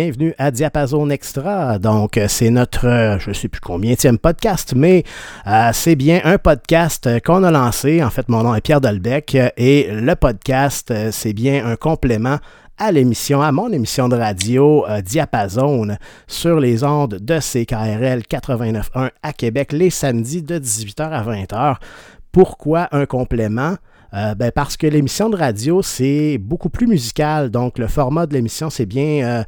bienvenue 0.00 0.34
à 0.38 0.50
Diapason 0.50 1.10
Extra. 1.10 1.78
Donc, 1.78 2.16
euh, 2.16 2.24
c'est 2.26 2.48
notre, 2.48 2.86
euh, 2.86 3.18
je 3.18 3.28
ne 3.28 3.34
sais 3.34 3.48
plus 3.48 3.60
combien, 3.60 3.94
podcast, 4.16 4.72
mais 4.74 5.04
euh, 5.46 5.68
c'est 5.74 5.94
bien 5.94 6.22
un 6.24 6.38
podcast 6.38 7.06
qu'on 7.22 7.44
a 7.44 7.50
lancé. 7.50 8.02
En 8.02 8.08
fait, 8.08 8.26
mon 8.30 8.42
nom 8.42 8.54
est 8.54 8.62
Pierre 8.62 8.80
Dolbec 8.80 9.36
et 9.58 9.88
le 9.92 10.14
podcast, 10.14 10.90
c'est 11.10 11.34
bien 11.34 11.66
un 11.66 11.76
complément 11.76 12.38
à 12.78 12.92
l'émission, 12.92 13.42
à 13.42 13.52
mon 13.52 13.70
émission 13.72 14.08
de 14.08 14.16
radio 14.16 14.86
Diapason 15.04 15.88
sur 16.26 16.60
les 16.60 16.82
ondes 16.82 17.18
de 17.20 17.38
CKRL 17.38 18.22
89.1 18.22 19.10
à 19.22 19.32
Québec 19.34 19.72
les 19.72 19.90
samedis 19.90 20.42
de 20.42 20.58
18h 20.58 21.10
à 21.10 21.22
20h. 21.22 21.76
Pourquoi 22.32 22.88
un 22.92 23.04
complément? 23.04 23.76
Euh, 24.12 24.34
ben 24.34 24.50
parce 24.50 24.76
que 24.76 24.86
l'émission 24.86 25.30
de 25.30 25.36
radio, 25.36 25.82
c'est 25.82 26.38
beaucoup 26.38 26.68
plus 26.68 26.86
musical. 26.86 27.50
Donc, 27.50 27.78
le 27.78 27.86
format 27.86 28.26
de 28.26 28.34
l'émission, 28.34 28.70
c'est 28.70 28.86
bien. 28.86 29.24
Euh, 29.24 29.44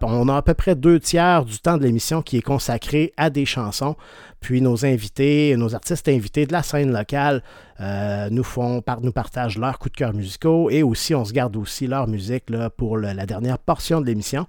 on 0.00 0.28
a 0.28 0.36
à 0.36 0.42
peu 0.42 0.54
près 0.54 0.74
deux 0.74 0.98
tiers 0.98 1.44
du 1.44 1.58
temps 1.58 1.76
de 1.76 1.82
l'émission 1.82 2.22
qui 2.22 2.38
est 2.38 2.42
consacré 2.42 3.12
à 3.16 3.30
des 3.30 3.44
chansons. 3.44 3.96
Puis 4.40 4.60
nos 4.60 4.84
invités, 4.84 5.54
nos 5.56 5.74
artistes 5.74 6.08
invités 6.08 6.46
de 6.46 6.52
la 6.52 6.62
scène 6.62 6.92
locale 6.92 7.42
euh, 7.80 8.28
nous 8.30 8.42
font 8.42 8.82
nous 9.02 9.12
partagent 9.12 9.58
leurs 9.58 9.78
coups 9.78 9.92
de 9.92 9.96
cœur 9.98 10.14
musicaux 10.14 10.70
et 10.70 10.82
aussi 10.82 11.14
on 11.14 11.24
se 11.24 11.32
garde 11.32 11.56
aussi 11.56 11.86
leur 11.86 12.08
musique 12.08 12.50
là, 12.50 12.70
pour 12.70 12.98
la 12.98 13.26
dernière 13.26 13.58
portion 13.58 14.00
de 14.00 14.06
l'émission. 14.06 14.46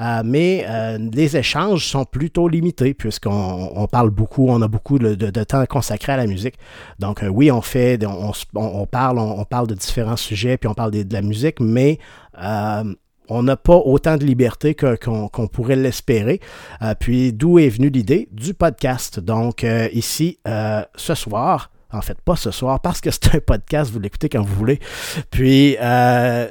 Euh, 0.00 0.22
mais 0.24 0.64
euh, 0.68 0.96
les 1.12 1.36
échanges 1.36 1.84
sont 1.86 2.04
plutôt 2.04 2.48
limités 2.48 2.94
puisqu'on 2.94 3.88
parle 3.90 4.10
beaucoup, 4.10 4.48
on 4.48 4.62
a 4.62 4.68
beaucoup 4.68 4.98
de, 5.00 5.44
temps 5.44 5.66
consacré 5.66 6.12
à 6.12 6.16
la 6.16 6.26
musique. 6.26 6.54
Donc 7.00 7.24
oui, 7.28 7.50
on 7.50 7.62
fait, 7.62 7.98
on, 8.54 8.86
parle, 8.86 9.18
on, 9.18 9.44
parle 9.44 9.66
de 9.66 9.74
différents 9.74 10.16
sujets, 10.16 10.56
puis 10.56 10.68
on 10.68 10.74
parle 10.74 10.92
de, 10.92 11.12
la 11.12 11.22
musique, 11.22 11.58
mais 11.58 11.98
on 13.28 13.42
n'a 13.42 13.56
pas 13.56 13.76
autant 13.76 14.16
de 14.16 14.24
liberté 14.24 14.74
qu'on 14.74 15.48
pourrait 15.52 15.76
l'espérer. 15.76 16.40
puis 17.00 17.32
d'où 17.32 17.58
est 17.58 17.68
venue 17.68 17.90
l'idée 17.90 18.28
du 18.32 18.54
podcast? 18.54 19.20
Donc 19.20 19.64
ici, 19.92 20.38
ce 20.44 21.14
soir, 21.14 21.70
en 21.90 22.02
fait, 22.02 22.20
pas 22.20 22.36
ce 22.36 22.50
soir, 22.50 22.80
parce 22.80 23.00
que 23.00 23.10
c'est 23.10 23.34
un 23.34 23.40
podcast, 23.40 23.90
vous 23.90 24.00
l'écoutez 24.00 24.28
quand 24.28 24.42
vous 24.42 24.54
voulez. 24.54 24.78
Puis, 25.30 25.76
euh, 25.80 26.46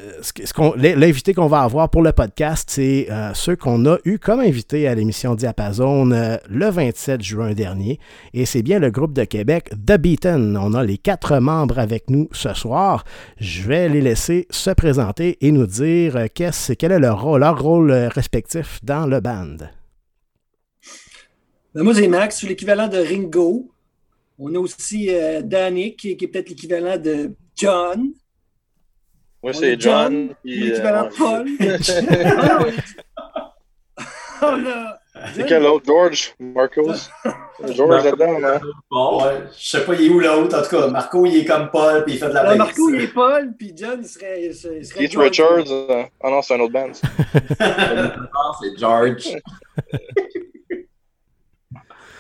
l'invité 0.78 1.34
qu'on 1.34 1.48
va 1.48 1.62
avoir 1.62 1.90
pour 1.90 2.02
le 2.02 2.12
podcast, 2.12 2.70
c'est 2.72 3.08
euh, 3.12 3.34
ceux 3.34 3.56
qu'on 3.56 3.86
a 3.86 3.98
eu 4.06 4.18
comme 4.18 4.40
invité 4.40 4.88
à 4.88 4.96
l'émission 4.96 5.36
Diapason 5.36 6.12
euh, 6.12 6.38
le 6.50 6.70
27 6.70 7.22
juin 7.22 7.54
dernier. 7.54 8.00
Et 8.34 8.46
c'est 8.46 8.64
bien 8.64 8.80
le 8.80 8.90
groupe 8.90 9.14
de 9.14 9.24
Québec, 9.26 9.70
The 9.86 9.98
Beaten. 9.98 10.58
On 10.58 10.74
a 10.74 10.84
les 10.84 10.98
quatre 10.98 11.40
membres 11.40 11.78
avec 11.78 12.10
nous 12.10 12.30
ce 12.32 12.54
soir. 12.54 13.04
Je 13.40 13.68
vais 13.68 13.90
les 13.90 14.02
laisser 14.02 14.48
se 14.50 14.72
présenter 14.72 15.38
et 15.42 15.52
nous 15.52 15.68
dire 15.68 16.28
qu'est-ce, 16.34 16.74
quel 16.74 16.92
est 16.92 17.00
leur 17.00 17.22
rôle, 17.22 17.42
leur 17.42 17.62
rôle 17.62 17.92
respectif 17.92 18.80
dans 18.84 19.06
le 19.06 19.20
band. 19.20 19.58
Ben, 21.76 21.84
moi, 21.84 21.94
c'est 21.94 22.08
Max, 22.08 22.36
je 22.36 22.40
suis 22.40 22.48
l'équivalent 22.48 22.88
de 22.88 22.98
Ringo. 22.98 23.70
On 24.40 24.54
a 24.54 24.60
aussi 24.60 25.10
euh, 25.10 25.42
Danny, 25.42 25.96
qui, 25.96 26.12
est 26.12 26.28
peut-être 26.28 26.50
l'équivalent 26.50 26.98
de 26.98 27.32
John. 27.56 28.12
Moi, 29.42 29.54
c'est 29.54 29.80
John. 29.80 30.36
l'équivalent 30.44 31.10
de 31.10 31.18
Paul. 31.18 31.48
on 34.42 34.66
a. 34.68 35.00
C'est 35.34 35.46
quel 35.48 35.66
autre? 35.66 35.86
George? 35.86 36.36
Marcos? 36.40 37.10
George 37.70 38.06
là-dedans, 38.06 38.38
hein? 38.44 38.60
Bon, 38.92 39.24
ouais. 39.24 39.44
Je 39.58 39.70
sais 39.70 39.84
pas, 39.84 39.96
il 39.96 40.06
est 40.06 40.10
où 40.10 40.20
l'autre. 40.20 40.56
En 40.56 40.62
tout 40.62 40.70
cas, 40.70 40.88
Marco, 40.88 41.26
il 41.26 41.38
est 41.38 41.46
comme 41.46 41.72
Paul, 41.72 42.04
puis 42.04 42.14
il 42.14 42.20
fait 42.20 42.30
de 42.30 42.34
la 42.34 42.44
baisse. 42.44 42.58
Marco, 42.58 42.90
il 42.94 43.02
est 43.02 43.08
Paul, 43.08 43.54
puis 43.58 43.74
John, 43.76 44.00
il 44.02 44.08
serait. 44.08 44.44
Il 44.44 44.56
serait 44.56 44.82
Keith 44.82 45.18
Richards. 45.18 45.72
Euh... 45.72 46.04
Ah 46.22 46.30
non, 46.30 46.44
c'est 46.44 46.54
un 46.54 46.60
autre 46.60 46.74
band. 46.74 46.92
c'est 48.62 48.78
George. 48.78 49.36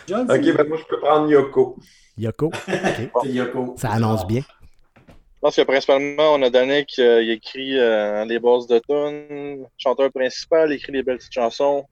John, 0.07 0.31
ok, 0.31 0.55
ben 0.55 0.67
moi, 0.67 0.77
je 0.77 0.85
peux 0.89 0.99
prendre 0.99 1.29
Yoko. 1.29 1.77
Yoko. 2.17 2.51
Yoko. 3.25 3.75
Ça 3.77 3.91
annonce 3.91 4.25
bien. 4.25 4.41
Je 5.07 5.41
pense 5.41 5.55
que 5.55 5.61
principalement, 5.61 6.33
on 6.33 6.41
a 6.41 6.49
donné 6.49 6.85
qui 6.85 7.01
euh, 7.01 7.21
écrit 7.31 7.77
euh, 7.77 8.25
les 8.25 8.39
bases 8.39 8.65
de 8.67 8.79
tunes. 8.79 9.67
Chanteur 9.77 10.11
principal, 10.11 10.71
il 10.71 10.75
écrit 10.75 10.91
les 10.91 11.03
belles 11.03 11.17
petites 11.17 11.33
chansons. 11.33 11.85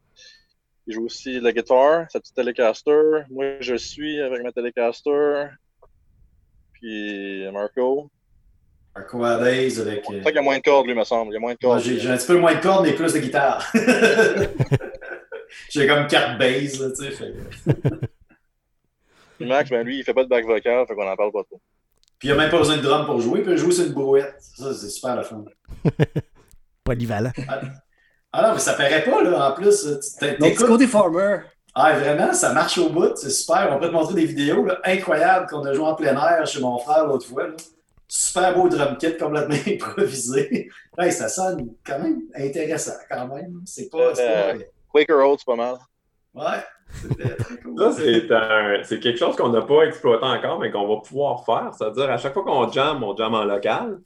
Il 0.88 0.96
joue 0.96 1.06
aussi 1.06 1.40
la 1.40 1.52
guitare, 1.52 2.06
sa 2.12 2.19
petite 2.19 2.35
Telecaster. 2.35 3.24
Moi, 3.30 3.58
je 3.59 3.75
suis 3.75 4.19
avec 4.19 4.44
ma 4.44 4.52
Telecaster. 4.52 5.47
Puis 6.74 7.50
Marco. 7.52 8.09
Marco 8.96 9.24
Adez 9.24 9.80
avec. 9.80 10.06
C'est 10.08 10.19
vrai 10.19 10.31
qu'il 10.31 10.35
y 10.35 10.40
a 10.40 10.41
moins 10.41 10.58
de 10.58 10.64
cordes, 10.64 10.88
lui, 10.88 10.96
me 10.96 11.03
semble. 11.03 11.31
Il 11.31 11.35
y 11.35 11.38
a 11.38 11.40
moins 11.40 11.53
de 11.53 11.59
cordes. 11.59 11.81
J'ai 11.81 12.09
un 12.09 12.18
petit 12.18 12.28
peu 12.28 12.40
moins 12.40 12.56
de 12.56 12.62
cordes, 12.62 12.85
mais 12.85 12.94
plus 12.94 13.14
de 13.14 13.19
guitare. 13.19 13.72
J'ai 15.69 15.88
comme 15.88 16.08
quatre 16.08 16.38
basses, 16.40 16.81
tu 16.97 17.12
sais. 17.12 17.34
Max, 19.40 19.69
ben 19.69 19.85
lui, 19.85 20.00
il 20.00 20.03
fait 20.03 20.13
pas 20.13 20.23
de 20.23 20.29
back 20.29 20.46
vocal, 20.46 20.85
fait 20.88 20.96
qu'on 20.96 21.07
en 21.07 21.16
parle 21.16 21.31
pas 21.31 21.44
trop. 21.44 21.62
Puis 22.19 22.29
il 22.29 22.31
a 22.31 22.35
même 22.35 22.50
pas 22.50 22.59
besoin 22.59 22.78
de 22.78 22.81
drum 22.81 23.06
pour 23.06 23.19
jouer, 23.19 23.40
il 23.40 23.46
peut 23.46 23.57
jouer 23.57 23.72
sur 23.72 23.85
une 23.85 23.94
brouette. 23.94 24.35
Ça, 24.40 24.73
c'est 24.73 24.90
super 24.90 25.16
la 25.16 25.23
fun. 25.23 25.44
Polyvalent. 26.84 27.31
Ah, 27.47 27.62
ah 28.31 28.41
non, 28.47 28.53
mais 28.53 28.59
ça 28.59 28.73
paraît 28.73 29.03
pas, 29.03 29.23
là, 29.23 29.50
en 29.50 29.53
plus. 29.53 29.85
Donc, 30.40 30.56
côté 30.56 30.88
Farmer. 30.88 31.40
Ah, 31.73 31.91
vraiment, 32.00 32.34
ça 32.34 32.53
marche 32.53 32.78
au 32.78 32.90
bout, 32.90 33.16
c'est 33.16 33.29
super. 33.29 33.69
On 33.72 33.79
peut 33.79 33.88
te 33.88 33.91
montrer 33.91 34.16
des 34.16 34.25
vidéos 34.25 34.63
là, 34.63 34.79
incroyables 34.85 35.47
qu'on 35.47 35.66
a 35.66 35.73
joué 35.73 35.85
en 35.85 35.96
plein 35.96 36.16
air 36.16 36.47
chez 36.47 36.62
mon 36.62 36.78
frère 36.78 37.06
l'autre 37.06 37.28
fois. 37.28 37.47
Là. 37.47 37.53
Super 38.07 38.56
beau 38.56 38.69
drum 38.69 38.97
kit 38.97 39.17
complètement 39.17 39.56
improvisé. 39.67 40.69
Hey, 40.97 41.12
ça 41.12 41.28
sonne 41.28 41.73
quand 41.85 42.00
même 42.00 42.22
intéressant, 42.35 42.94
quand 43.09 43.28
même. 43.28 43.62
C'est 43.66 43.90
pas. 43.90 44.13
Euh, 44.17 44.59
Quaker 44.90 45.17
Old, 45.17 45.40
c'est 45.40 45.46
pas 45.46 45.56
mal. 45.56 45.75
Ouais. 46.34 46.63
Ça, 47.91 48.84
c'est 48.84 49.00
quelque 49.00 49.18
chose 49.18 49.35
qu'on 49.35 49.50
n'a 49.50 49.62
pas 49.62 49.84
exploité 49.84 50.25
encore, 50.25 50.59
mais 50.59 50.72
qu'on 50.72 50.88
va 50.88 51.01
pouvoir 51.01 51.46
faire. 51.46 51.72
C'est-à-dire, 51.73 52.09
à 52.09 52.18
chaque 52.18 52.34
fois 52.34 52.44
qu'on 52.44 52.72
jam, 52.72 53.03
on 53.03 53.16
jam 53.16 53.34
en 53.34 53.44
local. 53.44 54.00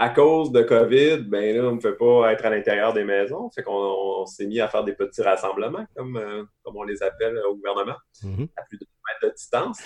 À 0.00 0.10
cause 0.10 0.52
de 0.52 0.62
COVID, 0.62 1.24
ben 1.24 1.56
là, 1.56 1.64
on 1.64 1.74
ne 1.74 1.80
peut 1.80 1.96
pas 1.96 2.32
être 2.32 2.44
à 2.44 2.50
l'intérieur 2.50 2.92
des 2.92 3.02
maisons. 3.02 3.50
Fait 3.50 3.64
qu'on 3.64 4.24
s'est 4.26 4.46
mis 4.46 4.60
à 4.60 4.68
faire 4.68 4.84
des 4.84 4.92
petits 4.92 5.22
rassemblements, 5.22 5.84
comme, 5.96 6.16
euh, 6.16 6.44
comme 6.62 6.76
on 6.76 6.84
les 6.84 7.02
appelle 7.02 7.36
au 7.50 7.56
gouvernement, 7.56 7.96
mm-hmm. 8.22 8.48
à 8.56 8.62
plus 8.62 8.78
de 8.78 8.86
mètres 9.08 9.26
de 9.26 9.36
distance. 9.36 9.82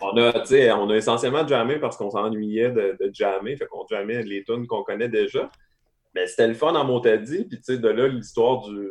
on, 0.00 0.16
a, 0.18 0.76
on 0.76 0.90
a 0.90 0.94
essentiellement 0.94 1.44
jammé 1.44 1.80
parce 1.80 1.96
qu'on 1.96 2.10
s'ennuyait 2.10 2.70
de, 2.70 2.96
de, 3.00 3.10
jammer. 3.12 3.56
Fait 3.56 3.66
qu'on 3.66 3.84
jammait 3.88 4.22
les 4.22 4.44
tunes 4.44 4.68
qu'on 4.68 4.84
connaît 4.84 5.08
déjà. 5.08 5.50
Mais 6.14 6.28
c'était 6.28 6.46
le 6.46 6.54
fun 6.54 6.72
en 6.76 6.84
Montadie. 6.84 7.44
Puis, 7.44 7.58
tu 7.58 7.64
sais, 7.64 7.78
de 7.78 7.88
là, 7.88 8.06
l'histoire 8.06 8.62
du, 8.68 8.88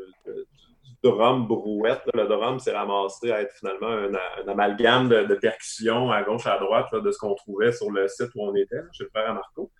drum 1.03 1.47
brouette. 1.47 2.03
Le 2.13 2.27
drum 2.27 2.59
s'est 2.59 2.75
ramassé 2.75 3.31
à 3.31 3.41
être 3.41 3.53
finalement 3.53 3.87
un, 3.87 4.47
amalgame 4.47 5.09
de, 5.09 5.35
percussions 5.35 6.11
à 6.11 6.23
gauche, 6.23 6.47
à 6.47 6.57
droite 6.57 6.93
de 6.93 7.11
ce 7.11 7.17
qu'on 7.17 7.35
trouvait 7.35 7.71
sur 7.71 7.91
le 7.91 8.07
site 8.07 8.29
où 8.35 8.43
on 8.43 8.55
était, 8.55 8.81
chez 8.93 9.03
le 9.03 9.09
frère 9.09 9.33
Marco. 9.33 9.71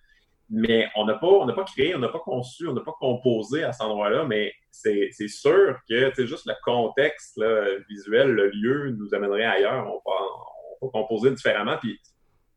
Mais 0.50 0.88
on 0.94 1.06
n'a 1.06 1.14
pas, 1.14 1.46
pas 1.54 1.64
créé, 1.64 1.94
on 1.94 1.98
n'a 1.98 2.08
pas 2.08 2.18
conçu, 2.18 2.68
on 2.68 2.74
n'a 2.74 2.82
pas 2.82 2.94
composé 3.00 3.64
à 3.64 3.72
cet 3.72 3.82
endroit-là, 3.82 4.24
mais 4.24 4.52
c'est 4.70 5.10
sûr 5.28 5.78
que 5.88 6.26
juste 6.26 6.46
le 6.46 6.54
contexte 6.62 7.40
visuel, 7.88 8.30
le 8.30 8.50
lieu 8.50 8.90
nous 8.90 9.14
amènerait 9.14 9.44
ailleurs. 9.44 9.86
On 9.86 10.10
va, 10.10 10.90
composer 10.92 11.30
différemment. 11.30 11.78
Puis 11.78 11.98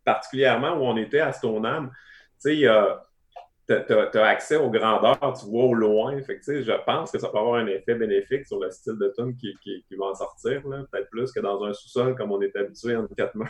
particulièrement 0.04 0.74
où 0.74 0.84
on 0.84 0.98
était 0.98 1.22
à 1.22 1.32
Stoneham, 1.32 1.90
il 2.44 2.60
y 2.60 2.68
a 2.68 3.07
tu 3.68 3.74
as, 3.74 4.26
accès 4.26 4.56
aux 4.56 4.70
grandeurs, 4.70 5.34
tu 5.40 5.46
vois 5.48 5.66
au 5.66 5.74
loin. 5.74 6.20
Fait 6.22 6.40
que, 6.40 6.62
je 6.62 6.72
pense 6.86 7.12
que 7.12 7.20
ça 7.20 7.28
peut 7.28 7.38
avoir 7.38 7.56
un 7.56 7.68
effet 7.68 7.96
bénéfique 7.96 8.46
sur 8.46 8.60
le 8.60 8.70
style 8.72 8.98
de 8.98 9.14
tune 9.16 9.36
qui, 9.36 9.54
qui, 9.62 9.84
qui, 9.88 9.96
va 9.96 10.06
en 10.06 10.16
sortir, 10.16 10.62
peut-être 10.64 11.10
plus 11.10 11.32
que 11.32 11.40
dans 11.42 11.64
un 11.64 11.74
sous-sol 11.74 12.16
comme 12.16 12.32
on 12.32 12.42
est 12.42 12.56
habitué 12.56 12.96
en 12.96 13.06
quatre 13.08 13.36
mains. 13.36 13.46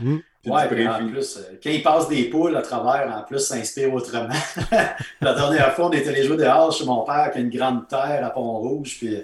Mmh. 0.00 0.16
ouais, 0.46 0.88
en 0.88 1.08
plus, 1.08 1.38
euh, 1.38 1.56
quand 1.62 1.70
il 1.70 1.82
passe 1.82 2.08
des 2.08 2.24
poules 2.28 2.56
à 2.56 2.62
travers, 2.62 3.16
en 3.16 3.22
plus, 3.22 3.38
ça 3.38 3.54
inspire 3.54 3.92
autrement. 3.94 4.28
La 5.20 5.34
dernière 5.34 5.72
fois, 5.72 5.86
on 5.86 5.92
était 5.92 6.12
les 6.12 6.24
jouer 6.24 6.36
dehors 6.36 6.72
chez 6.72 6.84
mon 6.84 7.04
père 7.04 7.30
qui 7.32 7.38
a 7.38 7.40
une 7.40 7.50
grande 7.50 7.88
terre 7.88 8.24
à 8.24 8.30
Pont-Rouge, 8.30 8.96
puis 8.98 9.16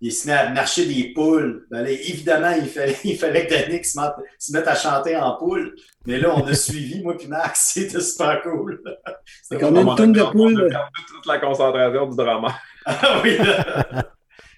il 0.00 0.12
se 0.12 0.26
met 0.26 0.32
à 0.32 0.50
marcher 0.50 0.86
des 0.86 1.12
poules. 1.12 1.66
Ben 1.70 1.86
évidemment, 1.86 2.52
il 2.56 2.66
fallait, 2.66 2.96
il 3.04 3.16
fallait 3.16 3.46
que 3.46 3.54
Danick 3.54 3.84
se, 3.84 4.52
mette, 4.52 4.66
à 4.66 4.74
chanter 4.74 5.16
en 5.16 5.36
poule. 5.36 5.74
Mais 6.06 6.18
là, 6.18 6.34
on 6.34 6.46
a 6.46 6.54
suivi, 6.54 7.02
moi 7.02 7.16
puis 7.16 7.28
Max, 7.28 7.72
c'était 7.74 8.00
super 8.00 8.42
cool. 8.42 8.82
C'était 9.42 9.62
comme 9.62 9.76
une 9.76 9.94
tonne 9.94 10.12
de 10.12 10.22
poules. 10.22 10.70
toute 11.08 11.26
la 11.26 11.38
concentration 11.38 12.06
du 12.06 12.16
drama. 12.16 12.54
ah 12.86 13.20
oui, 13.22 13.36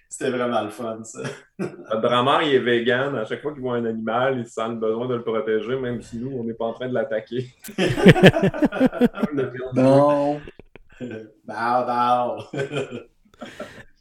c'était 0.09 0.31
vraiment 0.31 0.63
le 0.63 0.71
fun, 0.71 1.03
ça. 1.03 1.21
Le 1.59 2.01
drama, 2.01 2.45
il 2.45 2.55
est 2.55 2.59
vegan. 2.61 3.17
À 3.17 3.25
chaque 3.25 3.43
fois 3.43 3.53
qu'il 3.53 3.63
voit 3.63 3.77
un 3.77 3.85
animal, 3.85 4.39
il 4.39 4.47
sent 4.47 4.69
le 4.69 4.77
besoin 4.77 5.09
de 5.09 5.17
le 5.17 5.25
protéger, 5.25 5.77
même 5.77 6.01
si 6.03 6.19
nous, 6.19 6.31
on 6.39 6.45
n'est 6.45 6.55
pas 6.55 6.67
en 6.67 6.73
train 6.73 6.89
de 6.89 6.95
l'attaquer. 6.95 7.49
non. 9.75 10.41
Bow, 11.45 11.87
bow. 11.87 13.09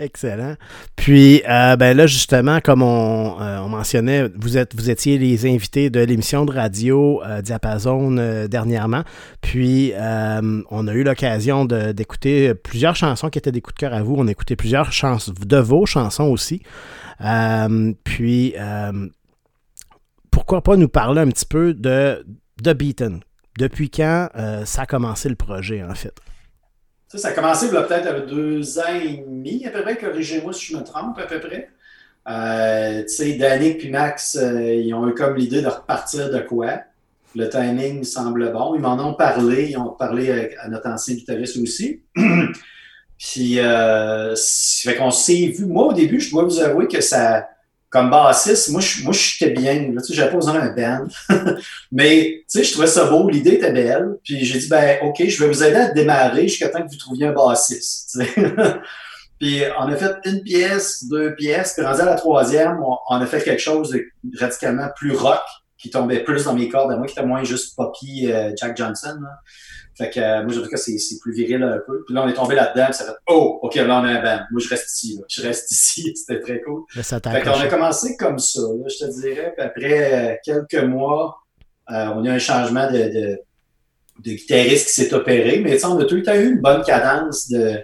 Excellent. 0.02 0.56
Puis, 0.96 1.44
euh, 1.48 1.76
ben 1.76 1.96
là, 1.96 2.08
justement, 2.08 2.60
comme 2.60 2.82
on, 2.82 3.40
euh, 3.40 3.68
mentionnait, 3.68 4.30
vous, 4.36 4.58
êtes, 4.58 4.76
vous 4.76 4.90
étiez 4.90 5.20
les 5.20 5.46
invités 5.46 5.92
de 5.92 6.00
l'émission 6.00 6.44
de 6.44 6.52
radio 6.52 7.22
euh, 7.24 7.44
Diapason 7.44 8.16
dernièrement. 8.50 9.04
Puis, 9.42 9.94
on 9.96 10.88
a 10.88 10.94
eu 10.94 11.04
l'occasion 11.04 11.66
d'écouter 11.66 12.56
plusieurs 12.56 12.96
chansons 12.96 13.30
qui 13.30 13.38
étaient 13.38 13.52
des 13.52 13.62
coups 13.62 13.76
de 13.76 13.80
cœur 13.80 13.94
à 13.94 14.02
vous. 14.02 14.16
On 14.18 14.28
a 14.28 14.32
écouté 14.32 14.56
plusieurs 14.56 14.92
chansons, 14.92 15.34
de 15.40 15.58
vos 15.58 15.86
chansons 15.86 16.26
aussi. 16.26 16.64
puis, 18.04 18.56
pourquoi 20.32 20.64
pas 20.64 20.78
nous 20.78 20.90
parler 20.90 21.22
un 21.22 21.28
petit 21.28 21.46
peu 21.46 21.76
de, 21.76 22.26
de 22.64 22.74
Beaton? 22.74 23.20
Depuis 23.60 23.92
quand 23.92 24.30
ça 24.66 24.82
a 24.82 24.86
commencé 24.88 25.30
le 25.30 25.36
projet, 25.36 25.84
en 25.84 25.94
fait? 25.94 26.16
Ça, 27.14 27.28
a 27.28 27.32
commencé 27.32 27.70
peut-être 27.70 28.08
avec 28.08 28.28
deux 28.28 28.80
ans 28.80 28.96
et 29.04 29.18
demi, 29.18 29.66
à 29.66 29.70
peu 29.70 29.82
près, 29.82 29.98
corrigez-moi 29.98 30.54
si 30.54 30.68
je 30.68 30.78
me 30.78 30.84
trompe, 30.84 31.20
à 31.20 31.26
peu 31.26 31.42
près. 31.42 31.70
Euh, 32.30 33.02
tu 33.02 33.10
sais, 33.10 33.34
Danick 33.34 33.84
et 33.84 33.90
Max, 33.90 34.38
euh, 34.40 34.76
ils 34.76 34.94
ont 34.94 35.08
eu 35.10 35.14
comme 35.14 35.36
l'idée 35.36 35.62
de 35.62 35.68
repartir 35.68 36.30
de 36.30 36.40
quoi? 36.40 36.80
Le 37.36 37.50
timing 37.50 38.04
semble 38.06 38.52
bon. 38.54 38.76
Ils 38.76 38.82
m'en 38.82 38.98
ont 39.00 39.14
parlé. 39.14 39.72
Ils 39.72 39.78
ont 39.78 39.90
parlé 39.90 40.56
à 40.62 40.70
notre 40.70 40.88
ancien 40.88 41.16
guitariste 41.16 41.58
aussi. 41.58 42.02
Puis, 43.18 43.60
euh, 43.60 44.34
fait 44.84 44.96
qu'on 44.96 45.12
s'est 45.12 45.48
vu. 45.48 45.66
Moi, 45.66 45.88
au 45.88 45.94
début, 45.94 46.20
je 46.20 46.32
dois 46.32 46.44
vous 46.44 46.60
avouer 46.60 46.88
que 46.88 47.02
ça, 47.02 47.50
comme 47.92 48.10
bassiste, 48.10 48.70
moi, 48.70 48.80
je, 48.80 49.04
moi, 49.04 49.12
j'étais 49.12 49.52
bien. 49.52 49.92
Tu 49.92 50.00
sais, 50.00 50.14
j'avais 50.14 50.32
pas 50.32 50.38
besoin 50.38 50.54
d'un 50.54 50.74
band. 50.74 51.08
Mais, 51.92 52.46
tu 52.50 52.60
sais, 52.60 52.64
je 52.64 52.72
trouvais 52.72 52.88
ça 52.88 53.04
beau. 53.06 53.30
L'idée 53.30 53.56
était 53.56 53.74
belle. 53.74 54.16
Puis, 54.24 54.46
j'ai 54.46 54.60
dit, 54.60 54.70
ben, 54.70 55.00
OK, 55.04 55.22
je 55.28 55.44
vais 55.44 55.52
vous 55.52 55.62
aider 55.62 55.76
à 55.76 55.92
démarrer 55.92 56.48
jusqu'à 56.48 56.70
temps 56.70 56.82
que 56.82 56.90
vous 56.90 56.98
trouviez 56.98 57.28
un 57.28 57.34
bassiste. 57.34 58.18
puis, 59.40 59.64
on 59.78 59.92
a 59.92 59.96
fait 59.98 60.16
une 60.24 60.42
pièce, 60.42 61.04
deux 61.04 61.36
pièces. 61.36 61.74
Puis, 61.74 61.86
rendu 61.86 62.00
à 62.00 62.06
la 62.06 62.16
troisième, 62.16 62.80
on, 63.10 63.16
a 63.16 63.26
fait 63.26 63.44
quelque 63.44 63.62
chose 63.62 63.92
de 63.92 64.06
radicalement 64.40 64.88
plus 64.96 65.12
rock 65.12 65.42
qui 65.78 65.90
tombait 65.90 66.24
plus 66.24 66.46
dans 66.46 66.54
mes 66.54 66.70
cordes 66.70 66.94
à 66.94 66.96
moi, 66.96 67.08
qui 67.08 67.14
était 67.14 67.28
moins 67.28 67.44
juste 67.44 67.76
Poppy 67.76 68.32
euh, 68.32 68.54
Jack 68.56 68.78
Johnson. 68.78 69.18
Là. 69.22 69.42
Fait 70.02 70.10
que 70.10 70.20
euh, 70.20 70.42
moi, 70.42 70.52
je 70.52 70.60
trouve 70.60 70.72
que 70.72 70.78
c'est 70.78 70.98
plus 71.22 71.32
viril 71.32 71.62
un 71.62 71.78
peu. 71.86 72.04
Puis 72.06 72.16
là, 72.16 72.24
on 72.24 72.28
est 72.28 72.34
tombé 72.34 72.56
là-dedans, 72.56 72.86
puis 72.86 72.96
ça 72.96 73.06
fait 73.06 73.18
Oh, 73.28 73.60
OK, 73.62 73.76
là, 73.76 73.84
on 73.84 74.04
a 74.04 74.08
un 74.08 74.24
band. 74.24 74.44
Moi, 74.50 74.60
je 74.60 74.68
reste 74.68 74.90
ici. 74.90 75.18
Là. 75.18 75.26
Je 75.30 75.44
reste 75.44 75.70
ici. 75.72 76.12
C'était 76.16 76.40
très 76.40 76.60
cool. 76.62 76.86
fait 76.90 77.22
qu'on 77.44 77.52
a 77.52 77.68
commencé 77.68 78.18
comme 78.18 78.40
ça, 78.40 78.62
là, 78.62 78.88
je 78.88 79.06
te 79.06 79.22
dirais. 79.22 79.54
Puis 79.56 79.66
après 79.66 80.14
euh, 80.14 80.36
quelques 80.44 80.84
mois, 80.84 81.38
euh, 81.92 82.08
on 82.16 82.26
a 82.26 82.30
eu 82.30 82.32
un 82.32 82.40
changement 82.40 82.92
de, 82.92 82.98
de, 82.98 83.40
de 84.24 84.32
guitariste 84.32 84.88
qui 84.88 84.94
s'est 84.94 85.14
opéré. 85.14 85.60
Mais 85.60 85.74
tu 85.74 85.80
sais, 85.80 85.86
on 85.86 86.00
a 86.00 86.06
tout 86.06 86.16
le 86.16 86.24
temps 86.24 86.34
eu 86.34 86.50
une 86.54 86.62
bonne 86.62 86.84
cadence 86.84 87.48
de, 87.48 87.78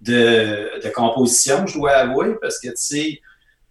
de, 0.00 0.80
de 0.82 0.88
composition, 0.88 1.66
je 1.66 1.76
dois 1.76 1.90
avouer, 1.90 2.36
parce 2.40 2.58
que 2.58 2.68
tu 2.68 2.76
sais, 2.76 3.20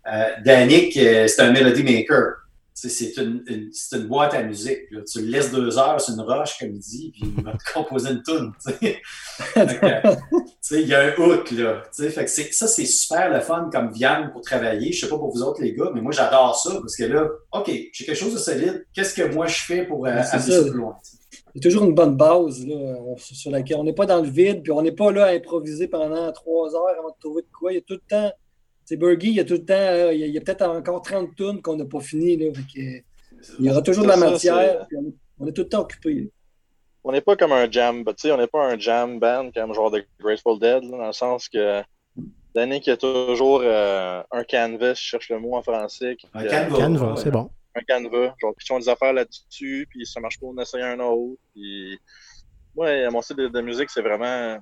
euh, 0.06 0.30
Danick, 0.46 0.94
c'est 0.94 1.40
un 1.40 1.52
melody 1.52 1.82
maker. 1.82 2.41
C'est 2.90 3.16
une, 3.18 3.44
une, 3.48 4.08
boîte 4.08 4.34
à 4.34 4.42
musique. 4.44 4.80
Tu 5.12 5.22
le 5.22 5.28
laisses 5.28 5.52
deux 5.52 5.78
heures 5.78 6.02
sur 6.02 6.16
une 6.16 6.22
roche, 6.22 6.58
comme 6.60 6.70
il 6.70 6.80
dit, 6.80 7.12
puis 7.14 7.32
il 7.38 7.44
va 7.44 7.52
te 7.54 7.74
composer 7.74 8.12
une 8.12 8.24
tune. 8.24 8.52
Il 10.72 10.88
y 10.88 10.94
a 10.94 11.02
un 11.02 11.16
hook. 11.16 11.52
Là, 11.52 11.84
fait 11.92 12.26
que 12.26 12.56
ça, 12.56 12.68
c'est 12.68 12.86
super 12.86 13.32
le 13.32 13.40
fun 13.42 13.70
comme 13.72 13.92
viande 13.92 14.32
pour 14.32 14.42
travailler. 14.42 14.92
Je 14.92 15.02
sais 15.02 15.10
pas 15.10 15.18
pour 15.18 15.32
vous 15.32 15.44
autres, 15.44 15.62
les 15.62 15.74
gars, 15.74 15.92
mais 15.94 16.02
moi, 16.02 16.12
j'adore 16.12 16.56
ça 16.56 16.80
parce 16.80 16.96
que 16.96 17.04
là, 17.04 17.28
OK, 17.52 17.68
j'ai 17.68 18.06
quelque 18.06 18.16
chose 18.16 18.34
de 18.34 18.40
solide. 18.40 18.86
Qu'est-ce 18.94 19.14
que 19.14 19.34
moi, 19.34 19.48
je 19.48 19.62
fais 19.62 19.86
pour 19.86 20.08
euh, 20.08 20.22
aller 20.32 20.62
plus 20.64 20.74
loin? 20.74 20.96
C'est 21.54 21.62
toujours 21.62 21.84
une 21.84 21.94
bonne 21.94 22.16
base 22.16 22.66
là, 22.66 22.96
sur 23.18 23.52
laquelle 23.52 23.78
on 23.78 23.84
n'est 23.84 23.94
pas 23.94 24.06
dans 24.06 24.22
le 24.22 24.30
vide, 24.30 24.64
puis 24.64 24.72
on 24.72 24.82
n'est 24.82 24.94
pas 24.94 25.12
là 25.12 25.26
à 25.26 25.32
improviser 25.32 25.88
pendant 25.88 26.32
trois 26.32 26.74
heures 26.74 26.98
avant 26.98 27.10
de 27.10 27.20
trouver 27.20 27.42
de 27.42 27.48
quoi. 27.52 27.74
Il 27.74 27.76
y 27.76 27.78
a 27.78 27.82
tout 27.82 27.96
le 27.96 28.08
temps 28.08 28.32
c'est 28.92 28.98
Burgie, 28.98 29.30
il 29.30 29.36
y 29.36 29.40
a 29.40 29.46
tout 29.46 29.54
le 29.54 29.64
temps, 29.64 29.74
euh, 29.74 30.14
il 30.14 30.20
y 30.20 30.38
a, 30.38 30.42
peut-être 30.42 30.64
encore 30.64 31.02
30 31.02 31.34
tonnes 31.38 31.62
qu'on 31.62 31.78
n'a 31.78 31.86
pas 31.86 32.02
fini. 32.02 32.36
Là, 32.36 32.52
il 32.76 33.66
y 33.66 33.70
aura 33.70 33.82
toujours 33.82 34.04
de 34.04 34.10
la 34.10 34.18
matière, 34.18 34.86
on, 35.40 35.48
est, 35.48 35.54
tout 35.54 35.62
le 35.62 35.70
temps 35.70 35.84
occupé. 35.84 36.30
On 37.06 37.14
n'est 37.14 37.22
pas 37.22 37.38
comme 37.38 37.54
un 37.54 37.72
jam, 37.72 38.04
tu 38.04 38.14
sais, 38.18 38.34
on 38.34 38.38
n'est 38.38 38.48
pas 38.48 38.66
un 38.66 38.78
jam 38.78 39.18
band 39.18 39.50
comme 39.56 39.74
genre 39.74 39.92
de 39.92 40.04
Grateful 40.20 40.60
Dead, 40.60 40.84
dans 40.90 41.08
le 41.08 41.14
sens 41.14 41.48
que 41.48 41.82
Danny 42.54 42.82
qui 42.82 42.92
a 42.92 42.98
toujours 42.98 43.62
euh, 43.64 44.22
un 44.30 44.44
canvas, 44.44 44.96
je 44.96 45.02
cherche 45.02 45.30
le 45.30 45.40
mot 45.40 45.56
en 45.56 45.64
français. 45.64 46.18
un 46.34 46.44
canvas, 46.68 47.16
c'est 47.16 47.32
bon. 47.32 47.50
Un 47.74 47.82
canvas, 47.88 48.36
genre, 48.42 48.54
qui 48.60 48.68
font 48.68 48.80
des 48.80 48.90
affaires 48.90 49.14
là-dessus, 49.14 49.88
puis 49.90 50.06
ça 50.06 50.20
marche 50.20 50.38
pas, 50.38 50.48
on 50.48 50.58
essaye 50.58 50.82
un 50.82 51.00
autre. 51.00 51.40
Puis... 51.54 51.98
Ouais, 52.76 53.10
mon 53.10 53.22
style 53.22 53.38
de, 53.38 53.62
musique, 53.62 53.90
c'est 53.90 54.02
vraiment 54.02 54.60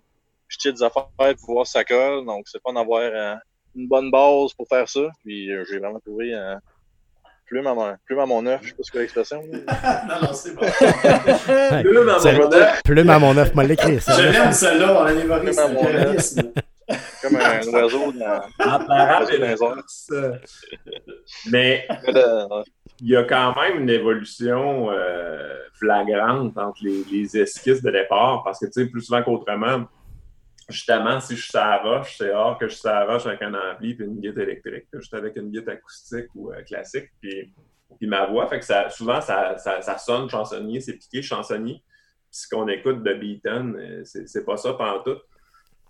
je 0.47 0.57
tire 0.57 0.73
des 0.73 0.83
affaires 0.83 1.07
pour 1.17 1.53
voir 1.53 1.65
si 1.65 1.73
ça 1.73 1.83
colle, 1.83 2.25
donc 2.25 2.47
c'est 2.47 2.61
pas 2.61 2.71
en 2.71 2.75
avoir 2.75 3.01
euh, 3.01 3.35
une 3.75 3.87
bonne 3.87 4.11
base 4.11 4.53
pour 4.53 4.67
faire 4.67 4.87
ça. 4.87 5.01
Puis 5.23 5.51
euh, 5.51 5.63
j'ai 5.69 5.79
vraiment 5.79 5.99
trouvé 5.99 6.33
euh, 6.33 6.55
plume, 7.45 7.67
à 7.67 7.73
mon, 7.73 7.95
plume 8.05 8.19
à 8.19 8.25
mon 8.25 8.45
œuf, 8.45 8.61
je 8.63 8.69
sais 8.69 8.75
pas 8.75 8.83
ce 8.83 8.91
que 8.91 8.99
l'expression. 8.99 9.43
non, 9.51 10.21
non, 10.21 10.33
c'est 10.33 10.53
bon. 10.53 10.61
plume 11.81 12.09
à 12.09 12.19
mon 12.19 12.53
œuf. 12.53 12.83
Plume 12.83 13.09
à 13.09 13.19
mon 13.19 13.37
œuf, 13.37 13.55
moi 13.55 13.63
l'écrit. 13.63 13.99
Je 13.99 14.31
l'aime 14.31 14.51
celle-là, 14.51 15.01
on 15.01 15.05
a 15.05 15.11
les 15.11 15.25
Comme 17.21 17.35
un 17.35 17.61
oiseau 17.67 18.11
dans, 18.11 18.41
dans 18.87 19.27
les 19.29 19.41
airs. 19.41 20.37
Mais 21.51 21.87
il 23.01 23.09
y 23.09 23.15
a 23.15 23.23
quand 23.23 23.55
même 23.55 23.81
une 23.81 23.89
évolution 23.89 24.91
euh, 24.91 25.57
flagrante 25.73 26.57
entre 26.57 26.83
les, 26.83 27.03
les, 27.11 27.37
esquisses 27.37 27.81
de 27.81 27.91
départ, 27.91 28.43
parce 28.43 28.59
que 28.59 28.65
tu 28.65 28.73
sais, 28.73 28.85
plus 28.87 29.01
souvent 29.01 29.23
qu'autrement, 29.23 29.85
justement, 30.69 31.19
si 31.19 31.35
je 31.35 31.41
suis 31.41 31.51
c'est 31.51 32.33
rare 32.33 32.57
que 32.57 32.67
je 32.67 32.75
suis 32.75 32.87
avec 32.87 33.41
un 33.41 33.53
ampli 33.53 33.91
et 33.91 34.03
une 34.03 34.19
guitare 34.19 34.43
électrique. 34.43 34.85
Je 34.93 35.01
suis 35.01 35.17
avec 35.17 35.35
une 35.35 35.49
guitare 35.49 35.75
acoustique 35.75 36.27
ou 36.35 36.51
euh, 36.51 36.61
classique. 36.63 37.09
Puis, 37.21 37.53
puis, 37.97 38.07
ma 38.07 38.25
voix, 38.27 38.47
fait 38.47 38.59
que 38.59 38.65
ça, 38.65 38.89
souvent, 38.89 39.19
ça, 39.19 39.57
ça, 39.57 39.97
sonne 39.97 40.29
chansonnier, 40.29 40.79
c'est 40.79 40.93
piqué 40.93 41.21
chansonnier. 41.21 41.83
Puis 42.31 42.41
ce 42.41 42.47
qu'on 42.47 42.67
écoute 42.67 43.03
de 43.03 43.13
Beaton, 43.13 43.73
euh, 43.77 44.03
c'est 44.03 44.45
pas 44.45 44.57
ça 44.57 44.73
pendant 44.73 45.01
tout. 45.03 45.17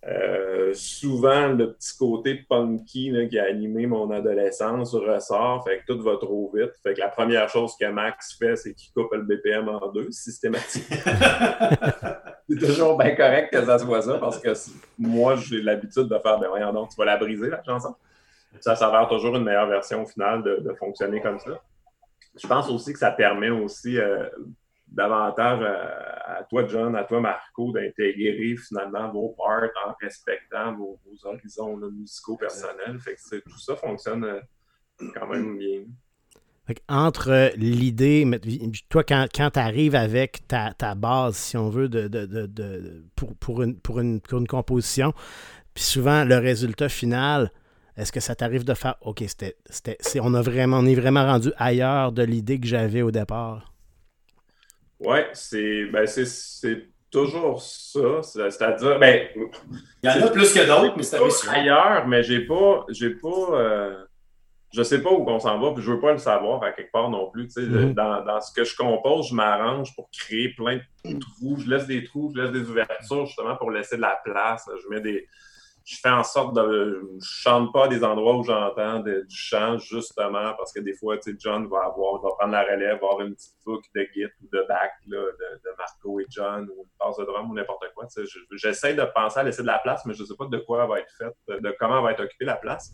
Euh, 0.07 0.73
souvent, 0.73 1.49
le 1.49 1.73
petit 1.73 1.97
côté 1.97 2.35
punky 2.49 3.11
qui 3.29 3.37
a 3.37 3.43
animé 3.43 3.85
mon 3.85 4.09
adolescence 4.11 4.95
ressort, 4.95 5.65
fait 5.65 5.79
que 5.79 5.93
tout 5.93 6.01
va 6.01 6.15
trop 6.15 6.49
vite. 6.55 6.71
Fait 6.81 6.93
que 6.93 7.01
la 7.01 7.09
première 7.09 7.49
chose 7.49 7.73
que 7.79 7.85
Max 7.85 8.37
fait, 8.37 8.55
c'est 8.55 8.73
qu'il 8.73 8.93
coupe 8.93 9.11
le 9.11 9.23
BPM 9.23 9.67
en 9.67 9.91
deux, 9.91 10.09
systématiquement. 10.09 10.95
c'est 12.49 12.67
toujours 12.67 12.97
bien 12.97 13.15
correct 13.15 13.51
que 13.51 13.63
ça 13.63 13.77
soit 13.77 14.01
ça, 14.01 14.17
parce 14.17 14.39
que 14.39 14.49
moi, 14.97 15.35
j'ai 15.35 15.61
l'habitude 15.61 16.07
de 16.07 16.17
faire, 16.19 16.39
ben 16.39 16.47
voyons 16.49 16.73
donc, 16.73 16.89
tu 16.89 16.95
vas 16.97 17.05
la 17.05 17.17
briser, 17.17 17.49
la 17.49 17.63
chanson. 17.63 17.95
Ça 18.59 18.75
s'avère 18.75 19.07
toujours 19.07 19.35
une 19.35 19.43
meilleure 19.43 19.67
version 19.67 20.03
au 20.03 20.05
final 20.05 20.43
de, 20.43 20.73
fonctionner 20.79 21.21
comme 21.21 21.39
ça. 21.39 21.61
Je 22.35 22.47
pense 22.47 22.69
aussi 22.69 22.93
que 22.93 22.99
ça 22.99 23.11
permet 23.11 23.49
aussi 23.49 23.97
euh, 23.99 24.27
davantage 24.87 25.61
à, 25.61 26.43
toi, 26.49 26.65
John, 26.67 26.95
à 26.95 27.03
toi, 27.03 27.19
Marco, 27.19 27.71
d'intégrer 27.71 28.55
finalement 28.57 29.11
vos 29.11 29.29
parts 29.29 29.69
en 29.85 29.93
respectant 30.01 30.75
vos, 30.75 30.99
horizons 31.23 31.77
musicaux 31.77 32.37
personnels. 32.37 32.97
Tout 33.29 33.59
ça 33.59 33.75
fonctionne 33.75 34.23
euh, 34.23 34.39
quand 35.13 35.27
même 35.27 35.57
bien. 35.57 35.83
Entre 36.87 37.51
l'idée, 37.55 38.25
toi, 38.89 39.03
quand, 39.03 39.27
quand 39.33 39.51
tu 39.51 39.59
arrives 39.59 39.95
avec 39.95 40.47
ta, 40.47 40.73
base, 40.95 41.35
si 41.35 41.57
on 41.57 41.69
veut, 41.69 41.89
de, 41.89 42.07
de, 42.07 43.03
pour, 43.15 43.35
pour, 43.35 43.63
une, 43.63 43.75
pour, 43.79 43.99
une, 43.99 44.21
pour, 44.21 44.39
une, 44.39 44.47
composition, 44.47 45.13
puis 45.73 45.83
souvent 45.83 46.23
le 46.23 46.37
résultat 46.37 46.89
final, 46.89 47.51
est-ce 47.97 48.11
que 48.11 48.19
ça 48.19 48.35
t'arrive 48.35 48.63
de 48.63 48.73
faire 48.73 48.95
OK, 49.01 49.23
c'était, 49.27 49.55
on, 50.21 50.33
a 50.33 50.41
vraiment, 50.41 50.77
on 50.77 50.85
est 50.85 50.95
vraiment 50.95 51.25
rendu 51.25 51.51
ailleurs 51.57 52.11
de 52.11 52.23
l'idée 52.23 52.59
que 52.59 52.67
j'avais 52.67 53.01
au 53.01 53.11
départ? 53.11 53.73
Oui, 54.99 55.19
c'est 55.33 55.85
ben 55.85 56.05
toujours 57.11 57.61
ça. 57.61 58.21
C'est-à-dire, 58.21 58.99
ben, 58.99 59.27
il 60.03 60.09
y 60.09 60.09
en 60.09 60.25
a 60.25 60.29
plus 60.29 60.53
que 60.53 60.65
d'autres, 60.65 60.95
mais 60.95 61.03
c'est 61.03 61.49
ailleurs, 61.49 62.07
mais 62.07 62.23
j'ai 62.23 62.45
pas, 62.45 62.85
j'ai 62.89 63.11
pas, 63.11 63.47
euh, 63.53 64.05
je 64.71 64.83
sais 64.83 65.01
pas 65.01 65.11
où 65.11 65.27
on 65.27 65.39
s'en 65.39 65.59
va, 65.59 65.73
puis 65.73 65.81
je 65.81 65.91
veux 65.91 65.99
pas 65.99 66.11
le 66.11 66.19
savoir 66.19 66.63
à 66.63 66.71
quelque 66.71 66.91
part 66.91 67.09
non 67.09 67.29
plus. 67.31 67.47
Mm-hmm. 67.47 67.93
dans, 67.93 68.23
dans, 68.23 68.39
ce 68.39 68.53
que 68.53 68.63
je 68.63 68.75
compose, 68.75 69.29
je 69.29 69.35
m'arrange 69.35 69.95
pour 69.95 70.09
créer 70.11 70.49
plein 70.49 70.79
de 71.05 71.19
trous. 71.19 71.57
Je 71.57 71.69
laisse 71.69 71.87
des 71.87 72.03
trous, 72.03 72.31
je 72.35 72.41
laisse 72.41 72.51
des 72.51 72.69
ouvertures 72.69 73.25
justement 73.25 73.55
pour 73.55 73.71
laisser 73.71 73.97
de 73.97 74.01
la 74.01 74.19
place. 74.23 74.69
Je 74.83 74.89
mets 74.89 75.01
des, 75.01 75.27
je 75.89 75.97
fais 75.99 76.09
en 76.09 76.23
sorte 76.23 76.55
de. 76.55 77.01
Je 77.19 77.25
chante 77.25 77.73
pas 77.73 77.87
des 77.87 78.03
endroits 78.03 78.37
où 78.37 78.43
j'entends 78.43 78.99
du 78.99 79.25
chant, 79.29 79.79
justement, 79.79 80.53
parce 80.55 80.71
que 80.71 80.79
des 80.81 80.93
fois, 80.93 81.17
tu 81.17 81.31
sais, 81.31 81.37
John 81.39 81.67
va 81.67 81.85
avoir, 81.85 82.21
va 82.21 82.29
prendre 82.37 82.51
la 82.51 82.61
relève, 82.63 82.99
va 83.01 83.07
avoir 83.07 83.21
une 83.21 83.33
petite 83.33 83.55
hook 83.65 83.83
de 83.95 84.07
git 84.13 84.25
ou 84.25 84.47
de 84.51 84.65
back 84.67 84.91
là, 85.07 85.17
de, 85.17 85.69
Marco 85.79 86.19
et 86.19 86.27
John, 86.29 86.69
ou 86.69 86.83
une 86.83 86.89
passe 86.99 87.17
de 87.17 87.25
drum 87.25 87.49
ou 87.49 87.55
n'importe 87.55 87.85
quoi. 87.95 88.05
J'essaie 88.51 88.93
de 88.93 89.03
penser 89.15 89.39
à 89.39 89.43
laisser 89.43 89.63
de 89.63 89.67
la 89.67 89.79
place, 89.79 90.05
mais 90.05 90.13
je 90.13 90.23
sais 90.23 90.35
pas 90.37 90.45
de 90.45 90.57
quoi 90.59 90.85
va 90.85 90.99
être 90.99 91.11
fait, 91.17 91.59
de, 91.59 91.75
comment 91.79 92.03
va 92.03 92.11
être 92.11 92.23
occupée 92.23 92.45
la 92.45 92.57
place. 92.57 92.93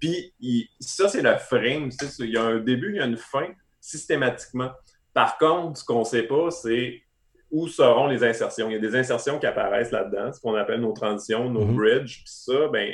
Puis, 0.00 0.70
ça, 0.80 1.08
c'est 1.08 1.22
le 1.22 1.36
frame. 1.36 1.90
Il 2.20 2.30
y 2.30 2.36
a 2.36 2.42
un 2.42 2.58
début, 2.58 2.90
il 2.90 2.96
y 2.96 3.00
a 3.00 3.06
une 3.06 3.16
fin, 3.16 3.48
systématiquement. 3.80 4.70
Par 5.12 5.38
contre, 5.38 5.78
ce 5.78 5.84
qu'on 5.84 6.04
sait 6.04 6.22
pas, 6.22 6.50
c'est 6.50 7.02
où 7.50 7.66
seront 7.66 8.06
les 8.06 8.22
insertions. 8.22 8.68
Il 8.70 8.74
y 8.74 8.76
a 8.76 8.78
des 8.78 8.94
insertions 8.94 9.38
qui 9.38 9.46
apparaissent 9.46 9.90
là-dedans, 9.90 10.32
ce 10.32 10.40
qu'on 10.40 10.54
appelle 10.54 10.80
nos 10.80 10.92
transitions, 10.92 11.50
nos 11.50 11.64
mhm. 11.64 11.76
bridges. 11.76 12.22
Puis 12.24 12.32
ça, 12.32 12.68
ben, 12.68 12.92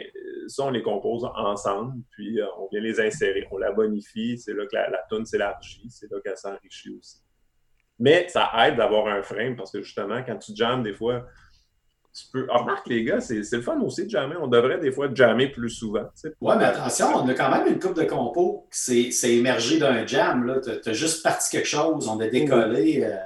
ça, 0.49 0.65
on 0.65 0.71
les 0.71 0.83
compose 0.83 1.29
ensemble, 1.37 2.03
puis 2.13 2.41
euh, 2.41 2.47
on 2.59 2.69
vient 2.73 2.81
les 2.81 2.99
insérer, 2.99 3.47
on 3.51 3.59
la 3.59 3.73
bonifie, 3.73 4.39
c'est 4.39 4.55
là 4.55 4.65
que 4.65 4.75
la, 4.75 4.89
la 4.89 5.03
toune 5.11 5.27
s'élargit, 5.27 5.91
c'est 5.91 6.11
là 6.11 6.19
qu'elle 6.25 6.39
s'enrichit 6.39 6.97
aussi. 6.99 7.19
Mais 7.99 8.29
ça 8.29 8.51
aide 8.67 8.77
d'avoir 8.77 9.07
un 9.09 9.23
frame 9.23 9.57
parce 9.57 9.73
que 9.73 9.83
justement, 9.83 10.23
quand 10.23 10.39
tu 10.39 10.55
jammes, 10.55 10.83
des 10.83 10.95
fois, 10.95 11.27
tu 12.17 12.27
peux. 12.33 12.47
Ah, 12.51 12.59
remarque, 12.59 12.89
les 12.89 13.05
gars, 13.05 13.21
c'est 13.21 13.43
le 13.53 13.61
fun 13.61 13.79
aussi 13.81 14.05
de 14.05 14.11
jammer. 14.11 14.37
On 14.41 14.47
devrait 14.47 14.79
des 14.79 14.91
fois 14.91 15.09
jammer 15.13 15.49
plus 15.49 15.69
souvent. 15.69 16.09
Oui, 16.41 16.55
mais 16.59 16.65
attention, 16.65 17.09
on 17.15 17.29
a 17.29 17.35
quand 17.35 17.51
même 17.51 17.67
une 17.67 17.79
coupe 17.79 17.97
de 17.97 18.05
compos 18.05 18.67
qui 18.73 19.13
s'est 19.13 19.35
émergé 19.35 19.79
d'un 19.79 20.07
jam. 20.07 20.61
Tu 20.63 20.89
as, 20.89 20.93
juste 20.95 21.23
parti 21.23 21.51
quelque 21.51 21.69
chose, 21.69 22.09
on 22.09 22.19
a 22.21 22.27
décollé. 22.29 23.05
Euh, 23.05 23.17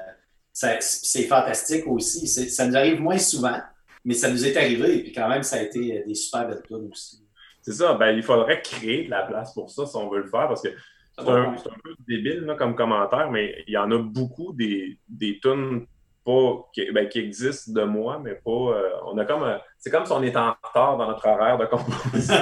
c'est 0.52 1.22
fantastique 1.22 1.86
aussi. 1.86 2.26
Ça 2.26 2.66
nous 2.66 2.76
arrive 2.76 3.00
moins 3.00 3.18
souvent, 3.18 3.58
mais 4.04 4.14
ça 4.14 4.28
nous 4.28 4.44
est 4.44 4.56
arrivé. 4.56 4.96
Et 4.96 5.02
puis 5.04 5.12
quand 5.12 5.28
même, 5.28 5.44
ça 5.44 5.56
a 5.56 5.62
été 5.62 6.02
des 6.04 6.14
super 6.14 6.48
belles 6.48 6.62
tunes 6.66 6.88
aussi. 6.90 7.24
C'est 7.62 7.74
ça. 7.74 7.94
Ben, 7.94 8.10
il 8.10 8.24
faudrait 8.24 8.60
créer 8.60 9.04
de 9.04 9.10
la 9.10 9.22
place 9.22 9.54
pour 9.54 9.70
ça 9.70 9.86
si 9.86 9.96
on 9.96 10.10
veut 10.10 10.22
le 10.22 10.28
faire 10.28 10.48
parce 10.48 10.62
que 10.62 10.70
c'est 11.16 11.28
un, 11.28 11.54
peu 11.84 11.94
débile 12.08 12.40
là, 12.40 12.54
comme 12.54 12.74
commentaire, 12.74 13.30
mais 13.30 13.62
il 13.66 13.74
y 13.74 13.76
en 13.76 13.90
a 13.90 13.98
beaucoup 13.98 14.52
des, 14.52 14.98
des 15.08 15.38
tunes 15.38 15.86
pas, 16.30 16.70
qui, 16.72 16.90
ben, 16.92 17.08
qui 17.08 17.18
existent 17.18 17.72
de 17.72 17.84
moi, 17.84 18.20
mais 18.22 18.34
pas. 18.34 18.50
Euh, 18.50 18.90
on 19.06 19.18
a 19.18 19.24
comme. 19.24 19.58
C'est 19.78 19.90
comme 19.90 20.06
si 20.06 20.12
on 20.12 20.22
était 20.22 20.36
en 20.36 20.54
retard 20.62 20.96
dans 20.96 21.06
notre 21.06 21.26
horaire 21.26 21.58
de 21.58 21.66
composition. 21.66 22.34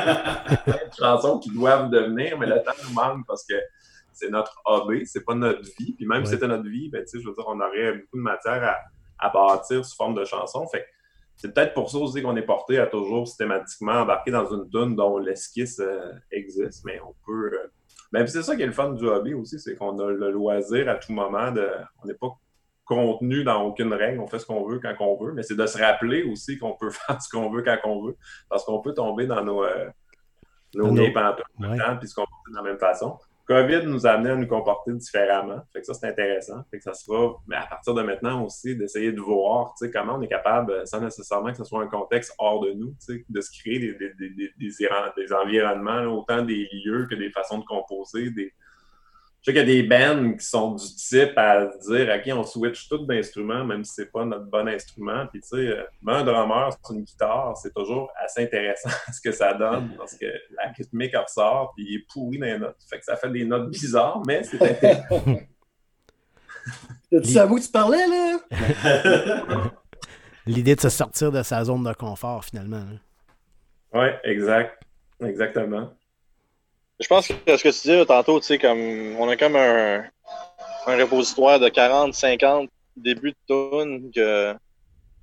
chansons 0.98 1.38
qui 1.38 1.50
doivent 1.50 1.90
devenir, 1.90 2.38
mais 2.38 2.46
le 2.46 2.62
temps 2.62 2.72
nous 2.86 2.94
manque 2.94 3.26
parce 3.26 3.44
que 3.46 3.54
c'est 4.12 4.30
notre 4.30 4.60
hobby, 4.64 5.06
c'est 5.06 5.24
pas 5.24 5.34
notre 5.34 5.62
vie. 5.78 5.92
Puis 5.92 6.06
même 6.06 6.24
si 6.24 6.32
c'était 6.32 6.48
notre 6.48 6.68
vie, 6.68 6.88
ben, 6.88 7.04
je 7.12 7.18
veux 7.18 7.34
dire, 7.34 7.44
on 7.46 7.60
aurait 7.60 7.92
beaucoup 7.92 8.16
de 8.16 8.22
matière 8.22 8.64
à, 8.64 9.26
à 9.26 9.30
bâtir 9.30 9.84
sous 9.84 9.96
forme 9.96 10.14
de 10.14 10.24
chansons. 10.24 10.66
Fait 10.68 10.86
c'est 11.38 11.54
peut-être 11.54 11.72
pour 11.72 11.88
ça 11.88 11.98
aussi 11.98 12.20
qu'on 12.20 12.34
est 12.34 12.42
porté 12.42 12.78
à 12.78 12.86
toujours 12.86 13.28
systématiquement 13.28 14.00
embarquer 14.00 14.32
dans 14.32 14.52
une 14.52 14.68
tune 14.68 14.96
dont 14.96 15.18
l'esquisse 15.18 15.78
euh, 15.78 16.12
existe, 16.32 16.84
mais 16.84 17.00
on 17.00 17.14
peut. 17.24 17.52
Euh, 17.54 17.68
ben, 18.10 18.26
c'est 18.26 18.42
ça 18.42 18.56
qui 18.56 18.62
est 18.62 18.66
le 18.66 18.72
fun 18.72 18.90
du 18.90 19.06
hobby 19.06 19.34
aussi, 19.34 19.60
c'est 19.60 19.76
qu'on 19.76 19.96
a 20.00 20.10
le 20.10 20.32
loisir 20.32 20.88
à 20.88 20.96
tout 20.96 21.12
moment 21.12 21.52
de. 21.52 21.70
On 22.02 22.08
n'est 22.08 22.14
pas 22.14 22.36
contenu 22.88 23.44
dans 23.44 23.62
aucune 23.62 23.92
règle, 23.92 24.20
on 24.20 24.26
fait 24.26 24.38
ce 24.38 24.46
qu'on 24.46 24.66
veut 24.66 24.80
quand 24.80 24.94
on 25.00 25.22
veut, 25.22 25.32
mais 25.32 25.42
c'est 25.42 25.56
de 25.56 25.66
se 25.66 25.78
rappeler 25.78 26.22
aussi 26.24 26.58
qu'on 26.58 26.72
peut 26.72 26.90
faire 27.06 27.20
ce 27.22 27.28
qu'on 27.28 27.50
veut 27.50 27.62
quand 27.62 27.78
on 27.84 28.06
veut, 28.06 28.16
parce 28.48 28.64
qu'on 28.64 28.80
peut 28.80 28.94
tomber 28.94 29.26
dans 29.26 29.44
nos, 29.44 29.62
euh, 29.62 29.88
nos 30.74 30.92
vieilles 30.92 31.12
pantoufles 31.12 31.42
tout 31.56 31.62
le 31.62 31.78
temps, 31.78 31.96
puis 31.98 32.08
se 32.08 32.14
comporter 32.14 32.50
de 32.50 32.56
la 32.56 32.62
même 32.62 32.78
façon. 32.78 33.18
COVID 33.46 33.86
nous 33.86 34.06
a 34.06 34.10
amené 34.10 34.30
à 34.30 34.36
nous 34.36 34.46
comporter 34.46 34.92
différemment. 34.92 35.62
Fait 35.72 35.80
que 35.80 35.86
ça, 35.86 35.94
c'est 35.94 36.06
intéressant. 36.06 36.62
Fait 36.70 36.76
que 36.76 36.84
ça 36.84 36.92
sera, 36.92 37.34
mais 37.46 37.56
à 37.56 37.66
partir 37.66 37.94
de 37.94 38.02
maintenant 38.02 38.44
aussi, 38.44 38.76
d'essayer 38.76 39.10
de 39.10 39.20
voir 39.22 39.72
comment 39.90 40.16
on 40.16 40.20
est 40.20 40.28
capable, 40.28 40.86
sans 40.86 41.00
nécessairement 41.00 41.50
que 41.50 41.56
ce 41.56 41.64
soit 41.64 41.82
un 41.82 41.86
contexte 41.86 42.34
hors 42.36 42.60
de 42.60 42.72
nous, 42.72 42.94
de 43.08 43.40
se 43.40 43.50
créer 43.58 43.78
des, 43.78 43.94
des, 43.94 44.30
des, 44.30 44.52
des 44.58 45.32
environnements, 45.32 46.02
autant 46.14 46.42
des 46.42 46.68
lieux 46.84 47.06
que 47.08 47.14
des 47.14 47.30
façons 47.30 47.58
de 47.58 47.64
composer, 47.64 48.30
des, 48.30 48.52
je 49.40 49.52
sais 49.52 49.52
qu'il 49.52 49.68
y 49.68 49.78
a 49.78 49.82
des 49.82 49.82
bands 49.84 50.32
qui 50.36 50.44
sont 50.44 50.74
du 50.74 50.84
type 50.96 51.36
à 51.36 51.66
dire 51.66 52.08
OK, 52.16 52.36
on 52.36 52.42
switch 52.42 52.88
tout 52.88 53.06
d'instruments, 53.06 53.64
même 53.64 53.84
si 53.84 53.94
c'est 53.94 54.10
pas 54.10 54.24
notre 54.24 54.46
bon 54.46 54.66
instrument. 54.66 55.26
Puis 55.30 55.40
tu 55.40 55.48
sais, 55.48 55.56
euh, 55.56 55.84
un 56.06 56.24
drummer 56.24 56.70
c'est 56.72 56.94
une 56.94 57.02
guitare, 57.02 57.56
c'est 57.56 57.72
toujours 57.72 58.10
assez 58.16 58.42
intéressant 58.42 58.90
ce 59.12 59.20
que 59.20 59.32
ça 59.32 59.54
donne 59.54 59.94
parce 59.96 60.16
que 60.16 60.26
la 60.56 60.72
rythmique 60.76 61.16
ressort 61.16 61.72
puis 61.76 61.86
il 61.88 61.96
est 61.96 62.06
pourri 62.12 62.38
dans 62.38 62.46
les 62.46 62.58
notes. 62.58 62.76
Fait 62.90 62.98
que 62.98 63.04
ça 63.04 63.16
fait 63.16 63.30
des 63.30 63.44
notes 63.44 63.70
bizarres, 63.70 64.22
mais 64.26 64.42
c'est 64.42 64.60
intéressant. 64.60 65.22
À 67.10 67.46
vous 67.46 67.56
que 67.56 67.62
tu 67.62 67.70
parlais, 67.70 68.06
là? 68.06 68.38
L'idée 70.46 70.74
de 70.74 70.80
se 70.80 70.90
sortir 70.90 71.32
de 71.32 71.42
sa 71.42 71.64
zone 71.64 71.84
de 71.84 71.92
confort, 71.94 72.44
finalement. 72.44 72.84
Oui, 73.94 74.08
exact. 74.24 74.82
Exactement. 75.20 75.92
Je 77.00 77.06
pense 77.06 77.28
que 77.28 77.56
ce 77.56 77.62
que 77.62 77.82
tu 77.82 77.88
dis 77.88 78.06
tantôt, 78.06 78.40
tu 78.40 78.46
sais, 78.46 78.58
comme 78.58 79.14
on 79.18 79.28
a 79.28 79.36
comme 79.36 79.56
un, 79.56 80.04
un 80.86 80.96
repositoire 80.96 81.60
de 81.60 81.68
40, 81.68 82.14
50 82.14 82.68
débuts 82.96 83.34
de 83.48 83.82
tunes 83.84 84.10
que 84.12 84.54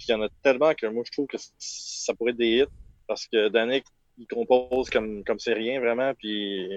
il 0.07 0.11
y 0.11 0.13
en 0.13 0.21
a 0.21 0.29
tellement 0.43 0.73
que 0.73 0.85
moi 0.87 1.03
je 1.05 1.11
trouve 1.11 1.27
que 1.27 1.37
ça 1.57 2.13
pourrait 2.13 2.31
être 2.31 2.37
des 2.37 2.59
hits 2.59 2.65
parce 3.07 3.27
que 3.27 3.49
Danick 3.49 3.85
il 4.17 4.27
compose 4.27 4.89
comme 4.89 5.23
comme 5.23 5.39
c'est 5.39 5.53
rien 5.53 5.79
vraiment 5.79 6.13
puis 6.13 6.69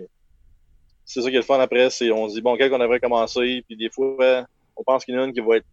c'est 1.04 1.22
ça 1.22 1.28
qui 1.28 1.34
est 1.34 1.40
le 1.40 1.44
fun 1.44 1.60
après 1.60 1.90
c'est 1.90 2.10
on 2.10 2.28
se 2.28 2.34
dit 2.34 2.40
bon 2.40 2.56
quel 2.56 2.70
qu'on 2.70 2.78
devrait 2.78 3.00
commencer 3.00 3.62
puis 3.66 3.76
des 3.76 3.90
fois 3.90 4.46
on 4.76 4.84
pense 4.84 5.04
qu'il 5.04 5.14
y 5.14 5.18
en 5.18 5.22
a 5.22 5.24
une 5.26 5.32
qui 5.32 5.40
va 5.40 5.56
être 5.56 5.66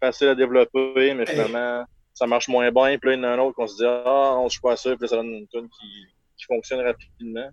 facile 0.00 0.28
à 0.28 0.34
développer 0.34 1.14
mais 1.14 1.26
finalement 1.26 1.84
ça 2.14 2.26
marche 2.26 2.48
moins 2.48 2.70
bien 2.70 2.98
puis 2.98 3.10
là 3.10 3.16
il 3.16 3.22
y 3.22 3.24
en 3.24 3.28
a 3.28 3.28
un 3.28 3.38
autre 3.38 3.56
qu'on 3.56 3.66
se 3.66 3.76
dit 3.76 3.86
ah 3.86 4.36
on 4.38 4.48
se 4.48 4.60
pas 4.60 4.76
ça 4.76 4.90
puis 4.90 5.02
là, 5.02 5.08
ça 5.08 5.16
donne 5.16 5.32
une 5.32 5.48
tune 5.48 5.68
qui, 5.68 6.06
qui 6.36 6.44
fonctionne 6.44 6.80
rapidement 6.80 7.50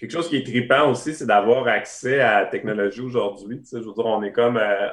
Quelque 0.00 0.12
chose 0.12 0.28
qui 0.28 0.36
est 0.36 0.44
trippant 0.44 0.90
aussi, 0.90 1.14
c'est 1.14 1.26
d'avoir 1.26 1.66
accès 1.66 2.20
à 2.20 2.40
la 2.40 2.46
technologie 2.46 3.00
aujourd'hui. 3.00 3.60
Je 3.70 3.78
veux 3.78 3.92
dire, 3.92 4.06
on 4.06 4.22
est 4.22 4.32
comme. 4.32 4.56
Euh, 4.56 4.88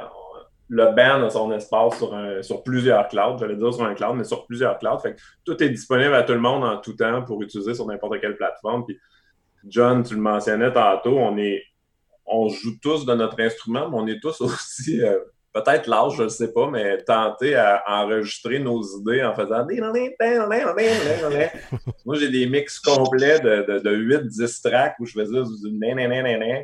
le 0.68 0.86
band 0.96 1.24
a 1.24 1.30
son 1.30 1.52
espace 1.52 2.00
sur, 2.42 2.64
plusieurs 2.64 3.08
clouds, 3.08 3.38
j'allais 3.40 3.56
dire 3.56 3.72
sur 3.72 3.86
un 3.86 3.94
cloud, 3.94 4.16
mais 4.16 4.24
sur 4.24 4.48
plusieurs 4.48 4.80
clouds. 4.80 4.98
Fait 4.98 5.16
tout 5.44 5.62
est 5.62 5.70
disponible 5.70 6.16
à 6.16 6.24
tout 6.24 6.34
le 6.34 6.40
monde 6.40 6.64
en 6.64 6.78
tout 6.78 6.94
temps 6.94 7.24
pour 7.24 7.42
utiliser 7.44 7.76
sur 7.76 7.86
n'importe 7.86 8.20
quelle 8.20 8.36
plateforme. 8.36 8.84
Puis, 8.84 8.98
John, 9.68 10.02
tu 10.02 10.16
le 10.16 10.22
mentionnais 10.22 10.74
tantôt, 10.74 11.20
on 11.20 11.38
est 11.38 11.64
on 12.26 12.50
joue 12.50 12.80
tous 12.82 13.06
de 13.06 13.14
notre 13.14 13.40
instrument, 13.40 13.90
mais 13.90 13.98
on 13.98 14.08
est 14.08 14.20
tous 14.20 14.42
aussi 14.42 15.04
euh, 15.04 15.20
peut-être 15.56 15.88
l'âge, 15.88 16.18
je 16.18 16.24
ne 16.24 16.28
sais 16.28 16.52
pas, 16.52 16.70
mais 16.70 17.02
tenter 17.04 17.56
à 17.56 17.82
enregistrer 17.88 18.60
nos 18.60 18.84
idées 19.00 19.24
en 19.24 19.34
faisant 19.34 19.66
Moi, 22.06 22.18
j'ai 22.18 22.30
des 22.30 22.46
mix 22.46 22.78
complets 22.78 23.40
de, 23.40 23.80
de, 23.80 23.96
8-10 23.96 24.62
tracks 24.62 24.96
où 25.00 25.06
je 25.06 25.14
faisais 25.14 25.32
du 25.32 25.80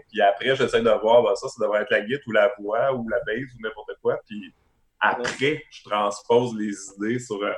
puis 0.09 0.21
après, 0.21 0.55
j'essaie 0.57 0.81
de 0.81 1.01
voir, 1.01 1.23
ben, 1.23 1.33
ça, 1.35 1.47
ça 1.47 1.63
devrait 1.63 1.83
être 1.83 1.89
la 1.89 2.01
guitare 2.01 2.27
ou 2.27 2.31
la 2.33 2.51
voix 2.59 2.93
ou 2.93 3.07
la 3.07 3.19
bass 3.19 3.49
ou 3.57 3.61
n'importe 3.63 3.91
quoi, 4.01 4.19
puis 4.27 4.53
après, 4.99 5.63
je 5.71 5.83
transpose 5.83 6.55
les 6.57 6.75
idées 6.95 7.19
sur. 7.19 7.41
Euh, 7.41 7.53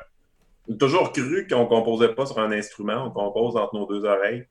j'ai 0.69 0.77
toujours 0.77 1.11
cru 1.11 1.47
qu'on 1.47 1.65
composait 1.65 2.13
pas 2.13 2.27
sur 2.27 2.39
un 2.39 2.51
instrument, 2.51 3.05
on 3.07 3.11
compose 3.11 3.57
entre 3.57 3.75
nos 3.75 3.87
deux 3.87 4.05
oreilles. 4.05 4.45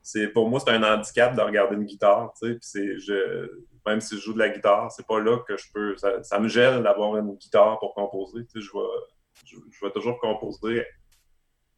C'est 0.00 0.28
pour 0.28 0.48
moi, 0.48 0.60
c'est 0.60 0.70
un 0.70 0.82
handicap 0.82 1.36
de 1.36 1.40
regarder 1.42 1.74
une 1.74 1.84
guitare, 1.84 2.32
tu 2.40 2.46
sais, 2.46 2.54
puis 2.54 2.60
c'est 2.62 2.98
je 2.98 3.50
même 3.86 4.00
si 4.00 4.16
je 4.16 4.20
joue 4.20 4.32
de 4.32 4.38
la 4.38 4.48
guitare, 4.48 4.90
c'est 4.92 5.06
pas 5.06 5.20
là 5.20 5.38
que 5.46 5.56
je 5.56 5.64
peux. 5.72 5.96
Ça, 5.96 6.38
me 6.38 6.48
gêne 6.48 6.82
d'avoir 6.82 7.16
une 7.16 7.34
guitare 7.36 7.78
pour 7.78 7.94
composer. 7.94 8.46
Tu 8.46 8.60
sais, 8.60 8.66
je, 8.66 8.72
vais, 8.72 9.66
je, 9.70 9.84
vais 9.84 9.92
toujours 9.92 10.18
composer 10.18 10.84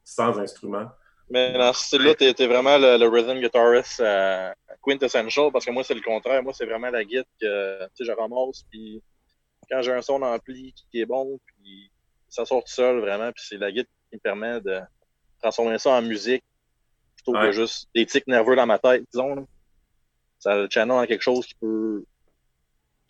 sans 0.05 0.39
instrument. 0.39 0.89
Mais 1.31 1.53
dans 1.53 1.73
ce 1.73 1.85
style-là, 1.85 2.15
tu 2.15 2.47
vraiment 2.47 2.77
le, 2.79 3.07
rhythm 3.07 3.41
guitarist 3.41 4.01
euh, 4.01 4.53
quintessential 4.83 5.51
parce 5.53 5.65
que 5.65 5.71
moi, 5.71 5.85
c'est 5.85 5.95
le 5.95 6.03
contraire. 6.03 6.43
Moi, 6.43 6.53
c'est 6.53 6.67
vraiment 6.67 6.91
la 6.91 7.05
guitare 7.05 7.25
que 7.41 8.05
je 8.05 8.13
ramasse. 8.13 8.65
Puis 8.71 9.03
quand 9.71 9.81
j'ai 9.83 9.93
un 9.93 10.03
son 10.03 10.21
ampli 10.23 10.75
qui 10.91 11.01
est 11.01 11.07
bon, 11.07 11.39
puis 11.47 11.91
ça 12.29 12.45
sort 12.45 12.65
tout 12.65 12.73
seul 12.73 13.01
vraiment. 13.01 13.31
Puis 13.33 13.45
c'est 13.49 13.59
la 13.59 13.71
guitare 13.71 13.95
qui 14.11 14.17
me 14.17 14.21
permet 14.21 14.61
de 14.61 14.81
transformer 15.41 15.79
ça 15.79 15.91
en 15.91 16.03
musique 16.03 16.45
plutôt 17.17 17.33
que 17.39 17.53
juste 17.53 17.89
des 17.95 18.07
tics 18.07 18.27
nerveux 18.27 18.57
dans 18.57 18.67
ma 18.67 18.79
tête, 18.79 19.05
disons 19.13 19.47
ça 20.43 20.57
le 20.57 20.69
channel 20.69 20.97
dans 20.97 21.07
quelque 21.07 21.23
chose 21.23 21.47
qui 21.47 21.55
peut 21.55 22.05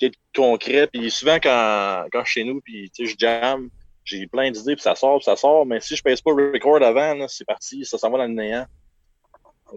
être 0.01 0.19
concret. 0.35 0.87
Puis 0.93 1.11
souvent, 1.11 1.39
quand, 1.43 2.07
quand 2.13 2.25
je 2.25 2.31
suis 2.31 2.41
chez 2.41 2.47
nous, 2.47 2.61
puis 2.61 2.91
je 2.99 3.15
jam, 3.19 3.69
j'ai 4.05 4.27
plein 4.27 4.51
d'idées, 4.51 4.75
puis 4.75 4.83
ça 4.83 4.95
sort, 4.95 5.19
puis 5.19 5.25
ça 5.25 5.37
sort. 5.37 5.65
Mais 5.65 5.81
si 5.81 5.97
je 5.97 6.03
pèse 6.03 6.21
pas 6.21 6.33
le 6.33 6.53
record 6.53 6.83
avant, 6.83 7.27
c'est 7.29 7.45
parti, 7.45 7.85
ça 7.85 7.99
s'en 7.99 8.11
va 8.11 8.19
dans 8.19 8.27
le 8.27 8.35
néant. 8.35 8.67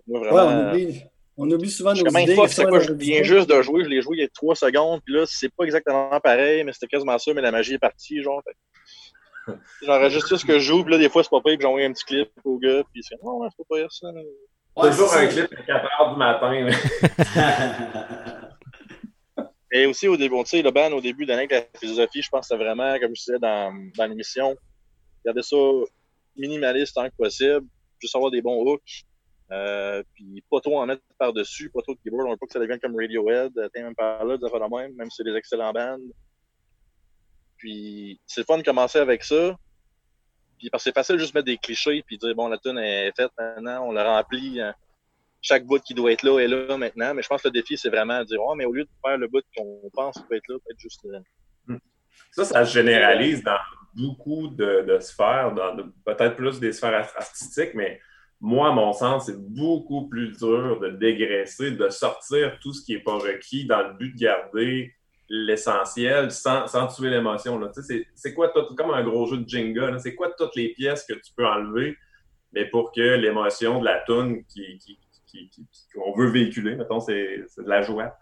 moi, 0.08 0.20
vraiment, 0.20 0.36
ouais, 0.36 0.44
on 0.44 0.70
oublie. 0.70 1.02
On 1.38 1.52
oublie 1.52 1.70
souvent 1.70 1.94
nos 1.94 2.06
idées. 2.06 2.36
Fois, 2.36 2.48
quoi, 2.48 2.80
je 2.80 2.94
viens 2.94 3.24
juste 3.24 3.50
de 3.50 3.62
jouer, 3.62 3.84
je 3.84 3.90
l'ai 3.90 4.02
joué 4.02 4.18
il 4.18 4.22
y 4.22 4.26
a 4.26 4.30
trois 4.30 4.56
secondes, 4.56 5.02
puis 5.04 5.14
là, 5.16 5.26
c'est 5.28 5.54
pas 5.54 5.66
exactement 5.66 6.20
pareil, 6.22 6.64
mais 6.64 6.72
c'était 6.72 6.88
quasiment 6.88 7.18
ça, 7.18 7.34
mais 7.34 7.42
la 7.42 7.52
magie 7.52 7.74
est 7.74 7.80
partie, 7.80 8.22
genre. 8.22 8.42
J'enregistre 9.84 10.38
ce 10.38 10.46
que 10.46 10.60
je 10.60 10.66
joue, 10.66 10.84
puis 10.84 10.94
là, 10.94 10.98
des 10.98 11.10
fois, 11.10 11.24
c'est 11.24 11.30
pas 11.30 11.42
pire, 11.42 11.58
puis 11.58 11.64
j'envoie 11.64 11.82
un 11.82 11.92
petit 11.92 12.06
clip 12.06 12.30
au 12.46 12.58
gars, 12.58 12.84
puis 12.92 13.04
c'est 13.04 13.22
non, 13.22 13.40
ouais, 13.40 13.50
c'est 13.52 13.66
pas 13.68 13.76
pire 13.76 13.92
ça. 13.92 14.08
Toujours 14.76 15.14
un 15.14 15.28
clip 15.28 15.48
à 15.58 15.62
4 15.64 16.02
heures 16.02 16.14
du 16.14 16.18
matin. 16.20 16.70
Et 19.72 19.86
aussi, 19.86 20.08
au 20.08 20.16
début, 20.16 20.42
tu 20.44 20.52
sais, 20.52 20.62
le 20.62 20.72
band, 20.72 20.92
au 20.92 21.02
début 21.02 21.26
d'année, 21.26 21.48
la 21.50 21.64
philosophie, 21.78 22.22
je 22.22 22.30
pense 22.30 22.42
que 22.42 22.48
c'était 22.48 22.64
vraiment, 22.64 22.98
comme 23.00 23.16
je 23.16 23.24
disais 23.26 23.40
dans, 23.40 23.74
dans 23.98 24.06
l'émission, 24.06 24.56
garder 25.26 25.42
ça 25.42 25.58
minimaliste 26.38 26.96
tant 26.96 27.10
que 27.10 27.16
possible, 27.18 27.66
juste 28.00 28.16
avoir 28.16 28.32
des 28.32 28.42
bons 28.42 28.62
hooks, 28.62 29.04
euh, 29.52 30.02
puis 30.14 30.44
pas 30.50 30.60
trop 30.60 30.80
en 30.80 30.86
mettre 30.86 31.02
par-dessus, 31.18 31.70
pas 31.70 31.82
trop 31.82 31.94
de 31.94 32.00
keyboard, 32.00 32.28
on 32.28 32.32
veut 32.32 32.38
pas 32.38 32.46
que 32.46 32.54
ça 32.54 32.60
devienne 32.60 32.80
comme 32.80 32.96
Radiohead, 32.96 33.52
t'es 33.74 33.84
même 33.84 33.96
pas 33.96 34.24
là, 34.24 34.38
des 34.38 34.46
affaires 34.46 34.62
de 34.62 34.76
même, 34.76 34.94
même 34.96 35.10
si 35.10 35.18
c'est 35.18 35.30
des 35.30 35.36
excellents 35.36 35.74
bands. 35.74 35.98
Puis 37.58 38.20
c'est 38.26 38.42
le 38.42 38.46
fun 38.46 38.58
de 38.58 38.64
commencer 38.64 39.00
avec 39.00 39.24
ça, 39.24 39.58
puis 40.58 40.70
parce 40.70 40.84
que 40.84 40.90
c'est 40.90 40.96
facile 40.96 41.18
juste 41.18 41.34
mettre 41.34 41.46
des 41.46 41.58
clichés 41.58 42.04
puis 42.06 42.18
dire 42.18 42.36
bon 42.36 42.48
la 42.48 42.58
tune 42.58 42.78
est 42.78 43.12
faite 43.16 43.32
maintenant, 43.38 43.88
on 43.88 43.92
la 43.92 44.04
remplit. 44.04 44.62
Hein. 44.62 44.74
Chaque 45.42 45.66
bout 45.66 45.82
qui 45.82 45.94
doit 45.94 46.12
être 46.12 46.24
là 46.24 46.40
est 46.40 46.48
là 46.48 46.78
maintenant. 46.78 47.14
Mais 47.14 47.22
je 47.22 47.28
pense 47.28 47.42
que 47.42 47.50
le 47.50 47.54
défi, 47.54 47.78
c'est 47.78 47.90
vraiment 47.90 48.20
de 48.20 48.26
dire 48.26 48.40
oh, 48.42 48.56
mais 48.56 48.66
au 48.66 48.74
lieu 48.74 48.84
de 48.84 48.90
faire 49.06 49.18
le 49.18 49.28
bout 49.28 49.44
qu'on 49.56 49.90
pense 49.94 50.16
qu'il 50.16 50.38
être 50.38 50.48
là, 50.48 50.56
peut 50.58 50.72
être 50.72 50.80
juste 50.80 51.02
là. 51.04 51.20
Hmm. 51.68 51.78
Ça, 52.32 52.46
ça 52.46 52.66
se 52.66 52.74
généralise 52.74 53.44
dans 53.44 53.60
beaucoup 53.96 54.48
de, 54.48 54.98
sphères, 55.00 55.54
dans 55.54 55.78
peut-être 56.06 56.36
plus 56.36 56.60
des 56.60 56.74
sphères 56.74 57.12
artistiques, 57.16 57.74
mais 57.74 58.00
moi, 58.42 58.70
à 58.70 58.72
mon 58.74 58.92
sens, 58.94 59.28
c'est 59.28 59.40
beaucoup 59.40 60.08
plus 60.08 60.38
dur 60.38 60.80
de 60.80 60.90
dégraisser, 60.90 61.72
de 61.72 61.90
sortir 61.90 62.60
tout 62.60 62.74
ce 62.74 62.84
qui 62.84 62.94
n'est 62.94 63.04
pas 63.04 63.18
requis 63.18 63.66
dans 63.66 63.88
le 63.88 63.94
but 63.94 64.14
de 64.14 64.20
garder 64.20 64.94
l'essentiel 65.30 66.32
sans, 66.32 66.88
tuer 66.96 67.10
l'émotion. 67.10 67.60
C'est 68.16 68.34
quoi, 68.34 68.54
comme 68.78 68.92
un 68.92 69.04
gros 69.04 69.26
jeu 69.26 69.38
de 69.38 69.50
Jenga, 69.50 69.98
c'est 70.00 70.16
quoi 70.16 70.32
toutes 70.38 70.56
les 70.56 70.70
pièces 70.70 71.06
que 71.06 71.14
tu 71.14 71.34
peux 71.36 71.46
enlever, 71.46 71.98
mais 72.54 72.66
pour 72.66 72.92
que 72.92 73.02
l'émotion 73.02 73.80
de 73.80 73.86
la 73.86 74.00
toune 74.02 74.44
qu'on 75.94 76.14
veut 76.16 76.30
véhiculer, 76.30 76.76
mettons, 76.76 77.00
c'est 77.00 77.46
de 77.58 77.70
la 77.70 77.82
joie. 77.82 78.18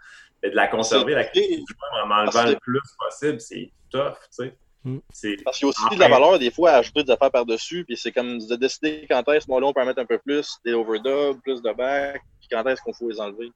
Et 0.45 0.49
de 0.49 0.55
la 0.55 0.67
conserver, 0.67 1.13
la 1.13 1.23
critique 1.23 1.65
en 2.03 2.11
enlevant 2.11 2.43
le 2.43 2.57
plus 2.59 2.81
possible, 2.99 3.39
c'est 3.39 3.71
tough, 3.89 4.15
tu 4.23 4.27
sais. 4.31 4.57
Mm. 4.83 4.97
Parce 5.45 5.57
qu'il 5.57 5.65
y 5.65 5.65
a 5.65 5.69
aussi 5.69 5.95
de 5.95 5.99
la 5.99 6.09
valeur 6.09 6.37
des 6.37 6.51
fois 6.51 6.71
à 6.71 6.77
ajouter 6.77 7.03
des 7.03 7.11
affaires 7.11 7.31
par-dessus, 7.31 7.85
puis 7.85 7.95
c'est 7.95 8.11
comme 8.11 8.39
de 8.39 8.55
décider 8.57 9.05
quand 9.09 9.25
est-ce 9.29 9.47
qu'on 9.47 9.73
peut 9.73 9.81
en 9.81 9.85
mettre 9.85 10.01
un 10.01 10.05
peu 10.05 10.17
plus, 10.17 10.57
des 10.65 10.73
overdubs, 10.73 11.39
plus 11.41 11.61
de 11.61 11.71
back, 11.71 12.21
puis 12.39 12.49
quand 12.51 12.65
est-ce 12.65 12.81
qu'on 12.81 12.93
faut 12.93 13.09
les 13.09 13.19
enlever. 13.19 13.51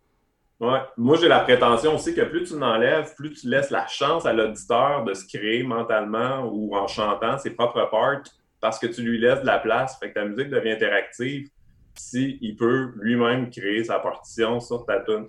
Ouais. 0.59 0.79
Moi, 0.97 1.17
j'ai 1.21 1.27
la 1.27 1.41
prétention 1.41 1.95
aussi 1.95 2.15
que 2.15 2.21
plus 2.21 2.45
tu 2.45 2.57
l'enlèves, 2.57 3.13
plus 3.15 3.31
tu 3.31 3.47
laisses 3.47 3.69
la 3.69 3.85
chance 3.85 4.25
à 4.25 4.33
l'auditeur 4.33 5.03
de 5.03 5.13
se 5.13 5.27
créer 5.27 5.61
mentalement 5.61 6.49
ou 6.51 6.75
en 6.75 6.87
chantant 6.87 7.37
ses 7.37 7.51
propres 7.51 7.87
parts 7.91 8.23
parce 8.59 8.79
que 8.79 8.87
tu 8.87 9.03
lui 9.03 9.19
laisses 9.19 9.41
de 9.41 9.45
la 9.45 9.59
place. 9.59 9.99
Fait 9.99 10.09
que 10.09 10.15
ta 10.15 10.25
musique 10.25 10.49
devient 10.49 10.71
interactive 10.71 11.47
s'il 11.93 12.39
il 12.41 12.55
peut 12.55 12.91
lui-même 12.99 13.51
créer 13.51 13.83
sa 13.83 13.99
partition 13.99 14.59
sur 14.59 14.83
ta 14.85 14.99
tune. 15.01 15.27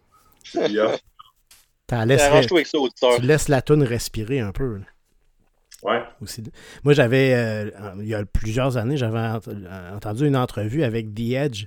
tu 3.17 3.23
laisses 3.23 3.49
la 3.49 3.61
tune 3.61 3.83
respirer 3.83 4.41
un 4.41 4.53
peu. 4.53 4.81
Ouais. 5.83 6.03
Aussi. 6.23 6.43
Moi, 6.85 6.95
j'avais, 6.95 7.35
euh, 7.35 7.71
il 8.01 8.09
y 8.09 8.15
a 8.15 8.25
plusieurs 8.25 8.79
années, 8.79 8.97
j'avais 8.97 9.39
entendu 9.95 10.27
une 10.27 10.37
entrevue 10.37 10.83
avec 10.83 11.15
The 11.15 11.33
Edge 11.33 11.67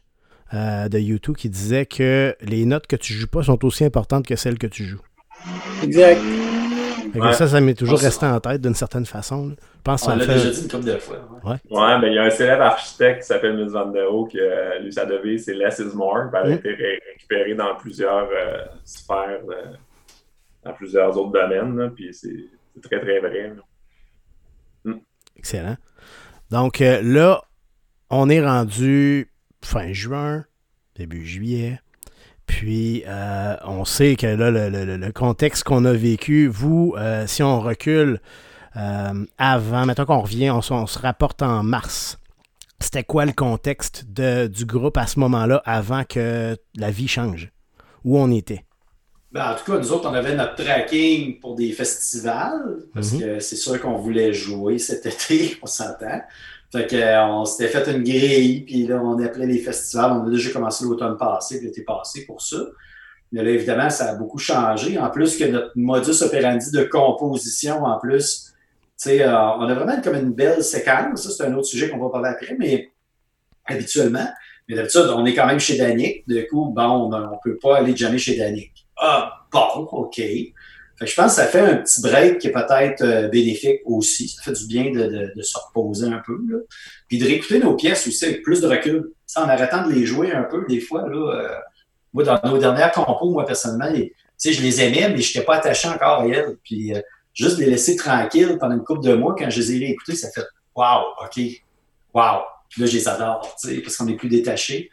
euh, 0.53 0.89
de 0.89 0.99
YouTube 0.99 1.35
qui 1.35 1.49
disait 1.49 1.85
que 1.85 2.35
les 2.41 2.65
notes 2.65 2.87
que 2.87 2.95
tu 2.95 3.13
joues 3.13 3.27
pas 3.27 3.43
sont 3.43 3.63
aussi 3.65 3.85
importantes 3.85 4.25
que 4.25 4.35
celles 4.35 4.57
que 4.57 4.67
tu 4.67 4.85
joues. 4.85 5.01
Exact. 5.83 6.19
Ça, 7.33 7.47
ça 7.47 7.59
m'est 7.59 7.73
toujours 7.73 7.99
resté 7.99 8.25
en 8.25 8.39
tête 8.39 8.61
d'une 8.61 8.75
certaine 8.75 9.05
façon. 9.05 9.49
Je 9.49 9.81
pense 9.83 10.07
On 10.07 10.15
l'a 10.15 10.25
déjà 10.25 10.49
dit 10.49 10.61
une 10.61 10.69
couple 10.69 10.85
de 10.85 10.97
fois. 10.97 11.17
Ouais, 11.43 11.57
ouais 11.69 11.99
mais 11.99 12.07
il 12.07 12.13
y 12.13 12.17
a 12.17 12.23
un 12.23 12.29
célèbre 12.29 12.63
architecte 12.63 13.21
qui 13.21 13.27
s'appelle 13.27 13.57
Ms. 13.57 13.71
Van 13.71 13.87
der 13.87 14.13
Ho, 14.13 14.25
qui, 14.27 14.39
euh, 14.39 14.79
lui, 14.79 14.93
sa 14.93 15.05
devise, 15.05 15.43
c'est 15.43 15.53
Less 15.53 15.79
is 15.79 15.95
more. 15.95 16.29
Elle 16.33 16.39
a 16.39 16.47
mm. 16.47 16.53
été 16.53 16.69
récupérée 17.11 17.55
dans 17.55 17.75
plusieurs 17.75 18.29
sphères, 18.85 19.41
dans 20.63 20.73
plusieurs 20.73 21.17
autres 21.17 21.31
domaines. 21.31 21.91
puis 21.93 22.13
c'est 22.13 22.45
très, 22.81 23.01
très 23.01 23.19
vrai. 23.19 23.53
Excellent. 25.37 25.75
Donc 26.51 26.81
euh, 26.81 27.01
là, 27.01 27.41
on 28.09 28.29
est 28.29 28.45
rendu 28.45 29.30
fin 29.63 29.93
juin, 29.93 30.45
début 30.95 31.25
juillet. 31.25 31.79
Puis, 32.45 33.03
euh, 33.07 33.55
on 33.63 33.85
sait 33.85 34.15
que 34.15 34.27
là, 34.27 34.51
le, 34.51 35.11
contexte 35.11 35.63
qu'on 35.63 35.85
a 35.85 35.93
vécu, 35.93 36.47
vous, 36.47 36.95
euh, 36.97 37.25
si 37.27 37.43
on 37.43 37.61
recule 37.61 38.19
avant, 38.73 39.85
maintenant 39.85 40.05
qu'on 40.05 40.21
revient, 40.21 40.49
on, 40.49 40.61
se 40.61 40.99
rapporte 40.99 41.41
en 41.41 41.63
mars. 41.63 42.17
C'était 42.79 43.03
quoi 43.03 43.25
le 43.25 43.33
contexte 43.33 44.05
du 44.05 44.65
groupe 44.65 44.97
à 44.97 45.07
ce 45.07 45.19
moment-là 45.19 45.61
avant 45.65 46.03
que 46.03 46.57
la 46.75 46.91
vie 46.91 47.07
change? 47.07 47.51
Où 48.03 48.17
on 48.17 48.31
était? 48.31 48.65
Ben, 49.31 49.51
en 49.51 49.55
tout 49.55 49.71
cas, 49.71 49.77
nous 49.77 49.91
autres, 49.93 50.09
on 50.09 50.13
avait 50.13 50.35
notre 50.35 50.55
tracking 50.55 51.39
pour 51.39 51.55
des 51.55 51.71
festivals, 51.71 52.83
parce 52.93 53.13
mhm. 53.13 53.19
que 53.19 53.39
c'est 53.39 53.55
sûr 53.55 53.79
qu'on 53.79 53.97
voulait 53.97 54.33
jouer 54.33 54.77
cet 54.77 55.05
été, 55.05 55.57
on 55.61 55.67
s'entend. 55.67 56.21
Fait 56.71 56.87
qu'on 56.87 57.45
s'était 57.45 57.67
fait 57.67 57.91
une 57.91 58.03
grille, 58.03 58.61
puis 58.61 58.87
là, 58.87 59.01
on 59.03 59.21
appelait 59.21 59.45
les 59.45 59.59
festivals. 59.59 60.13
On 60.13 60.27
a 60.27 60.29
déjà 60.29 60.51
commencé 60.51 60.85
l'automne 60.85 61.17
passé, 61.17 61.59
l'été 61.59 61.83
passé 61.83 62.25
pour 62.25 62.41
ça. 62.41 62.59
Mais 63.31 63.43
là, 63.43 63.49
évidemment, 63.49 63.89
ça 63.89 64.11
a 64.11 64.15
beaucoup 64.15 64.37
changé. 64.37 64.97
En 64.97 65.09
plus 65.09 65.37
que 65.37 65.45
notre 65.45 65.71
modus 65.75 66.21
operandi 66.21 66.71
de 66.71 66.83
composition, 66.83 67.83
en 67.83 67.99
plus, 67.99 68.53
euh, 69.07 69.27
on 69.27 69.67
a 69.67 69.73
vraiment 69.73 70.01
comme 70.01 70.15
une 70.15 70.33
belle 70.33 70.63
séquence. 70.63 71.23
Ça, 71.23 71.29
c'est 71.31 71.43
un 71.43 71.53
autre 71.55 71.67
sujet 71.67 71.89
qu'on 71.89 71.97
va 71.97 72.09
parler 72.09 72.29
après, 72.29 72.55
mais 72.57 72.91
habituellement, 73.65 74.27
mais 74.67 74.75
d'habitude, 74.75 75.07
on 75.15 75.25
est 75.25 75.33
quand 75.33 75.47
même 75.47 75.59
chez 75.59 75.77
Danick. 75.77 76.27
Du 76.27 76.47
coup, 76.47 76.65
bon, 76.65 76.83
on 76.83 77.09
ne 77.09 77.37
peut 77.43 77.57
pas 77.57 77.77
aller 77.77 77.95
jamais 77.95 78.17
chez 78.17 78.37
Danick. 78.37 78.71
Ah, 78.97 79.45
bon, 79.51 79.87
OK. 79.91 80.21
Je 81.05 81.15
pense 81.15 81.35
que 81.35 81.41
ça 81.41 81.47
fait 81.47 81.59
un 81.59 81.77
petit 81.77 82.01
break 82.01 82.39
qui 82.39 82.47
est 82.47 82.51
peut-être 82.51 83.01
euh, 83.01 83.27
bénéfique 83.27 83.81
aussi. 83.85 84.29
Ça 84.29 84.43
fait 84.43 84.53
du 84.53 84.67
bien 84.67 84.91
de, 84.91 85.41
se 85.41 85.57
reposer 85.57 86.07
un 86.07 86.21
peu. 86.25 86.37
Là. 86.47 86.59
Puis 87.07 87.17
de 87.17 87.25
réécouter 87.25 87.59
nos 87.59 87.75
pièces 87.75 88.07
aussi 88.07 88.25
avec 88.25 88.43
plus 88.43 88.61
de 88.61 88.67
recul. 88.67 89.11
en 89.35 89.49
arrêtant 89.49 89.87
de 89.87 89.93
les 89.93 90.05
jouer 90.05 90.31
un 90.31 90.43
peu, 90.43 90.65
des 90.67 90.79
fois, 90.79 91.07
là, 91.07 91.33
euh, 91.33 91.59
moi, 92.13 92.23
dans 92.23 92.39
nos 92.43 92.57
dernières 92.57 92.91
compos, 92.91 93.31
moi, 93.31 93.45
personnellement, 93.45 93.93
je 93.93 94.61
les 94.61 94.81
aimais, 94.81 95.09
mais 95.09 95.21
je 95.21 95.29
n'étais 95.29 95.45
pas 95.45 95.55
attaché 95.55 95.87
encore 95.87 96.21
à 96.21 96.27
elles. 96.27 96.57
Puis 96.63 96.93
euh, 96.93 97.01
juste 97.33 97.57
les 97.57 97.67
laisser 97.67 97.95
tranquilles 97.95 98.57
pendant 98.59 98.75
une 98.75 98.83
couple 98.83 99.03
de 99.03 99.13
mois, 99.13 99.35
quand 99.37 99.49
je 99.49 99.59
les 99.59 99.75
ai 99.75 99.79
réécoutées, 99.79 100.15
ça 100.15 100.29
fait 100.31 100.45
Wow, 100.75 101.15
OK, 101.23 101.41
wow. 102.13 102.43
Là, 102.77 102.85
je 102.85 102.93
les 102.93 103.07
adore, 103.07 103.41
parce 103.41 103.97
qu'on 103.97 104.07
est 104.07 104.15
plus 104.15 104.29
détaché. 104.29 104.89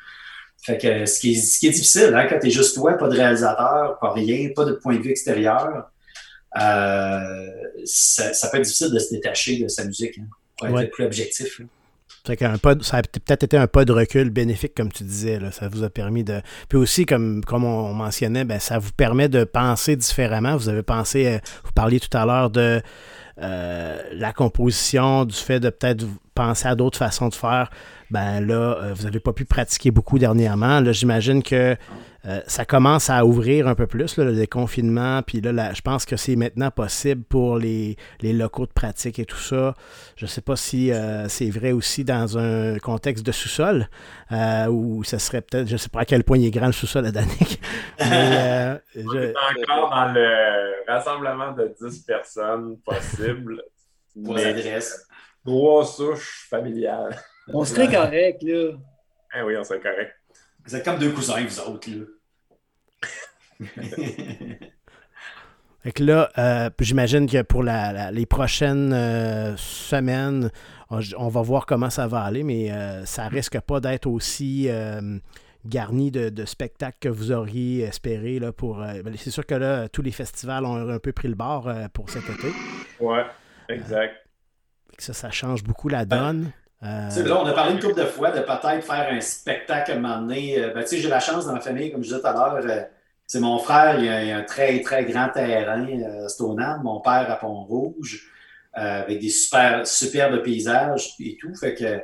Fait 0.61 0.77
que 0.77 1.07
ce 1.07 1.21
qui 1.21 1.33
est, 1.33 1.37
ce 1.37 1.61
qui 1.61 1.69
est 1.69 1.71
difficile, 1.71 2.13
hein, 2.17 2.27
quand 2.29 2.39
tu 2.41 2.49
es 2.49 2.51
juste 2.51 2.75
toi, 2.75 2.95
pas 2.95 3.09
de 3.09 3.15
réalisateur, 3.15 3.97
pas 4.01 4.13
rien, 4.13 4.51
pas 4.55 4.65
de 4.65 4.73
point 4.73 4.97
de 4.97 5.03
vue 5.03 5.11
extérieur, 5.11 5.89
euh, 6.57 7.47
ça, 7.85 8.49
peut 8.51 8.59
être 8.59 8.65
difficile 8.65 8.93
de 8.93 8.99
se 8.99 9.11
détacher 9.11 9.59
de 9.59 9.69
sa 9.69 9.85
musique, 9.85 10.19
hein, 10.19 10.27
pour 10.57 10.81
être 10.81 10.91
plus 10.91 11.05
objectif. 11.05 11.61
ça 12.25 12.33
a 12.33 13.03
peut-être 13.03 13.43
été 13.43 13.57
un 13.57 13.67
pas 13.67 13.85
de 13.85 13.93
recul 13.93 14.31
bénéfique, 14.31 14.75
comme 14.75 14.91
tu 14.91 15.05
disais. 15.05 15.39
Ça 15.53 15.69
vous 15.69 15.85
a 15.85 15.91
permis 15.91 16.25
de. 16.25 16.41
Puis 16.69 16.79
aussi, 16.79 17.07
comme, 17.07 17.45
comme 17.45 17.65
on 17.65 17.93
mentionnait, 17.93 18.45
ben, 18.45 18.59
ça 18.59 18.79
vous 18.79 18.93
permet 18.93 19.29
de 19.29 19.45
penser 19.45 19.97
différemment. 19.97 20.57
Vous 20.57 20.69
avez 20.69 20.83
pensé, 20.83 21.27
euh, 21.27 21.39
vous 21.65 21.73
parliez 21.73 22.01
tout 22.01 22.17
à 22.17 22.25
l'heure 22.25 22.51
de 22.51 22.81
euh, 23.41 24.03
la 24.13 24.33
composition, 24.33 25.25
du 25.25 25.37
fait 25.37 25.61
de 25.61 25.71
peut-être 25.71 26.07
penser 26.35 26.67
à 26.67 26.75
d'autres 26.75 26.99
façons 26.99 27.29
de 27.29 27.35
faire 27.35 27.71
ben 28.11 28.41
là, 28.41 28.95
vous 28.95 29.03
n'avez 29.05 29.21
pas 29.21 29.35
pu 29.35 29.45
pratiquer 29.45 29.91
beaucoup 29.91 30.19
dernièrement. 30.19 30.81
Là, 30.81 30.93
j'imagine 30.93 31.43
que 31.43 31.77
euh, 32.27 32.41
ça 32.47 32.65
commence 32.65 33.11
à 33.11 33.25
ouvrir 33.25 33.69
un 33.69 33.75
peu 33.75 33.87
plus, 33.87 34.17
le 34.19 34.35
déconfinement. 34.35 35.23
Puis 35.23 35.41
là, 35.41 35.73
je 35.73 35.81
pense 35.81 36.05
que 36.05 36.17
c'est 36.17 36.37
maintenant 36.37 36.71
possible 36.71 37.23
pour 37.23 37.59
les, 37.59 37.97
locaux 38.23 38.67
de 38.67 38.73
pratique 38.73 39.19
et 39.19 39.25
tout 39.25 39.39
ça. 39.39 39.75
Je 40.17 40.25
ne 40.25 40.29
sais 40.29 40.41
pas 40.41 40.57
si 40.57 40.93
euh, 40.93 41.29
c'est 41.29 41.51
vrai 41.51 41.73
aussi 41.73 42.05
dans 42.05 42.37
un 42.37 42.79
contexte 42.79 43.25
de 43.25 43.33
sous-sol, 43.33 43.89
où 44.69 45.05
ce 45.05 45.19
serait 45.19 45.43
peut-être, 45.43 45.67
je 45.69 45.75
ne 45.75 45.79
sais 45.79 45.89
pas 45.89 46.01
à 46.01 46.05
quel 46.05 46.25
point 46.25 46.39
il 46.39 46.47
est 46.47 46.51
grand 46.51 46.67
le 46.67 46.73
sous-sol 46.73 47.07
à 47.07 47.13
Danick. 47.13 47.61
Mais, 48.01 48.81
On 48.97 49.15
est 49.15 49.35
encore 49.71 49.91
dans 49.91 50.13
le 50.13 50.87
rassemblement 50.87 51.53
de 51.53 51.75
10 51.81 52.01
personnes 52.01 52.79
possible. 52.85 53.63
Pour 54.25 54.35
l'adresse. 54.35 55.07
Trois 55.45 55.85
souches 55.85 56.47
familiales. 56.51 57.17
On 57.53 57.65
serait 57.65 57.89
correct, 57.89 58.43
là. 58.43 58.73
Eh 59.37 59.43
oui, 59.43 59.57
on 59.57 59.65
serait 59.65 59.81
correct. 59.81 60.18
Vous 60.69 60.77
êtes 60.77 60.85
comme 60.85 60.99
deux 60.99 61.13
cousins, 61.13 61.43
vous 61.43 61.61
autres, 61.61 61.89
là. 61.91 62.05
Fait 65.83 65.93
que 65.93 66.05
là, 66.05 66.29
euh, 66.37 66.69
j'imagine 66.79 67.27
que 67.27 67.41
pour 67.41 67.63
les 67.63 68.27
prochaines 68.27 68.93
euh, 68.93 69.57
semaines, 69.57 70.51
on, 70.91 71.29
va 71.29 71.41
voir 71.41 71.65
comment 71.65 71.89
ça 71.89 72.07
va 72.07 72.21
aller, 72.21 72.43
mais 72.43 72.71
euh, 72.71 73.07
ça 73.07 73.29
risque 73.29 73.59
pas 73.61 73.81
d'être 73.81 74.07
aussi 74.07 74.69
garni 75.65 76.11
de, 76.11 76.45
spectacles 76.45 76.99
que 77.01 77.09
vous 77.09 77.33
auriez 77.33 77.85
espéré. 77.85 78.39
Là, 78.39 78.53
pour, 78.53 78.77
ben, 78.77 79.15
c'est 79.17 79.31
sûr 79.31 79.47
que 79.47 79.55
là, 79.55 79.89
tous 79.89 80.03
les 80.03 80.13
festivals 80.13 80.67
ont 80.67 80.87
un 80.87 80.99
peu 80.99 81.13
pris 81.13 81.29
le 81.29 81.35
bord 81.35 81.73
pour 81.95 82.11
cet 82.11 82.29
été. 82.29 82.49
Ouais, 83.01 83.25
exact. 83.71 84.17
ça, 84.99 85.15
ça 85.15 85.31
change 85.31 85.65
beaucoup 85.65 85.89
la 85.89 86.05
donne. 86.05 86.53
Euh, 86.85 87.25
là, 87.25 87.41
on 87.41 87.47
a 87.47 87.53
parlé 87.53 87.75
une 87.75 87.81
couple 87.81 88.01
de 88.01 88.05
fois 88.05 88.31
de 88.31 88.41
peut-être 88.41 88.85
faire 88.85 89.09
un 89.11 89.21
spectacle 89.21 89.93
à 89.93 89.95
un 89.95 89.99
moment 89.99 90.21
donné. 90.21 90.63
Euh, 90.63 90.73
ben, 90.73 90.85
j'ai 90.89 91.09
la 91.09 91.21
chance 91.21 91.47
dans 91.47 91.53
ma 91.53 91.61
famille, 91.61 91.91
comme 91.91 92.03
je 92.03 92.09
disais 92.09 92.21
tout 92.21 92.27
à 92.27 92.33
l'heure. 92.33 92.65
Euh, 92.65 92.83
c'est 93.27 93.41
mon 93.41 93.59
frère, 93.59 94.01
il 94.01 94.09
a, 94.09 94.37
un 94.37 94.43
très, 94.43 94.81
très 94.81 95.05
grand 95.05 95.29
terrain 95.29 95.87
à 96.03 96.29
Stoneham, 96.29 96.83
mon 96.83 97.01
père 97.01 97.31
à 97.31 97.37
Pont-Rouge, 97.37 98.31
avec 98.73 99.21
des 99.21 99.29
super, 99.29 99.87
superbes 99.87 100.43
paysages 100.43 101.11
et 101.21 101.37
tout. 101.39 101.55
Fait 101.55 101.75
que, 101.75 102.01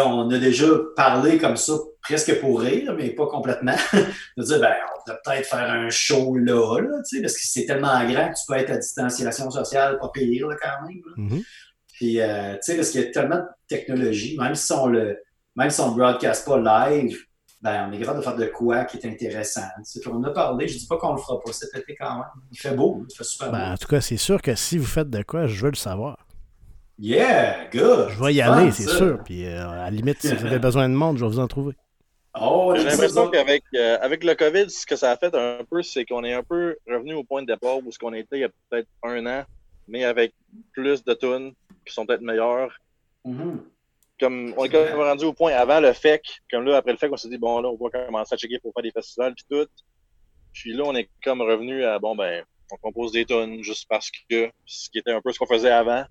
on 0.00 0.28
a 0.30 0.38
déjà 0.38 0.66
parlé 0.96 1.38
comme 1.38 1.56
ça, 1.56 1.74
presque 2.02 2.40
pour 2.40 2.60
rire, 2.60 2.92
mais 2.98 3.10
pas 3.10 3.26
complètement. 3.26 3.76
de 4.36 4.42
dire, 4.42 4.58
ben, 4.58 4.74
on 4.96 5.04
pourrait 5.04 5.20
peut-être 5.24 5.46
faire 5.46 5.70
un 5.70 5.90
show 5.90 6.34
là, 6.36 6.80
là 6.80 6.88
parce 7.22 7.34
que 7.34 7.40
c'est 7.40 7.66
tellement 7.66 8.04
grand 8.04 8.30
que 8.30 8.34
tu 8.34 8.44
peux 8.48 8.54
être 8.54 8.70
à 8.70 8.76
distanciation 8.78 9.52
sociale, 9.52 9.98
pas 10.00 10.10
pire, 10.12 10.48
quand 10.60 10.88
même. 10.88 11.28
Mm-hmm. 11.28 11.44
Puis, 11.94 12.20
euh, 12.20 12.54
tu 12.54 12.58
sais, 12.62 12.76
parce 12.76 12.90
qu'il 12.90 13.00
y 13.00 13.04
a 13.04 13.10
tellement 13.10 13.36
de 13.36 13.46
technologie, 13.68 14.36
même 14.36 14.54
si 14.54 14.72
on 14.72 14.86
le, 14.86 15.16
même 15.54 15.70
si 15.70 15.80
on 15.80 15.92
ne 15.92 15.96
broadcast 15.96 16.44
pas 16.44 16.58
live, 16.58 17.16
ben, 17.62 17.88
on 17.88 17.92
est 17.92 17.98
capable 17.98 18.18
de 18.18 18.24
faire 18.24 18.36
de 18.36 18.46
quoi 18.46 18.84
qui 18.84 18.98
est 18.98 19.06
intéressant. 19.06 19.62
on 20.06 20.16
en 20.16 20.24
a 20.24 20.30
parlé, 20.30 20.68
je 20.68 20.74
ne 20.74 20.78
dis 20.80 20.86
pas 20.86 20.98
qu'on 20.98 21.14
le 21.14 21.20
fera 21.20 21.40
pas 21.40 21.52
cet 21.52 21.74
été 21.74 21.94
quand 21.94 22.16
même. 22.16 22.24
Il 22.50 22.58
fait 22.58 22.74
beau, 22.74 23.06
il 23.08 23.16
fait 23.16 23.24
super 23.24 23.50
ben, 23.50 23.58
beau. 23.58 23.72
En 23.72 23.76
tout 23.76 23.86
cas, 23.86 24.00
c'est 24.00 24.16
sûr 24.16 24.42
que 24.42 24.54
si 24.54 24.76
vous 24.76 24.86
faites 24.86 25.08
de 25.08 25.22
quoi, 25.22 25.46
je 25.46 25.62
veux 25.62 25.70
le 25.70 25.76
savoir. 25.76 26.18
Yeah, 26.98 27.68
good! 27.72 28.10
Je 28.10 28.22
vais 28.22 28.34
y 28.34 28.42
aller, 28.42 28.70
c'est 28.72 28.88
sûr. 28.88 29.20
Puis 29.24 29.46
euh, 29.46 29.68
à 29.68 29.76
la 29.84 29.90
limite, 29.90 30.20
si 30.20 30.34
vous 30.34 30.46
avez 30.46 30.58
besoin 30.60 30.88
de 30.88 30.94
monde, 30.94 31.16
je 31.16 31.24
vais 31.24 31.30
vous 31.30 31.40
en 31.40 31.48
trouver. 31.48 31.74
Oh, 32.40 32.74
J'ai 32.76 32.84
l'impression 32.84 33.30
qu'avec 33.30 33.62
euh, 33.76 33.96
avec 34.00 34.24
le 34.24 34.34
COVID, 34.34 34.68
ce 34.68 34.84
que 34.84 34.96
ça 34.96 35.12
a 35.12 35.16
fait 35.16 35.34
un 35.34 35.64
peu, 35.64 35.82
c'est 35.82 36.04
qu'on 36.04 36.24
est 36.24 36.32
un 36.32 36.42
peu 36.42 36.76
revenu 36.88 37.14
au 37.14 37.22
point 37.22 37.42
de 37.42 37.46
départ 37.46 37.78
où 37.78 37.92
ce 37.92 37.98
qu'on 37.98 38.12
était 38.12 38.36
il 38.36 38.40
y 38.40 38.44
a 38.44 38.48
peut-être 38.68 38.88
un 39.04 39.24
an, 39.26 39.44
mais 39.86 40.04
avec 40.04 40.34
plus 40.72 41.04
de 41.04 41.14
tunes 41.14 41.52
qui 41.84 41.92
sont 41.92 42.06
peut-être 42.06 42.22
meilleures. 42.22 42.76
Mm-hmm. 43.24 43.58
Comme 44.20 44.54
on 44.56 44.64
est 44.64 44.68
quand 44.68 44.84
même 44.84 44.96
rendu 44.96 45.24
au 45.24 45.32
point 45.32 45.52
avant 45.52 45.80
le 45.80 45.92
FEC, 45.92 46.22
comme 46.50 46.64
là, 46.64 46.76
après 46.76 46.92
le 46.92 46.98
FEC, 46.98 47.12
on 47.12 47.16
s'est 47.16 47.28
dit 47.28 47.38
bon 47.38 47.60
là, 47.60 47.68
on 47.68 47.76
va 47.76 47.90
commencer 48.06 48.34
à 48.34 48.36
checker 48.36 48.58
pour 48.60 48.72
faire 48.72 48.82
des 48.82 48.92
festivals 48.92 49.34
puis 49.34 49.44
tout. 49.50 49.68
Puis 50.52 50.72
là, 50.72 50.84
on 50.86 50.94
est 50.94 51.08
comme 51.22 51.42
revenu 51.42 51.84
à 51.84 51.98
bon 51.98 52.14
ben, 52.14 52.44
on 52.70 52.76
compose 52.76 53.12
des 53.12 53.24
tunes 53.24 53.62
juste 53.62 53.86
parce 53.88 54.10
que 54.10 54.50
ce 54.66 54.88
qui 54.88 54.98
était 54.98 55.12
un 55.12 55.20
peu 55.20 55.32
ce 55.32 55.38
qu'on 55.38 55.46
faisait 55.46 55.70
avant. 55.70 56.04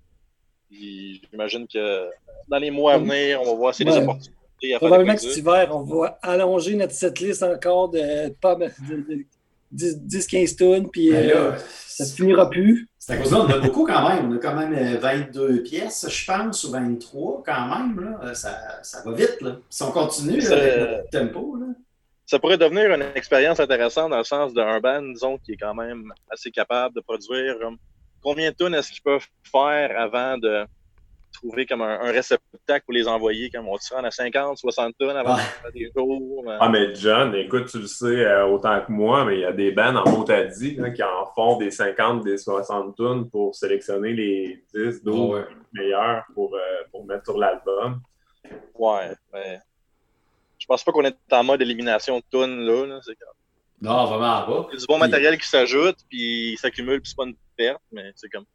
J'imagine 0.70 1.66
que 1.68 2.10
dans 2.48 2.58
les 2.58 2.70
mois 2.70 2.94
à 2.94 2.98
venir, 2.98 3.40
on 3.40 3.44
va 3.44 3.54
voir 3.54 3.74
si 3.74 3.84
ouais. 3.84 3.92
des 3.92 3.98
opportunités 3.98 4.34
Probablement 4.76 5.14
que 5.14 5.20
cet 5.20 5.36
hiver, 5.36 5.68
on 5.74 5.82
va 5.82 6.18
allonger 6.22 6.74
notre 6.76 6.94
setlist 6.94 7.42
encore 7.42 7.90
de, 7.90 8.28
de, 8.28 9.24
10-15 9.74 10.56
tonnes, 10.56 10.90
puis 10.90 11.10
ben 11.10 11.30
euh, 11.30 11.52
ça 11.86 12.04
ne 12.04 12.08
finira 12.08 12.48
plus. 12.48 12.88
C'est 13.06 13.12
à 13.12 13.16
cause 13.18 13.32
là, 13.32 13.40
on 13.40 13.50
a 13.50 13.58
beaucoup 13.58 13.84
quand 13.84 14.08
même. 14.08 14.32
On 14.32 14.36
a 14.36 14.38
quand 14.38 14.54
même 14.54 14.96
22 14.96 15.40
euh, 15.40 15.62
pièces, 15.62 16.06
je 16.08 16.24
pense, 16.24 16.64
ou 16.64 16.70
23 16.70 17.42
quand 17.44 17.66
même. 17.66 18.00
Là. 18.00 18.18
Euh, 18.22 18.32
ça, 18.32 18.82
ça 18.82 19.02
va 19.04 19.12
vite. 19.12 19.42
Là. 19.42 19.58
Si 19.68 19.82
on 19.82 19.90
continue 19.90 20.42
avec 20.42 20.78
notre 20.78 21.10
tempo. 21.10 21.54
Là. 21.60 21.66
Ça 22.24 22.38
pourrait 22.38 22.56
devenir 22.56 22.90
une 22.94 23.04
expérience 23.14 23.60
intéressante 23.60 24.08
dans 24.08 24.16
le 24.16 24.24
sens 24.24 24.54
d'un 24.54 24.80
band, 24.80 25.02
disons, 25.02 25.36
qui 25.36 25.52
est 25.52 25.58
quand 25.58 25.74
même 25.74 26.14
assez 26.30 26.50
capable 26.50 26.94
de 26.94 27.02
produire. 27.02 27.56
Combien 28.22 28.50
de 28.52 28.56
tonnes 28.56 28.74
est-ce 28.74 28.90
qu'ils 28.90 29.02
peuvent 29.02 29.26
faire 29.52 30.00
avant 30.00 30.38
de 30.38 30.64
trouver 31.34 31.66
comme 31.66 31.82
un, 31.82 31.98
réceptacle 32.10 32.84
pour 32.84 32.94
les 32.94 33.06
envoyer, 33.06 33.50
comme 33.50 33.68
on 33.68 33.76
se 33.76 33.92
rend 33.92 34.02
à 34.02 34.10
50, 34.10 34.56
60 34.56 34.94
tonnes 34.98 35.16
avant 35.16 35.34
de 35.34 35.40
faire 35.40 35.72
des 35.72 35.90
jours. 35.94 36.44
Ah, 36.60 36.68
mais 36.68 36.94
John, 36.94 37.34
écoute, 37.34 37.66
tu 37.66 37.80
le 37.80 37.86
sais 37.86 38.24
euh, 38.24 38.46
autant 38.46 38.80
que 38.80 38.90
moi, 38.90 39.24
mais 39.24 39.34
il 39.36 39.40
y 39.40 39.44
a 39.44 39.52
des 39.52 39.72
bands 39.72 39.96
en 39.96 40.10
Motadi 40.10 40.76
qui 40.94 41.02
en 41.02 41.26
font 41.34 41.58
des 41.58 41.70
50, 41.70 42.24
des 42.24 42.38
60 42.38 42.96
tonnes 42.96 43.28
pour 43.28 43.54
sélectionner 43.54 44.12
les 44.12 44.64
10, 44.74 45.02
12 45.04 45.44
meilleurs 45.72 46.24
pour, 46.34 46.54
euh, 46.54 46.58
pour 46.90 47.04
mettre 47.04 47.24
sur 47.24 47.38
l'album. 47.38 48.00
Ouais, 48.74 49.12
mais 49.32 49.60
je 50.58 50.66
pense 50.66 50.82
pas 50.82 50.92
qu'on 50.92 51.04
est 51.04 51.16
en 51.32 51.44
mode 51.44 51.60
élimination 51.60 52.18
de 52.18 52.24
tonnes 52.30 52.60
là. 52.60 52.86
là. 52.86 53.00
Non, 53.80 54.06
vraiment 54.06 54.42
pas. 54.46 54.68
Il 54.70 54.74
y 54.74 54.76
a 54.76 54.80
du 54.80 54.86
bon 54.86 54.98
matériel 54.98 55.38
qui 55.38 55.46
s'ajoute, 55.46 55.98
puis 56.08 56.52
il 56.52 56.56
s'accumule, 56.56 57.00
puis 57.02 57.10
c'est 57.10 57.16
pas 57.16 57.26
une 57.26 57.36
perte, 57.56 57.82
mais 57.92 58.12
c'est 58.16 58.30
comme. 58.30 58.46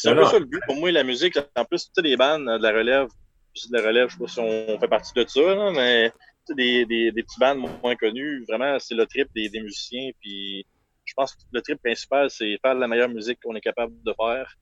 C'est 0.00 0.10
un 0.10 0.14
peu 0.14 0.24
ça 0.26 0.38
le 0.38 0.44
but 0.44 0.62
pour 0.64 0.76
moi, 0.76 0.92
la 0.92 1.02
musique. 1.02 1.36
En 1.56 1.64
plus, 1.64 1.86
tu 1.86 1.90
sais, 1.92 2.02
les 2.02 2.16
bandes 2.16 2.44
de 2.46 2.62
la 2.62 2.70
relève, 2.70 3.08
de 3.08 3.76
la 3.76 3.82
relève, 3.82 4.08
je 4.08 4.14
sais 4.14 4.20
pas 4.20 4.28
si 4.28 4.38
on 4.38 4.78
fait 4.78 4.86
partie 4.86 5.12
de 5.12 5.26
ça, 5.26 5.40
là, 5.40 5.72
mais 5.72 6.12
des, 6.54 6.86
des, 6.86 7.10
des 7.10 7.22
petits 7.24 7.40
bandes 7.40 7.58
moins 7.82 7.96
connus, 7.96 8.44
vraiment, 8.48 8.78
c'est 8.78 8.94
le 8.94 9.06
trip 9.06 9.28
des, 9.34 9.48
des 9.48 9.60
musiciens. 9.60 10.10
Puis 10.20 10.64
je 11.04 11.14
pense 11.14 11.34
que 11.34 11.40
le 11.50 11.60
trip 11.62 11.82
principal, 11.82 12.30
c'est 12.30 12.58
faire 12.62 12.76
la 12.76 12.86
meilleure 12.86 13.08
musique 13.08 13.40
qu'on 13.42 13.56
est 13.56 13.60
capable 13.60 13.92
de 14.04 14.14
faire. 14.16 14.54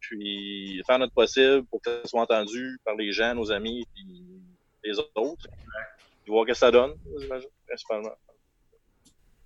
Puis 0.00 0.82
faire 0.86 0.98
notre 0.98 1.12
possible 1.12 1.66
pour 1.66 1.82
que 1.82 1.90
ça 1.90 2.08
soit 2.08 2.22
entendu 2.22 2.78
par 2.82 2.96
les 2.96 3.12
gens, 3.12 3.34
nos 3.34 3.52
amis, 3.52 3.84
puis 3.94 4.06
les 4.84 4.98
autres. 4.98 5.48
Puis 6.22 6.32
voir 6.32 6.44
ce 6.46 6.52
que 6.52 6.54
ça 6.54 6.70
donne, 6.70 6.94
j'imagine, 7.20 7.50
principalement. 7.66 8.14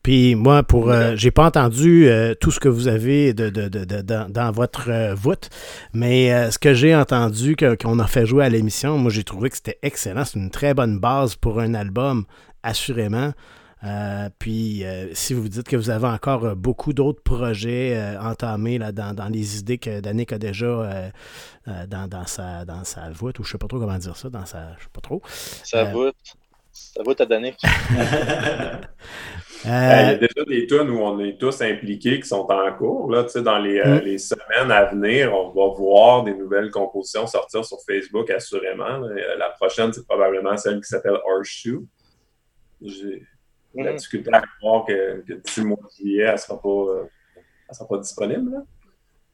Puis 0.02 0.34
moi, 0.34 0.64
pour 0.64 0.90
euh, 0.90 1.14
j'ai 1.14 1.30
pas 1.30 1.46
entendu 1.46 2.08
euh, 2.08 2.34
tout 2.34 2.50
ce 2.50 2.58
que 2.58 2.68
vous 2.68 2.88
avez 2.88 3.34
de, 3.34 3.50
de, 3.50 3.68
de, 3.68 4.02
dans, 4.02 4.50
votre 4.50 4.90
euh, 4.90 5.14
voûte, 5.14 5.48
mais 5.92 6.50
ce 6.50 6.58
que 6.58 6.74
j'ai 6.74 6.94
entendu 6.94 7.56
qu'on 7.56 7.98
a 8.00 8.06
fait 8.06 8.26
jouer 8.26 8.44
à 8.44 8.48
l'émission, 8.48 8.98
moi 8.98 9.12
j'ai 9.12 9.22
trouvé 9.22 9.48
que 9.50 9.56
c'était 9.56 9.78
excellent. 9.82 10.24
C'est 10.24 10.38
une 10.38 10.50
très 10.50 10.74
bonne 10.74 10.98
base 10.98 11.36
pour 11.36 11.60
un 11.60 11.74
album, 11.74 12.24
assurément. 12.64 13.32
puis 14.40 14.84
si 15.12 15.34
vous 15.34 15.48
dites 15.48 15.68
que 15.68 15.76
vous 15.76 15.90
avez 15.90 16.08
encore 16.08 16.56
beaucoup 16.56 16.92
d'autres 16.92 17.22
projets 17.22 18.16
entamés 18.20 18.78
là, 18.78 18.90
dans, 18.90 19.14
dans, 19.14 19.28
les 19.28 19.58
idées 19.58 19.78
que 19.78 20.00
Danick 20.00 20.32
a 20.32 20.38
déjà 20.38 21.12
dans, 21.66 22.08
dans, 22.08 22.26
sa, 22.26 22.64
dans 22.64 22.82
sa 22.82 23.10
voûte, 23.10 23.38
ou 23.38 23.44
je 23.44 23.52
sais 23.52 23.58
pas 23.58 23.68
trop 23.68 23.78
comment 23.78 23.98
dire 23.98 24.16
ça, 24.16 24.28
dans 24.30 24.46
sa. 24.46 24.74
Je 24.78 24.84
sais 24.84 24.90
pas 24.92 25.00
trop. 25.00 25.22
Sa 25.62 25.84
voûte. 25.84 26.16
Ça 26.72 27.02
va, 27.04 27.12
à 27.18 27.26
Danick. 27.26 27.56
Euh, 29.64 29.68
ben, 29.68 30.02
il 30.02 30.06
y 30.06 30.10
a 30.10 30.14
déjà 30.16 30.44
des 30.44 30.66
tunes 30.66 30.90
où 30.90 31.00
on 31.00 31.20
est 31.20 31.38
tous 31.38 31.60
impliqués 31.60 32.20
qui 32.20 32.26
sont 32.26 32.46
en 32.50 32.72
cours. 32.74 33.10
Là, 33.10 33.24
dans 33.42 33.58
les, 33.58 33.78
euh, 33.78 34.00
mm. 34.00 34.04
les, 34.04 34.18
semaines 34.18 34.70
à 34.70 34.86
venir, 34.86 35.32
on 35.32 35.50
va 35.50 35.74
voir 35.74 36.24
des 36.24 36.34
nouvelles 36.34 36.70
compositions 36.70 37.26
sortir 37.26 37.64
sur 37.64 37.78
Facebook, 37.86 38.28
assurément. 38.30 39.04
Euh, 39.04 39.36
la 39.38 39.50
prochaine, 39.50 39.92
c'est 39.92 40.06
probablement 40.06 40.56
celle 40.56 40.80
qui 40.80 40.88
s'appelle 40.88 41.16
Horseshoe. 41.24 41.86
J'ai 42.80 43.22
la 43.74 43.92
mm. 43.92 43.96
difficulté 43.96 44.30
à 44.32 44.42
croire 44.58 44.84
que, 44.84 45.20
que 45.20 45.34
d'ici 45.34 45.60
le 45.60 45.66
mois 45.66 45.78
de 45.78 45.96
juillet, 45.96 46.24
elle 46.24 46.32
ne 46.32 46.36
sera, 46.38 46.60
pas, 46.60 47.72
sera 47.72 47.88
pas 47.88 47.98
disponible. 47.98 48.50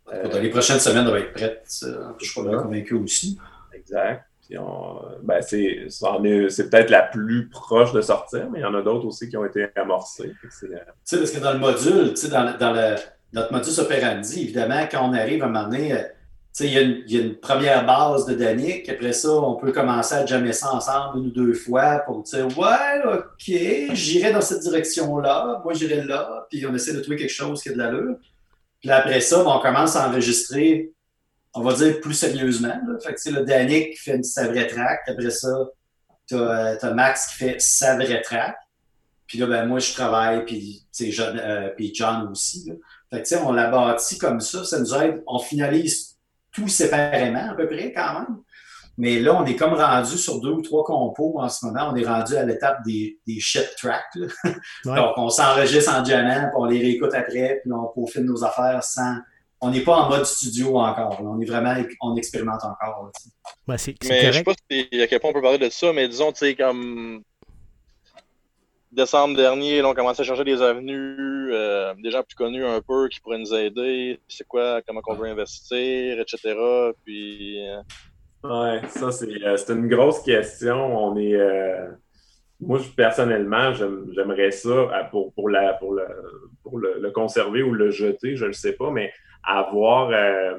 Dans 0.07 0.41
les 0.41 0.51
prochaines 0.51 0.81
semaines, 0.81 1.07
elle 1.07 1.13
va 1.13 1.21
être 1.21 1.33
prête. 1.33 1.67
Je 2.19 2.27
suis 2.27 2.43
pas 2.43 2.63
convaincu 2.63 2.95
aussi. 2.95 3.39
Exact. 3.73 4.28
Ben, 4.51 5.43
c'est 5.43 6.71
peut-être 6.71 6.91
la 6.91 7.03
plus 7.03 7.49
proche 7.49 7.93
de 7.93 8.01
sortir, 8.01 8.49
mais 8.51 8.61
il 8.61 8.63
y 8.63 8.65
en 8.65 8.75
a 8.75 8.83
d'autres 8.83 9.07
aussi 9.07 9.29
qui 9.29 9.37
ont 9.37 9.45
été 9.45 9.69
amorcés. 9.77 10.33
Euh, 10.45 10.49
tu 10.65 10.79
sais, 11.05 11.19
parce 11.19 11.31
que 11.31 11.41
dans 11.41 11.53
le 11.53 11.59
module, 11.59 12.15
dans, 12.31 12.57
dans 12.59 12.73
le, 12.73 12.97
notre 13.33 13.53
modus 13.53 13.79
operandi, 13.79 14.43
évidemment, 14.43 14.87
quand 14.91 15.09
on 15.09 15.13
arrive 15.13 15.43
à 15.43 15.47
un 15.47 15.49
moment 15.51 15.69
donné, 15.69 15.93
euh, 15.93 16.03
il 16.61 17.05
y, 17.07 17.15
y, 17.15 17.19
a 17.19 17.23
une 17.23 17.37
première 17.37 17.87
base 17.87 18.27
de 18.27 18.35
Danick. 18.35 18.89
Après 18.89 19.13
ça, 19.13 19.31
on 19.31 19.57
peut 19.57 19.71
commencer 19.71 20.15
à 20.15 20.27
jammer 20.27 20.53
ça 20.53 20.75
ensemble 20.75 21.19
une 21.19 21.27
ou 21.27 21.31
deux 21.31 21.53
fois 21.53 22.01
pour 22.01 22.23
dire 22.23 22.47
Ouais, 22.59 23.05
OK, 23.05 23.93
j'irai 23.93 24.33
dans 24.33 24.41
cette 24.41 24.61
direction-là, 24.61 25.61
moi 25.63 25.73
j'irai 25.75 26.03
là, 26.03 26.47
puis 26.51 26.67
on 26.67 26.75
essaie 26.75 26.95
de 26.95 27.01
trouver 27.01 27.17
quelque 27.17 27.31
chose 27.31 27.63
qui 27.63 27.69
a 27.69 27.73
de 27.73 27.79
l'allure. 27.79 28.17
Puis 28.81 28.91
après 28.91 29.21
ça, 29.21 29.45
ben, 29.45 29.53
on 29.57 29.61
commence 29.61 29.95
à 29.95 30.09
enregistrer 30.09 30.93
on 31.55 31.63
va 31.63 31.75
dire 31.75 32.01
plus 32.01 32.15
sérieusement. 32.15 32.69
Là. 32.87 32.99
Fait 33.03 33.15
que, 33.15 33.31
le 33.31 33.45
Danick 33.45 33.93
qui 33.93 33.99
fait 33.99 34.23
sa 34.23 34.49
vraie 34.49 34.67
track. 34.67 35.01
Après 35.07 35.31
ça, 35.31 35.67
tu 36.27 36.35
as, 36.35 36.85
euh, 36.85 36.95
Max 36.95 37.29
qui 37.29 37.35
fait 37.37 37.61
sa 37.61 37.97
vraie 37.97 38.23
track. 38.23 38.57
Puis 39.27 39.39
là, 39.39 39.47
ben, 39.47 39.67
moi, 39.67 39.79
je 39.79 39.93
travaille, 39.93 40.45
puis, 40.45 40.87
John, 41.11 41.39
euh, 41.39 41.69
puis 41.77 41.93
John 41.95 42.29
aussi. 42.29 42.69
Là. 42.69 42.75
Fait 43.11 43.23
que, 43.23 43.43
on 43.43 43.53
l'a 43.53 43.71
bâti 43.71 44.19
comme 44.19 44.41
ça. 44.41 44.65
Ça 44.65 44.79
nous 44.79 44.95
aide. 44.95 45.23
On 45.27 45.39
finalise 45.39 46.17
tout 46.53 46.69
séparément, 46.69 47.51
à 47.51 47.55
peu 47.55 47.67
près, 47.67 47.93
quand 47.93 48.21
même. 48.21 48.39
Mais 48.97 49.21
là, 49.21 49.41
on 49.41 49.45
est 49.45 49.55
comme 49.55 49.75
rendu 49.75 50.19
sur 50.19 50.41
deux 50.41 50.51
ou 50.51 50.63
trois 50.63 50.83
compos 50.83 51.39
en 51.39 51.49
ce 51.49 51.65
moment. 51.65 51.91
On 51.93 51.95
est 51.95 52.05
rendu 52.05 52.37
à 52.37 52.43
l'étape 52.43 52.83
des, 52.85 53.21
des 53.27 53.39
shit 53.39 53.69
tracks. 53.77 54.03
Donc, 54.85 55.17
on 55.17 55.29
s'enregistre 55.29 55.95
en 55.95 56.03
diamant, 56.03 56.49
puis 56.49 56.57
on 56.57 56.65
les 56.65 56.81
réécoute 56.81 57.15
après, 57.15 57.61
puis 57.63 57.73
on 57.73 57.87
peaufine 57.95 58.25
nos 58.25 58.43
affaires 58.43 58.83
sans, 58.83 59.15
on 59.61 59.71
n'est 59.71 59.81
pas 59.81 59.97
en 59.97 60.09
mode 60.09 60.25
studio 60.25 60.79
encore. 60.79 61.21
On 61.21 61.41
est 61.41 61.45
vraiment, 61.45 61.75
on 62.01 62.17
expérimente 62.17 62.63
encore. 62.65 63.11
mais 63.67 63.77
je 63.77 64.33
sais 64.33 64.43
pas 64.45 64.55
si, 64.71 64.89
à 65.01 65.07
quel 65.07 65.21
point 65.21 65.31
on 65.31 65.33
peut 65.33 65.43
parler 65.43 65.59
de 65.59 65.69
ça, 65.69 65.93
mais 65.93 66.09
disons, 66.09 66.33
tu 66.33 66.39
sais, 66.39 66.55
comme 66.55 67.23
décembre 68.93 69.37
dernier, 69.37 69.83
on 69.83 69.95
commençait 69.95 70.23
à 70.23 70.25
chercher 70.25 70.45
des 70.45 70.63
avenues, 70.63 71.53
euh, 71.53 71.95
des 72.03 72.11
gens 72.11 72.23
plus 72.23 72.37
connus 72.37 72.65
un 72.65 72.81
peu 72.81 73.09
qui 73.09 73.21
pourraient 73.21 73.39
nous 73.39 73.55
aider. 73.55 74.21
C'est 74.29 74.47
quoi, 74.47 74.81
comment 74.87 75.01
on 75.07 75.15
veut 75.15 75.29
investir, 75.29 76.21
etc. 76.21 76.55
Puis. 77.05 77.69
Euh, 77.69 77.81
ouais, 78.45 78.81
ça, 78.89 79.07
euh, 79.07 79.57
c'est 79.57 79.73
une 79.73 79.89
grosse 79.89 80.23
question. 80.23 80.77
On 80.77 81.17
est. 81.17 81.37
Moi, 82.61 82.81
personnellement, 82.97 83.73
j'aimerais 83.73 84.51
ça 84.51 85.09
pour, 85.13 85.33
pour, 85.33 85.49
la, 85.49 85.75
pour, 85.75 85.95
le, 85.95 86.05
pour 86.65 86.79
le, 86.79 87.11
conserver 87.13 87.63
ou 87.63 87.73
le 87.73 87.93
jeter, 87.93 88.35
je 88.35 88.47
ne 88.47 88.53
sais 88.53 88.73
pas, 88.73 88.91
mais 88.91 89.13
avoir 89.43 90.11
euh, 90.11 90.59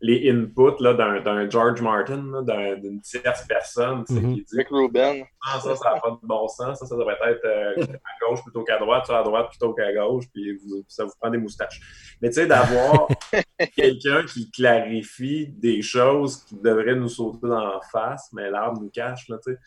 les 0.00 0.30
inputs 0.30 0.82
d'un 0.82 1.48
George 1.48 1.80
Martin, 1.80 2.42
d'une 2.82 3.00
tierce 3.00 3.44
personne 3.48 4.00
mm 4.00 4.04
-hmm. 4.04 4.34
qui 4.34 4.44
dit 4.44 4.56
Rick 4.56 4.68
Rubin. 4.70 5.22
Ah, 5.46 5.58
ça, 5.60 5.74
ça 5.76 5.94
n'a 5.94 6.00
pas 6.00 6.10
de 6.10 6.18
bon 6.22 6.46
sens, 6.48 6.78
ça, 6.78 6.86
ça 6.86 6.96
devrait 6.96 7.16
être 7.30 7.44
euh, 7.44 7.82
à 8.10 8.12
gauche 8.22 8.42
plutôt 8.42 8.62
qu'à 8.62 8.78
droite, 8.78 9.06
ça 9.06 9.18
à 9.18 9.22
droite 9.22 9.48
plutôt 9.48 9.72
qu'à 9.72 9.92
gauche, 9.92 10.24
puis 10.32 10.60
ça 10.88 11.04
vous 11.04 11.12
prend 11.20 11.30
des 11.30 11.38
moustaches. 11.38 11.80
Mais 12.20 12.28
tu 12.28 12.34
sais, 12.34 12.46
d'avoir 12.46 13.08
quelqu'un 13.76 14.24
qui 14.24 14.50
clarifie 14.50 15.48
des 15.48 15.80
choses 15.82 16.44
qui 16.44 16.56
devraient 16.56 16.96
nous 16.96 17.08
sauter 17.08 17.48
dans 17.48 17.64
la 17.64 17.80
face, 17.92 18.24
mais 18.34 18.50
l'arbre 18.50 18.80
nous 18.82 18.90
cache, 18.90 19.28
là, 19.28 19.38
tu 19.44 19.52
sais. 19.52 19.58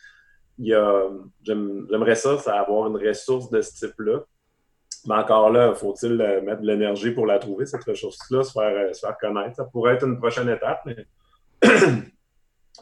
J'aimerais 1.42 2.14
ça, 2.24 2.38
ça 2.38 2.60
avoir 2.60 2.86
une 2.88 2.98
ressource 3.08 3.48
de 3.50 3.60
ce 3.62 3.72
type-là. 3.86 4.20
Mais 5.06 5.14
encore 5.14 5.50
là, 5.50 5.74
faut-il 5.74 6.20
euh, 6.20 6.42
mettre 6.42 6.60
de 6.60 6.66
l'énergie 6.66 7.10
pour 7.10 7.26
la 7.26 7.38
trouver, 7.38 7.66
cette 7.66 7.84
ressource-là, 7.84 8.42
se 8.44 8.52
faire, 8.52 8.62
euh, 8.62 8.92
se 8.92 9.00
faire 9.00 9.16
connaître? 9.18 9.56
Ça 9.56 9.64
pourrait 9.64 9.94
être 9.94 10.06
une 10.06 10.18
prochaine 10.18 10.48
étape, 10.48 10.82
mais 10.86 10.96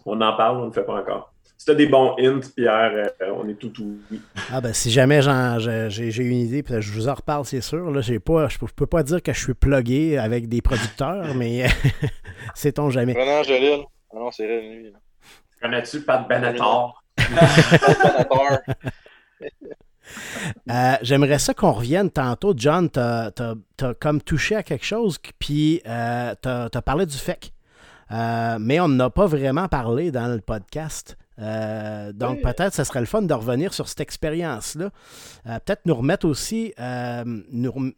on 0.05 0.21
en 0.21 0.37
parle, 0.37 0.59
on 0.59 0.63
ne 0.63 0.67
le 0.67 0.73
fait 0.73 0.85
pas 0.85 1.01
encore. 1.01 1.33
Si 1.57 1.65
tu 1.65 1.71
as 1.73 1.75
des 1.75 1.87
bons 1.87 2.15
hints, 2.19 2.41
Pierre, 2.55 3.13
euh, 3.21 3.33
on 3.35 3.49
est 3.49 3.55
tout 3.55 3.73
oui. 4.11 4.21
Ah 4.53 4.61
ben 4.61 4.73
si 4.73 4.91
jamais 4.91 5.21
j'ai 5.23 6.23
une 6.23 6.37
idée, 6.37 6.63
puis 6.63 6.81
je 6.81 6.93
vous 6.93 7.09
en 7.09 7.15
reparle, 7.15 7.45
c'est 7.45 7.61
sûr. 7.61 7.91
Là, 7.91 8.01
pas, 8.25 8.49
je 8.49 8.59
ne 8.63 8.69
peux 8.69 8.87
pas 8.87 9.03
dire 9.03 9.23
que 9.23 9.33
je 9.33 9.41
suis 9.41 9.55
plugué 9.55 10.19
avec 10.19 10.49
des 10.49 10.63
producteurs, 10.63 11.35
mais 11.35 11.67
sait-on 12.55 12.91
jamais. 12.91 13.15
Non, 13.15 13.43
Jalil. 13.43 13.81
Ah 14.13 14.17
non, 14.19 14.31
c'est 14.31 14.93
Connais-tu 15.61 16.03
Pat 16.03 16.29
Benatar? 16.29 17.03
Pat 17.17 18.29
Benatar. 18.29 18.61
Euh, 20.71 20.97
j'aimerais 21.03 21.39
ça 21.39 21.55
qu'on 21.55 21.73
revienne 21.73 22.11
tantôt. 22.11 22.55
John, 22.57 22.91
tu 22.91 23.01
as, 23.01 23.33
comme 24.01 24.21
touché 24.21 24.57
à 24.57 24.63
quelque 24.63 24.85
chose, 24.85 25.19
puis 25.39 25.81
euh, 25.87 26.35
tu 26.43 26.49
as, 26.49 26.83
parlé 26.83 27.07
du 27.07 27.17
FEC. 27.17 27.53
Euh, 28.11 28.57
mais 28.61 28.81
on 28.81 28.89
n'a 28.89 29.11
pas 29.11 29.27
vraiment 29.27 29.69
parlé 29.69 30.11
dans 30.11 30.29
le 30.29 30.41
podcast. 30.41 31.17
donc 31.39 32.43
peut-être 32.43 32.75
ce 32.75 32.85
serait 32.85 33.01
le 33.01 33.07
fun 33.07 33.23
de 33.23 33.35
revenir 33.35 33.75
sur 33.75 33.89
cette 33.89 34.01
expérience-là. 34.01 34.91
peut-être 35.45 35.83
nous 35.85 35.95
remettre 35.95 36.27
aussi, 36.27 36.75
nous, 37.53 37.93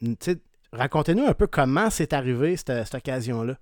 racontez-nous 0.73 1.27
un 1.27 1.35
peu 1.35 1.47
comment 1.47 1.91
c'est 1.91 2.13
arrivé 2.13 2.57
cette, 2.57 2.95
occasion-là. 2.95 3.57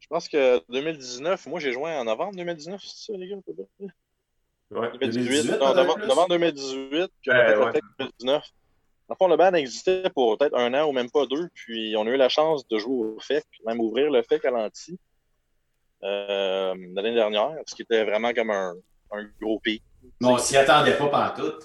Je 0.00 0.06
pense 0.08 0.28
que 0.28 0.62
2019, 0.70 1.46
moi 1.46 1.60
j'ai 1.60 1.72
joué 1.72 1.90
en 1.92 2.04
novembre 2.04 2.34
2019, 2.36 2.80
c'est 2.82 3.12
ça 3.12 3.18
les 3.18 3.28
gars? 3.28 3.36
Ouais. 4.70 4.90
2018, 5.00 5.58
non, 5.58 5.74
novembre 5.74 6.28
2018, 6.28 7.10
puis 7.22 7.30
on 7.30 7.34
a 7.34 7.46
fait 7.46 7.56
le 7.56 7.72
FEC 7.72 7.82
2019. 7.98 8.44
En 9.10 9.14
fond, 9.14 9.28
le 9.28 9.36
band 9.36 9.54
existait 9.54 10.10
pour 10.14 10.36
peut-être 10.36 10.54
un 10.54 10.74
an 10.74 10.86
ou 10.86 10.92
même 10.92 11.10
pas 11.10 11.24
deux, 11.24 11.48
puis 11.54 11.94
on 11.96 12.06
a 12.06 12.10
eu 12.10 12.16
la 12.16 12.28
chance 12.28 12.68
de 12.68 12.78
jouer 12.78 13.06
au 13.06 13.18
FEC, 13.20 13.44
même 13.66 13.80
ouvrir 13.80 14.10
le 14.10 14.22
FEC 14.22 14.44
à 14.44 14.50
l'anti 14.50 14.98
euh, 16.04 16.74
l'année 16.94 17.14
dernière, 17.14 17.54
ce 17.66 17.74
qui 17.74 17.82
était 17.82 18.04
vraiment 18.04 18.32
comme 18.32 18.50
un, 18.50 18.74
un 19.12 19.24
gros 19.40 19.58
pic. 19.60 19.82
Non, 20.20 20.34
on 20.34 20.38
s'y 20.38 20.56
attendait 20.56 20.96
pas 20.96 21.08
pendant 21.08 21.50
tout. 21.50 21.58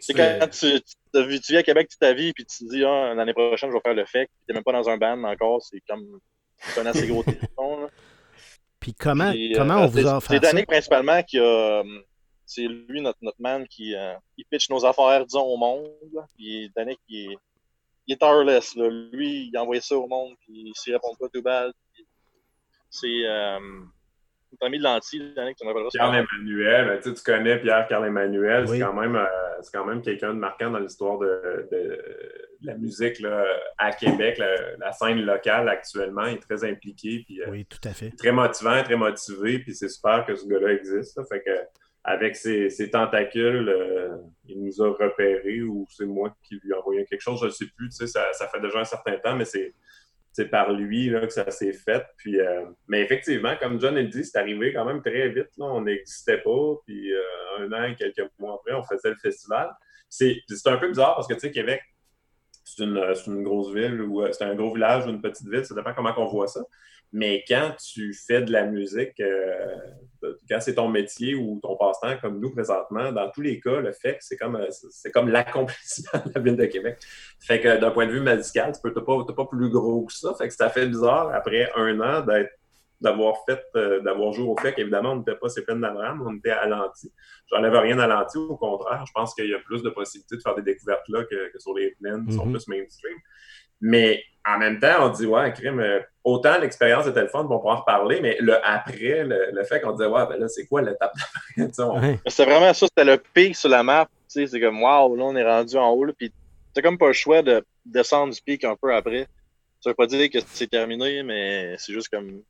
C'est 0.00 0.14
quand 0.14 0.48
tu, 0.50 0.80
tu, 0.80 0.94
tu, 1.14 1.26
vis 1.26 1.56
à 1.56 1.62
Québec 1.62 1.88
toute 1.90 2.00
ta 2.00 2.12
vie, 2.12 2.32
puis 2.32 2.44
tu 2.46 2.64
te 2.64 2.70
dis, 2.70 2.84
ah, 2.84 3.14
l'année 3.14 3.32
prochaine, 3.32 3.70
je 3.70 3.74
vais 3.74 3.80
faire 3.80 3.94
le 3.94 4.04
FEC, 4.06 4.28
puis 4.28 4.44
t'es 4.46 4.54
même 4.54 4.64
pas 4.64 4.72
dans 4.72 4.88
un 4.88 4.96
band 4.96 5.22
encore, 5.24 5.62
c'est 5.62 5.80
comme 5.88 6.04
un 6.78 6.86
assez 6.86 7.06
gros 7.06 7.22
téléphone. 7.22 7.88
Puis 8.80 8.94
comment, 8.94 9.32
comment 9.54 9.74
euh, 9.74 9.84
on 9.84 9.86
vous 9.86 10.06
a 10.06 10.16
offert 10.16 10.22
ça? 10.22 10.34
C'est 10.34 10.40
Danick 10.40 10.66
principalement 10.66 11.22
qui 11.22 11.38
a, 11.38 11.82
c'est 12.46 12.62
lui, 12.62 13.00
notre, 13.02 13.18
notre 13.22 13.40
man, 13.40 13.66
qui 13.66 13.94
euh, 13.94 14.14
il 14.38 14.44
pitch 14.46 14.70
nos 14.70 14.84
affaires, 14.86 15.26
disons, 15.26 15.44
au 15.44 15.56
monde. 15.56 15.90
Puis 16.36 16.70
Danick, 16.74 16.98
il 17.08 17.32
est, 17.32 17.38
il 18.06 18.14
est 18.14 18.16
tireless. 18.16 18.76
Là. 18.76 18.88
Lui, 18.88 19.50
il 19.52 19.58
envoie 19.58 19.80
ça 19.80 19.96
au 19.96 20.06
monde, 20.06 20.34
puis 20.40 20.72
s'il 20.74 20.94
répond 20.94 21.14
pas 21.18 21.28
tout 21.28 21.42
bal. 21.42 21.72
C'est 22.88 23.26
euh, 23.26 23.58
ami 24.62 24.78
de 24.78 24.84
lentilles, 24.84 25.32
Danick, 25.34 25.56
tu 25.56 25.66
m'appelleras. 25.66 25.90
Pierre 25.90 26.14
Emmanuel, 26.14 26.86
ben, 26.86 27.00
tu, 27.00 27.12
tu 27.12 27.22
connais 27.22 27.58
Pierre 27.58 27.86
Carl 27.88 28.06
Emmanuel, 28.06 28.66
c'est 28.68 28.78
quand 28.78 28.94
même, 28.94 29.16
euh, 29.16 29.26
c'est 29.60 29.76
quand 29.76 29.84
même 29.84 30.02
quelqu'un 30.02 30.34
de 30.34 30.38
marquant 30.38 30.70
dans 30.70 30.78
l'histoire 30.78 31.18
de, 31.18 31.68
de, 31.70 32.00
la 32.62 32.74
musique 32.74 33.20
là, 33.20 33.44
à 33.76 33.92
Québec, 33.92 34.38
la, 34.38 34.92
scène 34.92 35.20
locale 35.20 35.68
actuellement. 35.68 36.24
Il 36.26 36.34
est 36.34 36.38
très 36.38 36.64
impliqué. 36.64 37.22
Puis, 37.26 37.42
euh, 37.42 37.50
oui, 37.50 37.66
tout 37.66 37.80
à 37.84 37.92
fait. 37.92 38.10
Très 38.16 38.32
motivant, 38.32 38.82
très 38.82 38.96
motivé, 38.96 39.58
puis 39.58 39.74
c'est 39.74 39.88
super 39.88 40.24
que 40.24 40.34
ce 40.34 40.46
gars-là 40.46 40.72
existe. 40.72 41.20
Fait 41.28 41.42
que 41.42 41.50
avec 42.08 42.36
ses, 42.36 42.90
tentacules, 42.90 43.68
euh, 43.68 44.16
il 44.46 44.64
nous 44.64 44.80
a 44.80 44.90
repérés 44.90 45.62
ou 45.62 45.86
c'est 45.90 46.06
moi 46.06 46.32
qui 46.44 46.54
lui 46.54 46.70
ai 46.70 46.74
envoyé 46.74 47.04
quelque 47.04 47.20
chose, 47.20 47.40
je 47.40 47.46
ne 47.46 47.50
sais 47.50 47.66
plus. 47.76 47.90
Ça, 47.90 48.30
fait 48.32 48.60
déjà 48.60 48.78
un 48.78 48.84
certain 48.84 49.18
temps, 49.18 49.34
mais 49.34 49.44
c'est, 49.44 49.74
par 50.48 50.72
lui 50.72 51.10
que 51.10 51.30
ça 51.30 51.50
s'est 51.50 51.72
fait. 51.72 52.06
Puis, 52.18 52.38
euh, 52.38 52.64
mais 52.86 53.00
effectivement, 53.00 53.56
comme 53.60 53.80
John 53.80 53.96
a 53.96 54.04
dit, 54.04 54.24
c'est 54.24 54.38
arrivé 54.38 54.72
quand 54.72 54.84
même 54.84 55.02
très 55.02 55.30
vite. 55.30 55.48
On 55.58 55.80
n'existait 55.80 56.38
pas. 56.38 56.74
Puis 56.86 57.12
euh, 57.12 57.22
un 57.58 57.72
an 57.72 57.84
et 57.84 57.96
quelques 57.96 58.30
mois 58.38 58.54
après, 58.54 58.74
on 58.74 58.84
faisait 58.84 59.10
le 59.10 59.16
festival. 59.16 59.74
C'est, 60.08 60.36
un 60.66 60.76
peu 60.76 60.88
bizarre 60.88 61.16
parce 61.16 61.26
que 61.26 61.34
tu 61.34 61.40
sais, 61.40 61.50
Québec, 61.50 61.82
c'est 62.64 62.84
une, 62.84 62.98
une, 63.26 63.42
grosse 63.42 63.74
ville 63.74 64.00
ou 64.02 64.24
c'est 64.30 64.44
un 64.44 64.54
gros 64.54 64.72
village 64.72 65.06
ou 65.06 65.10
une 65.10 65.20
petite 65.22 65.48
ville, 65.48 65.64
ça 65.64 65.74
dépend 65.74 65.92
comment 65.92 66.14
on 66.18 66.26
voit 66.26 66.46
ça. 66.46 66.60
Mais 67.12 67.44
quand 67.48 67.74
tu 67.78 68.12
fais 68.12 68.42
de 68.42 68.52
la 68.52 68.66
musique, 68.66 69.18
euh, 69.20 69.76
quand 70.50 70.60
c'est 70.60 70.74
ton 70.74 70.88
métier 70.88 71.34
ou 71.34 71.60
ton 71.62 71.76
passe-temps, 71.76 72.16
comme 72.20 72.40
nous 72.40 72.50
présentement, 72.50 73.12
dans 73.12 73.30
tous 73.30 73.42
les 73.42 73.60
cas, 73.60 73.80
le 73.80 73.92
fait 73.92 74.14
que 74.14 74.24
c'est 74.24 74.36
comme, 74.36 74.56
euh, 74.56 74.68
c'est 74.90 75.10
comme 75.12 75.28
l'accomplissement 75.28 76.20
de 76.26 76.32
la 76.34 76.40
ville 76.40 76.56
de 76.56 76.66
Québec. 76.66 76.98
Fait 77.40 77.60
que 77.60 77.78
d'un 77.78 77.90
point 77.90 78.06
de 78.06 78.12
vue 78.12 78.20
musical, 78.20 78.72
tu 78.72 78.86
n'es 78.86 78.92
pas, 78.92 79.24
pas 79.24 79.46
plus 79.46 79.70
gros 79.70 80.04
que 80.04 80.12
ça. 80.12 80.34
Fait 80.36 80.48
que 80.48 80.54
ça 80.54 80.68
fait 80.68 80.86
bizarre, 80.86 81.32
après 81.32 81.70
un 81.76 82.00
an, 82.00 82.20
d'être 82.22 82.50
d'avoir 83.00 83.44
fait, 83.44 83.62
euh, 83.76 84.00
d'avoir 84.00 84.32
joué 84.32 84.46
au 84.46 84.56
fait 84.56 84.74
Évidemment, 84.78 85.12
on 85.12 85.16
n'était 85.16 85.34
pas 85.34 85.48
ces 85.48 85.64
peines 85.64 85.80
d'Abraham, 85.80 86.22
on 86.26 86.36
était 86.36 86.50
à 86.50 86.66
l'anti. 86.66 87.12
J'enlève 87.46 87.74
rien 87.74 87.98
à 87.98 88.06
l'anti, 88.06 88.38
au 88.38 88.56
contraire, 88.56 89.04
je 89.06 89.12
pense 89.12 89.34
qu'il 89.34 89.48
y 89.48 89.54
a 89.54 89.58
plus 89.58 89.82
de 89.82 89.90
possibilités 89.90 90.36
de 90.36 90.40
faire 90.40 90.54
des 90.54 90.62
découvertes 90.62 91.08
là 91.08 91.24
que, 91.24 91.58
sur 91.58 91.74
les 91.74 91.94
plaines 92.00 92.26
qui 92.26 92.34
sont 92.34 92.46
mm-hmm. 92.46 92.52
plus 92.52 92.68
mainstream. 92.68 93.16
Mais 93.80 94.22
en 94.46 94.58
même 94.58 94.78
temps, 94.78 95.06
on 95.06 95.08
dit, 95.08 95.26
ouais, 95.26 95.52
crime, 95.52 95.80
euh, 95.80 96.00
autant 96.24 96.58
l'expérience 96.58 97.06
était 97.06 97.22
le 97.22 97.28
fun, 97.28 97.46
on 97.48 97.58
pourra 97.58 97.74
en 97.74 97.80
reparler, 97.80 98.20
mais 98.20 98.36
le 98.40 98.64
après, 98.66 99.24
le, 99.24 99.64
fait 99.64 99.80
qu'on 99.80 99.92
disait, 99.92 100.08
ouais, 100.08 100.26
ben 100.28 100.38
là, 100.38 100.48
c'est 100.48 100.66
quoi 100.66 100.82
l'étape 100.82 101.12
d'après? 101.56 102.20
C'est 102.28 102.44
vraiment 102.44 102.72
ça, 102.72 102.86
c'était 102.86 103.04
le 103.04 103.18
pic 103.34 103.56
sur 103.56 103.68
la 103.68 103.82
map. 103.82 104.08
C'est 104.28 104.60
comme, 104.60 104.82
waouh, 104.82 105.16
là, 105.16 105.24
on 105.24 105.36
est 105.36 105.44
rendu 105.44 105.76
en 105.76 105.90
haut, 105.90 106.04
là, 106.04 106.12
puis 106.16 106.32
t'as 106.74 106.82
comme 106.82 106.98
pas 106.98 107.06
le 107.08 107.12
choix 107.12 107.42
de 107.42 107.64
descendre 107.84 108.34
du 108.34 108.40
pic 108.42 108.64
un 108.64 108.76
peu 108.76 108.94
après. 108.94 109.26
Ça 109.80 109.90
veut 109.90 109.94
pas 109.94 110.06
dire 110.06 110.28
que 110.30 110.38
c'est 110.46 110.68
terminé, 110.68 111.22
mais 111.22 111.76
c'est 111.78 111.92
juste 111.92 112.08
comme 112.08 112.42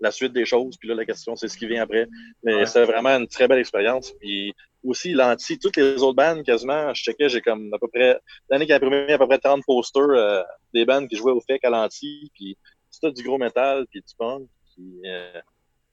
la 0.00 0.10
suite 0.10 0.32
des 0.32 0.44
choses. 0.44 0.76
Puis 0.78 0.88
là, 0.88 0.94
la 0.94 1.04
question, 1.04 1.36
c'est 1.36 1.48
ce 1.48 1.56
qui 1.56 1.66
vient 1.66 1.82
après. 1.82 2.06
Mais 2.42 2.66
c'est 2.66 2.84
vraiment 2.84 3.10
une 3.10 3.26
très 3.26 3.48
belle 3.48 3.58
expérience. 3.58 4.12
Puis 4.20 4.54
aussi, 4.84 5.12
l'anti, 5.12 5.58
toutes 5.58 5.76
les 5.76 6.02
autres 6.02 6.16
bandes, 6.16 6.44
quasiment, 6.44 6.92
je 6.94 7.02
checkais, 7.02 7.28
j'ai 7.28 7.40
comme 7.40 7.72
à 7.74 7.78
peu 7.78 7.88
près, 7.88 8.18
l'année 8.48 8.66
qui 8.66 8.72
a 8.72 8.76
imprimé 8.76 9.12
à 9.12 9.18
peu 9.18 9.26
près 9.26 9.38
30 9.38 9.62
posters 9.66 10.02
euh, 10.10 10.42
des 10.72 10.84
bandes 10.84 11.08
qui 11.08 11.16
jouaient 11.16 11.32
au 11.32 11.40
FEC 11.40 11.64
à 11.64 11.70
l'anti. 11.70 12.30
Puis 12.34 12.56
c'était 12.90 13.12
du 13.12 13.22
gros 13.22 13.38
métal, 13.38 13.86
puis 13.90 14.00
du 14.00 14.14
punk. 14.16 14.48
Puis, 14.74 15.00
euh, 15.06 15.40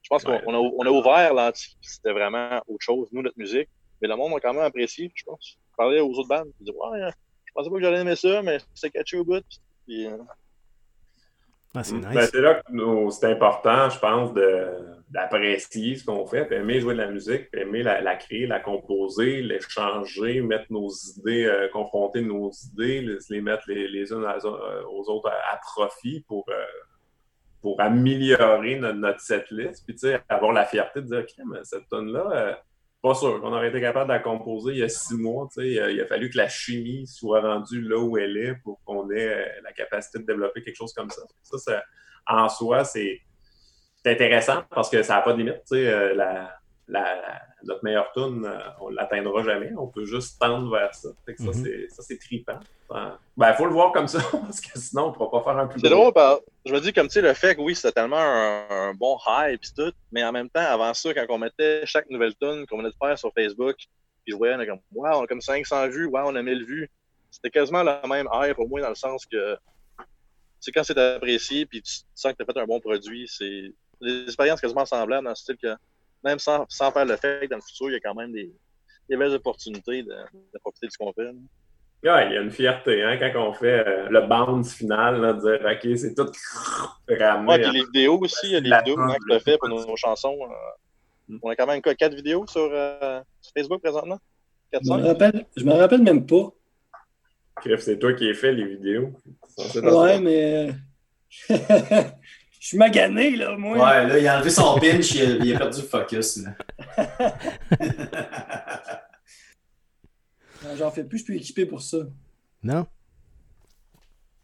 je 0.02 0.10
pense 0.10 0.24
qu'on 0.24 0.54
a, 0.54 0.58
on 0.58 0.86
a 0.86 0.90
ouvert 0.90 1.34
l'anti, 1.34 1.76
c'était 1.82 2.12
vraiment 2.12 2.62
autre 2.68 2.84
chose, 2.84 3.08
nous, 3.12 3.24
notre 3.24 3.40
musique. 3.40 3.70
Mais 4.02 4.08
le 4.08 4.16
monde 4.16 4.34
a 4.36 4.40
quand 4.40 4.54
même 4.54 4.64
apprécié, 4.64 5.12
je 5.14 5.24
pense. 5.24 5.58
Parler 5.78 6.00
aux 6.00 6.12
autres 6.12 6.30
bandes, 6.30 6.52
puis 6.56 6.66
dire, 6.66 6.76
ouais, 6.76 7.00
je 7.46 7.52
pensais 7.54 7.70
pas 7.70 7.76
que 7.76 7.82
j'allais 7.82 8.02
aimer 8.02 8.16
ça, 8.16 8.42
mais 8.44 8.60
c'est 8.74 8.92
catchy 8.92 9.18
au 9.18 9.26
bout. 9.26 9.44
Puis, 9.88 10.06
euh, 10.06 10.18
ah, 11.76 11.84
c'est 11.84 11.96
mm. 11.96 12.02
ben, 12.02 12.42
là 12.42 12.56
que 12.56 13.10
c'est 13.12 13.32
important, 13.32 13.90
je 13.90 14.00
pense, 14.00 14.34
d'apprécier 15.10 15.96
ce 15.96 16.06
qu'on 16.06 16.26
fait, 16.26 16.46
puis 16.46 16.56
aimer 16.56 16.80
jouer 16.80 16.94
de 16.94 17.02
la 17.02 17.12
musique, 17.12 17.52
puis 17.52 17.62
aimer 17.62 17.84
la, 17.84 18.16
créer, 18.16 18.48
la 18.48 18.60
composer, 18.60 19.42
l'échanger, 19.42 20.42
mettre 20.42 20.66
nos 20.72 20.90
idées, 20.90 21.46
euh, 21.46 21.68
confronter 21.70 22.22
nos 22.22 22.52
idées, 22.52 23.18
les, 23.30 23.42
mettre 23.42 23.64
les, 23.68 23.88
les 23.88 24.12
unes 24.12 24.26
euh, 24.26 24.84
aux 24.90 25.10
autres 25.10 25.30
à, 25.30 25.58
profit 25.58 26.24
pour, 26.28 26.46
euh, 26.50 26.66
pour 27.62 27.80
améliorer 27.82 28.80
notre, 28.80 28.98
notre 28.98 29.20
setlist, 29.20 29.86
puis 29.86 29.96
avoir 30.30 30.54
la 30.54 30.66
fierté 30.66 31.02
de 31.02 31.08
dire, 31.08 31.20
OK, 31.20 31.58
cette 31.64 31.88
tonne-là, 31.90 32.60
pas 33.06 33.14
sûr 33.14 33.40
qu'on 33.40 33.54
aurait 33.54 33.70
été 33.70 33.80
capable 33.80 34.08
de 34.08 34.14
la 34.14 34.20
composer 34.20 34.72
il 34.72 34.80
y 34.80 34.84
a 34.84 34.90
six 34.90 35.14
mois. 35.14 35.48
Il 35.58 35.80
a, 35.80 35.92
il 35.92 36.02
a, 36.02 36.08
fallu 36.08 36.28
que 36.32 36.38
la 36.38 36.50
chimie 36.50 37.06
soit 37.06 37.40
rendue 37.40 37.82
là 37.82 38.00
où 38.00 38.18
elle 38.18 38.36
est 38.36 38.56
pour 38.64 38.82
qu'on 38.84 39.12
ait 39.12 39.28
euh, 39.28 39.46
la 39.64 39.72
capacité 39.74 40.18
de 40.18 40.26
développer 40.26 40.64
quelque 40.64 40.76
chose 40.76 40.92
comme 40.92 41.12
ça. 41.12 41.22
Ça, 41.44 41.84
en 42.26 42.50
soi, 42.50 42.84
c'est 42.84 43.22
intéressant 44.08 44.64
parce 44.72 44.90
que 44.90 45.04
ça 45.04 45.18
n'a 45.18 45.22
pas 45.22 45.34
de 45.34 45.38
limite. 45.38 45.62
Euh, 45.74 46.16
la, 46.88 47.02
la, 47.16 47.42
notre 47.64 47.84
meilleure 47.84 48.12
tune, 48.14 48.46
euh, 48.46 48.60
on 48.80 48.92
ne 48.92 48.96
l'atteindra 48.96 49.44
jamais. 49.44 49.72
On 49.78 49.88
peut 49.88 50.06
juste 50.06 50.40
tendre 50.40 50.70
vers 50.72 50.94
ça. 50.94 51.10
Mm-hmm. 51.28 51.90
Ça, 51.90 52.04
c'est 52.04 52.20
trippant. 52.20 52.60
Ben, 52.90 53.18
il 53.38 53.56
faut 53.56 53.66
le 53.66 53.74
voir 53.74 53.92
comme 53.92 54.08
ça, 54.08 54.20
parce 54.32 54.62
que 54.62 54.78
sinon, 54.78 55.06
on 55.06 55.10
ne 55.10 55.14
pourra 55.14 55.32
pas 55.32 55.52
faire 55.52 55.60
un 55.60 55.68
plus 55.68 55.80
C'est 55.82 55.90
drôle, 55.90 56.14
je 56.66 56.74
me 56.74 56.80
dis, 56.80 56.94
comme 56.94 57.08
tu 57.08 57.14
sais, 57.14 57.22
le 57.22 57.34
fait 57.34 57.56
que 57.56 57.62
oui, 57.62 57.76
c'était 57.76 57.92
tellement 57.92 58.18
un, 58.20 58.94
bon 58.94 59.18
hype 59.28 59.62
et 59.64 59.76
tout, 59.76 59.92
mais 60.12 60.24
en 60.24 60.32
même 60.32 60.50
temps, 60.50 60.62
avant 60.62 60.94
ça, 60.94 61.14
quand 61.14 61.26
on 61.30 61.40
mettait 61.40 61.86
chaque 61.86 62.10
nouvelle 62.10 62.36
tune 62.36 62.66
qu'on 62.68 62.78
venait 62.78 62.90
de 62.90 62.96
faire 63.02 63.18
sur 63.18 63.34
Facebook, 63.34 63.76
puis 63.78 64.32
je 64.32 64.36
voyais, 64.36 64.56
on 64.56 64.60
a 64.60 64.66
comme, 64.66 64.80
wow, 64.94 65.20
on 65.20 65.24
a 65.24 65.28
comme 65.28 65.42
500 65.42 65.90
vues, 65.90 66.06
wow, 66.06 66.22
on 66.26 66.36
a 66.36 66.42
1000 66.42 66.66
vues. 66.66 66.90
C'était 67.32 67.50
quasiment 67.50 67.84
la 67.84 68.02
même 68.08 68.28
hype, 68.32 68.60
au 68.60 68.68
moins 68.68 68.82
dans 68.82 68.90
le 68.90 68.96
sens 68.96 69.26
que, 69.26 69.58
c'est 70.60 70.72
quand 70.72 70.84
c'est 70.84 70.98
apprécié, 70.98 71.66
puis 71.66 71.82
tu 71.82 71.94
sens 72.14 72.32
que 72.32 72.38
tu 72.38 72.44
as 72.44 72.54
fait 72.54 72.60
un 72.60 72.66
bon 72.66 72.80
produit, 72.80 73.28
c'est 73.28 73.74
des 74.02 74.24
expériences 74.24 74.62
quasiment 74.62 74.86
semblables 74.86 75.26
dans 75.26 75.32
le 75.32 75.36
style 75.36 75.58
que 75.58 75.76
même 76.26 76.40
sans, 76.40 76.66
sans 76.68 76.92
faire 76.92 77.06
le 77.06 77.16
fait, 77.16 77.48
dans 77.48 77.58
le 77.58 77.62
futur, 77.62 77.90
il 77.90 77.94
y 77.94 77.96
a 77.96 78.00
quand 78.00 78.16
même 78.16 78.32
des, 78.32 78.52
des 79.08 79.16
belles 79.16 79.34
opportunités 79.34 80.04
de, 80.04 80.10
de 80.10 80.60
profiter 80.60 80.88
de 80.88 80.92
ce 80.92 80.98
qu'on 80.98 81.14
fait. 81.14 81.32
Ouais, 82.04 82.28
il 82.28 82.34
y 82.34 82.38
a 82.38 82.42
une 82.42 82.52
fierté 82.52 83.04
hein, 83.04 83.18
quand 83.18 83.50
on 83.50 83.54
fait 83.54 83.88
euh, 83.88 84.10
le 84.10 84.22
bounce 84.28 84.74
final, 84.74 85.22
là, 85.22 85.34
de 85.34 85.40
dire 85.40 85.66
OK, 85.66 85.98
c'est 85.98 86.14
tout 86.14 86.30
ramené. 87.10 87.48
Ouais, 87.48 87.60
puis 87.60 87.72
les 87.72 87.86
vidéos 87.86 88.20
aussi, 88.20 88.48
il 88.48 88.52
y 88.52 88.56
a 88.56 88.60
les 88.60 88.78
vidéos 88.78 88.96
que 88.96 89.28
tu 89.28 89.34
as 89.34 89.40
fait 89.40 89.58
pour 89.58 89.70
nos, 89.70 89.96
chansons. 89.96 90.38
Euh, 90.42 91.38
on 91.42 91.50
a 91.50 91.56
quand 91.56 91.66
même 91.68 91.82
quoi, 91.82 91.96
quatre 91.96 92.16
vidéos 92.16 92.46
sur, 92.48 92.70
euh, 92.72 93.22
sur 93.42 93.54
Facebook 93.54 93.82
présentement? 93.82 94.20
je 94.74 94.92
me 94.92 95.08
rappelle, 95.08 95.46
je 95.56 95.64
me 95.64 95.74
rappelle 95.74 96.02
même 96.02 96.26
pas. 96.26 96.52
c'est 97.80 97.98
toi 97.98 98.14
qui 98.14 98.30
as 98.30 98.34
fait 98.34 98.52
les 98.52 98.66
vidéos. 98.66 99.14
Ouais, 99.76 100.20
mais 100.20 100.74
Je 102.66 102.70
suis 102.70 102.78
magané, 102.80 103.36
là, 103.36 103.56
moi. 103.56 103.78
Ouais, 103.78 104.08
là, 104.08 104.18
il 104.18 104.28
a 104.28 104.38
enlevé 104.38 104.50
son 104.50 104.80
pinch, 104.80 105.14
il, 105.14 105.56
a, 105.56 105.60
perdu 105.60 105.82
le 105.82 105.88
focus, 105.88 106.38
là. 106.38 106.56
J'en 110.76 110.90
fais 110.90 111.04
plus, 111.04 111.20
je 111.20 111.26
suis 111.26 111.38
équipé 111.38 111.68
pour 111.68 111.84
ça. 111.84 112.00
Non? 112.64 112.88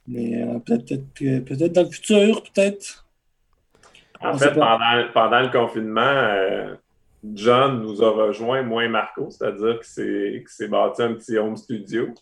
Mais 0.06 0.40
euh, 0.40 0.60
peut-être 0.60 1.04
peut 1.16 1.68
dans 1.70 1.82
le 1.82 1.90
futur, 1.90 2.44
peut-être. 2.44 3.08
En 4.20 4.38
fait, 4.38 4.54
pendant, 4.54 5.04
pendant, 5.16 5.40
le 5.40 5.50
confinement, 5.50 6.02
euh, 6.02 6.76
John 7.34 7.82
nous 7.82 8.04
a 8.04 8.12
rejoint, 8.12 8.62
moins 8.62 8.88
Marco, 8.88 9.32
c'est-à-dire 9.32 9.80
qu'il 9.80 10.44
s'est 10.46 10.68
bâti 10.68 11.02
un 11.02 11.16
petit 11.16 11.40
home 11.40 11.58
studio 11.58 12.14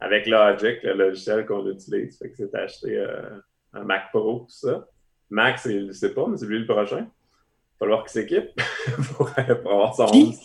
avec 0.00 0.26
Logic, 0.26 0.82
le 0.82 0.94
logiciel 0.94 1.46
qu'on 1.46 1.70
utilise. 1.70 2.18
Fait 2.18 2.30
que 2.30 2.36
c'est 2.36 2.52
acheté 2.56 2.96
euh, 2.98 3.38
un 3.74 3.84
Mac 3.84 4.10
Pro, 4.10 4.40
tout 4.40 4.46
ça. 4.48 4.88
Max, 5.30 5.64
il 5.66 5.86
ne 5.86 5.92
sait 5.92 6.12
pas, 6.12 6.26
mais 6.26 6.36
c'est 6.36 6.46
lui 6.46 6.58
le 6.58 6.66
prochain. 6.66 6.98
Il 6.98 7.04
va 7.04 7.78
falloir 7.78 8.04
qu'il 8.04 8.12
s'équipe 8.12 8.50
pour, 9.16 9.30
avoir 9.38 9.94
son 9.94 10.06
Qui? 10.06 10.36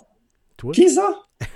Qui 0.74 0.90
ça? 0.90 1.26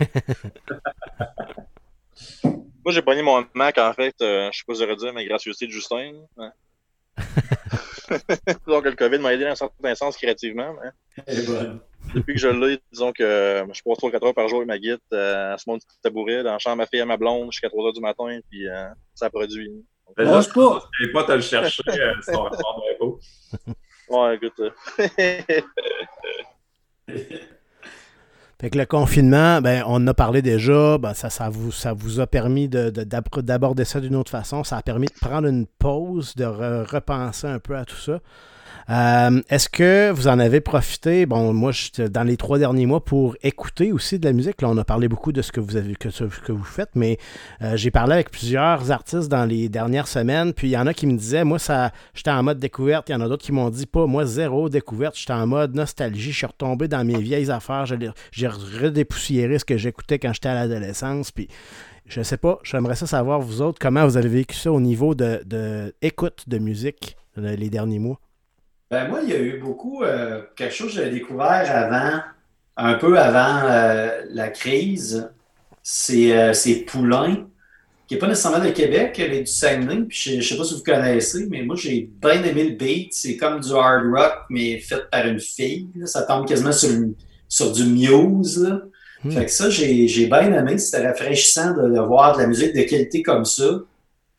Moi, 2.44 2.94
j'ai 2.94 3.02
pogné 3.02 3.22
mon 3.22 3.46
Mac, 3.54 3.78
en 3.78 3.94
fait, 3.94 4.16
euh, 4.22 4.50
je 4.52 4.58
sais 4.58 4.64
pas 4.66 4.74
si 4.74 4.82
j'aurais 4.82 4.96
dit, 4.96 5.06
mais 5.14 5.26
gracieuseté 5.26 5.68
de 5.68 5.72
Justin. 5.72 6.14
Ouais. 6.38 6.50
Donc, 8.66 8.86
le 8.86 8.94
COVID 8.94 9.20
m'a 9.20 9.34
aidé 9.34 9.44
dans 9.44 9.52
un 9.52 9.56
certain 9.56 9.94
sens 9.94 10.18
créativement. 10.18 10.74
Mais... 10.82 11.24
Depuis 12.16 12.34
que 12.34 12.40
je 12.40 12.48
l'ai, 12.48 12.80
disons 12.92 13.12
que 13.12 13.24
euh, 13.24 13.66
je 13.72 13.82
passe 13.84 14.00
3-4 14.00 14.26
heures 14.26 14.34
par 14.34 14.48
jour 14.48 14.60
avec 14.60 14.68
ma 14.68 14.80
guide 14.80 15.00
euh, 15.14 15.54
à 15.54 15.58
ce 15.58 15.70
monde 15.70 15.80
petit 15.80 16.02
tabouret, 16.02 16.44
dans 16.44 16.54
la 16.54 16.60
chambre 16.60 16.74
à 16.74 16.76
ma 16.78 16.86
fille 16.88 17.02
à 17.02 17.06
ma 17.06 17.18
blonde 17.18 17.52
jusqu'à 17.52 17.70
3 17.70 17.86
heures 17.86 17.94
du 17.94 18.02
matin, 18.02 18.40
puis 18.50 18.68
euh, 18.68 18.88
ça 19.14 19.30
produit. 19.30 19.72
Mais 20.18 20.26
là, 20.26 20.42
je 20.42 20.50
pas. 20.50 20.90
Pas 21.14 21.24
te 21.24 21.32
le 21.34 21.42
chercher, 21.42 21.84
euh, 21.88 22.14
son 22.22 22.44
rapport 22.44 22.84
Ouais, 24.10 24.36
écoute. 24.36 24.60
Fait 28.60 28.70
que 28.70 28.78
le 28.78 28.86
confinement, 28.86 29.62
ben, 29.62 29.84
on 29.86 29.96
en 29.96 30.08
a 30.08 30.14
parlé 30.14 30.42
déjà, 30.42 30.98
ben, 30.98 31.14
ça, 31.14 31.30
ça, 31.30 31.48
vous, 31.48 31.72
ça 31.72 31.94
vous 31.94 32.20
a 32.20 32.28
permis 32.28 32.68
d'aborder 32.68 33.84
de, 33.84 33.88
ça 33.88 34.02
d'une 34.02 34.16
autre 34.16 34.32
façon. 34.32 34.64
Ça 34.64 34.78
a 34.78 34.82
permis 34.82 35.08
de 35.08 35.14
prendre 35.14 35.48
une 35.48 35.66
pause, 35.66 36.36
de 36.36 36.44
repenser 36.44 37.48
un 37.48 37.60
peu 37.60 37.78
à 37.78 37.86
tout 37.86 37.96
ça. 37.96 38.20
Euh, 38.90 39.42
est-ce 39.50 39.70
que 39.70 40.10
vous 40.10 40.28
en 40.28 40.40
avez 40.40 40.62
profité, 40.62 41.28
bon, 41.28 41.54
moi, 41.54 41.72
je, 41.72 42.08
dans 42.08 42.24
les 42.24 42.38
trois 42.38 42.58
derniers 42.58 42.88
mois, 42.88 43.04
pour 43.04 43.36
écouter 43.44 43.92
aussi 43.92 44.18
de 44.18 44.26
la 44.26 44.34
musique? 44.34 44.64
Là, 44.64 44.70
on 44.70 44.78
a 44.78 44.84
parlé 44.84 45.08
beaucoup 45.08 45.32
de 45.32 45.44
ce 45.44 45.52
que 45.52 45.60
vous 45.60 45.76
avez 45.76 45.96
que, 45.96 46.10
que 46.10 46.52
vous 46.52 46.64
faites, 46.64 46.90
mais 46.96 47.20
euh, 47.62 47.78
j'ai 47.78 47.92
parlé 47.92 48.14
avec 48.14 48.32
plusieurs 48.32 48.90
artistes 48.90 49.30
dans 49.30 49.46
les 49.46 49.70
dernières 49.70 50.08
semaines, 50.08 50.54
puis 50.54 50.70
il 50.70 50.72
y 50.72 50.78
en 50.78 50.88
a 50.88 50.96
qui 50.96 51.06
me 51.06 51.16
disaient, 51.16 51.44
moi, 51.44 51.60
ça, 51.60 51.92
j'étais 52.16 52.32
en 52.32 52.42
mode 52.42 52.58
découverte, 52.58 53.10
il 53.10 53.12
y 53.12 53.16
en 53.16 53.22
a 53.22 53.28
d'autres 53.28 53.46
qui 53.46 53.52
m'ont 53.52 53.70
dit, 53.70 53.86
pas, 53.86 54.08
moi, 54.08 54.26
zéro 54.26 54.70
découverte, 54.70 55.16
j'étais 55.16 55.34
en 55.34 55.46
mode 55.46 55.76
nostalgie, 55.76 56.32
je 56.32 56.38
suis 56.38 56.48
retombé 56.48 56.88
dans 56.88 57.06
mes 57.06 57.20
vieilles 57.20 57.52
affaires, 57.52 57.86
j'ai 58.32 58.48
redépoussiéré 58.48 59.60
ce 59.60 59.66
que 59.66 59.78
j'écoutais 59.78 60.18
quand 60.18 60.34
j'étais 60.34 60.50
à 60.50 60.56
l'adolescence, 60.56 61.32
puis 61.32 61.48
je 62.08 62.24
sais 62.24 62.38
pas, 62.38 62.58
j'aimerais 62.64 62.96
ça 62.96 63.06
savoir, 63.06 63.40
vous 63.40 63.62
autres, 63.62 63.78
comment 63.80 64.04
vous 64.08 64.18
avez 64.18 64.30
vécu 64.30 64.56
ça 64.56 64.72
au 64.72 64.82
niveau 64.82 65.14
de, 65.14 65.44
de 65.46 65.94
de 66.48 66.58
musique 66.58 67.18
les 67.36 67.70
derniers 67.70 68.00
mois. 68.00 68.20
Ben 68.92 69.08
moi, 69.08 69.20
il 69.22 69.30
y 69.30 69.34
a 69.34 69.40
eu 69.40 69.60
beaucoup, 69.60 70.04
euh, 70.04 70.42
quelque 70.56 70.74
chose 70.74 70.90
que 70.90 70.96
j'avais 70.96 71.12
découvert 71.12 71.66
avant, 71.72 72.22
un 72.76 72.96
peu 72.96 73.20
avant 73.20 73.70
euh, 73.70 74.22
la 74.32 74.48
crise, 74.50 75.30
c'est 75.84 76.36
euh, 76.36 76.54
Poulain, 76.88 77.48
qui 78.08 78.16
n'est 78.16 78.20
pas 78.20 78.28
nécessairement 78.28 78.66
de 78.66 78.72
Québec, 78.72 79.16
elle 79.20 79.34
est 79.34 79.42
du 79.42 79.52
Saguenay, 79.52 80.06
puis 80.10 80.18
je 80.18 80.36
ne 80.38 80.42
sais 80.42 80.58
pas 80.58 80.64
si 80.64 80.74
vous 80.74 80.84
connaissez, 80.84 81.46
mais 81.52 81.62
moi 81.62 81.76
j'ai 81.76 82.10
bien 82.20 82.42
aimé 82.44 82.64
le 82.64 82.76
beat, 82.76 83.14
c'est 83.14 83.38
comme 83.38 83.60
du 83.60 83.72
hard 83.74 84.12
rock, 84.12 84.34
mais 84.50 84.80
fait 84.80 85.08
par 85.12 85.28
une 85.28 85.40
fille, 85.40 85.88
ça 86.06 86.24
tombe 86.24 86.48
quasiment 86.48 86.72
sur, 86.72 86.90
sur 87.48 87.72
du 87.72 87.84
Muse, 87.84 88.64
là. 88.64 88.82
Hmm. 89.24 89.32
Fait 89.32 89.46
que 89.46 89.52
ça, 89.52 89.70
j'ai 89.70 90.26
bien 90.26 90.54
aimé, 90.54 90.78
c'était 90.78 91.06
rafraîchissant 91.06 91.76
de, 91.76 91.90
de, 91.90 92.00
voir 92.00 92.38
de 92.38 92.42
la 92.42 92.48
musique 92.48 92.74
de 92.74 92.82
qualité 92.84 93.22
comme 93.22 93.46
ça. 93.46 93.82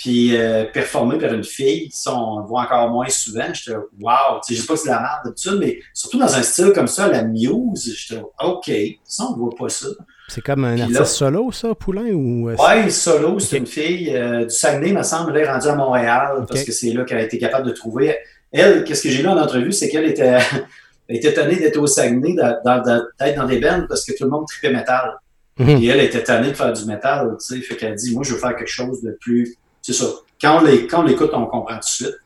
Puis 0.00 0.34
euh, 0.34 0.64
performer 0.64 1.18
par 1.18 1.34
une 1.34 1.44
fille, 1.44 1.90
ça, 1.92 2.16
on 2.16 2.40
le 2.40 2.46
voit 2.46 2.62
encore 2.62 2.88
moins 2.88 3.10
souvent. 3.10 3.52
J'étais 3.52 3.76
wow, 4.00 4.40
je 4.48 4.54
sais 4.54 4.66
pas 4.66 4.74
si 4.74 4.84
c'est 4.84 4.88
la 4.88 5.00
merde 5.00 5.20
d'habitude, 5.26 5.58
mais 5.60 5.78
surtout 5.92 6.18
dans 6.18 6.34
un 6.34 6.42
style 6.42 6.72
comme 6.74 6.86
ça, 6.86 7.06
la 7.06 7.22
Muse, 7.22 7.94
j'étais 7.94 8.22
OK, 8.42 8.70
ça, 9.04 9.24
on 9.24 9.36
voit 9.36 9.54
pas 9.54 9.68
ça. 9.68 9.88
C'est 10.28 10.40
comme 10.40 10.64
un 10.64 10.80
artiste 10.80 11.04
solo, 11.04 11.52
ça, 11.52 11.74
Poulain? 11.74 12.12
ou 12.14 12.48
euh, 12.48 12.56
Oui, 12.58 12.90
solo, 12.90 13.38
c'est 13.40 13.58
une 13.58 13.66
fille 13.66 14.16
euh, 14.16 14.46
du 14.46 14.54
Saguenay, 14.54 14.92
me 14.94 15.02
semble, 15.02 15.36
elle 15.36 15.44
est 15.44 15.52
rendue 15.52 15.68
à 15.68 15.74
Montréal, 15.74 16.46
parce 16.48 16.64
que 16.64 16.72
c'est 16.72 16.92
là 16.94 17.04
qu'elle 17.04 17.18
a 17.18 17.24
été 17.24 17.36
capable 17.36 17.66
de 17.66 17.72
trouver. 17.72 18.16
Elle, 18.52 18.84
qu'est-ce 18.84 19.02
que 19.02 19.10
j'ai 19.10 19.22
lu 19.22 19.28
en 19.28 19.36
entrevue, 19.36 19.72
c'est 19.72 19.90
qu'elle 19.90 20.06
était, 20.06 20.38
était 21.10 21.28
étonnée 21.28 21.56
d'être 21.56 21.76
au 21.76 21.86
Saguenay, 21.86 22.36
d'être 22.36 22.62
dans, 22.64 23.46
des 23.46 23.60
bands, 23.60 23.84
parce 23.86 24.06
que 24.06 24.12
tout 24.16 24.24
le 24.24 24.30
monde 24.30 24.46
tripait 24.46 24.72
métal. 24.72 25.18
Mhm. 25.58 25.82
Et 25.82 25.88
elle 25.88 26.00
était 26.00 26.20
étonnée 26.20 26.52
de 26.52 26.56
faire 26.56 26.72
du 26.72 26.86
métal, 26.86 27.36
tu 27.38 27.56
sais, 27.56 27.60
fait 27.60 27.76
qu'elle 27.76 27.96
dit, 27.96 28.14
moi, 28.14 28.22
je 28.24 28.32
veux 28.32 28.40
faire 28.40 28.56
quelque 28.56 28.66
chose 28.66 29.02
de 29.02 29.14
plus 29.20 29.58
c'est 29.82 29.92
ça. 29.92 30.06
Quand 30.40 30.62
on 30.62 31.02
l'écoute, 31.02 31.30
on 31.32 31.46
comprend 31.46 31.74
tout 31.74 31.80
de 31.80 31.84
suite. 31.84 32.16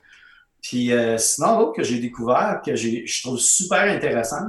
Puis 0.62 0.92
euh, 0.92 1.18
sinon, 1.18 1.58
l'autre 1.58 1.72
que 1.76 1.82
j'ai 1.82 1.98
découvert, 1.98 2.62
que 2.64 2.74
je 2.74 3.22
trouve 3.22 3.38
super 3.38 3.82
intéressant, 3.82 4.46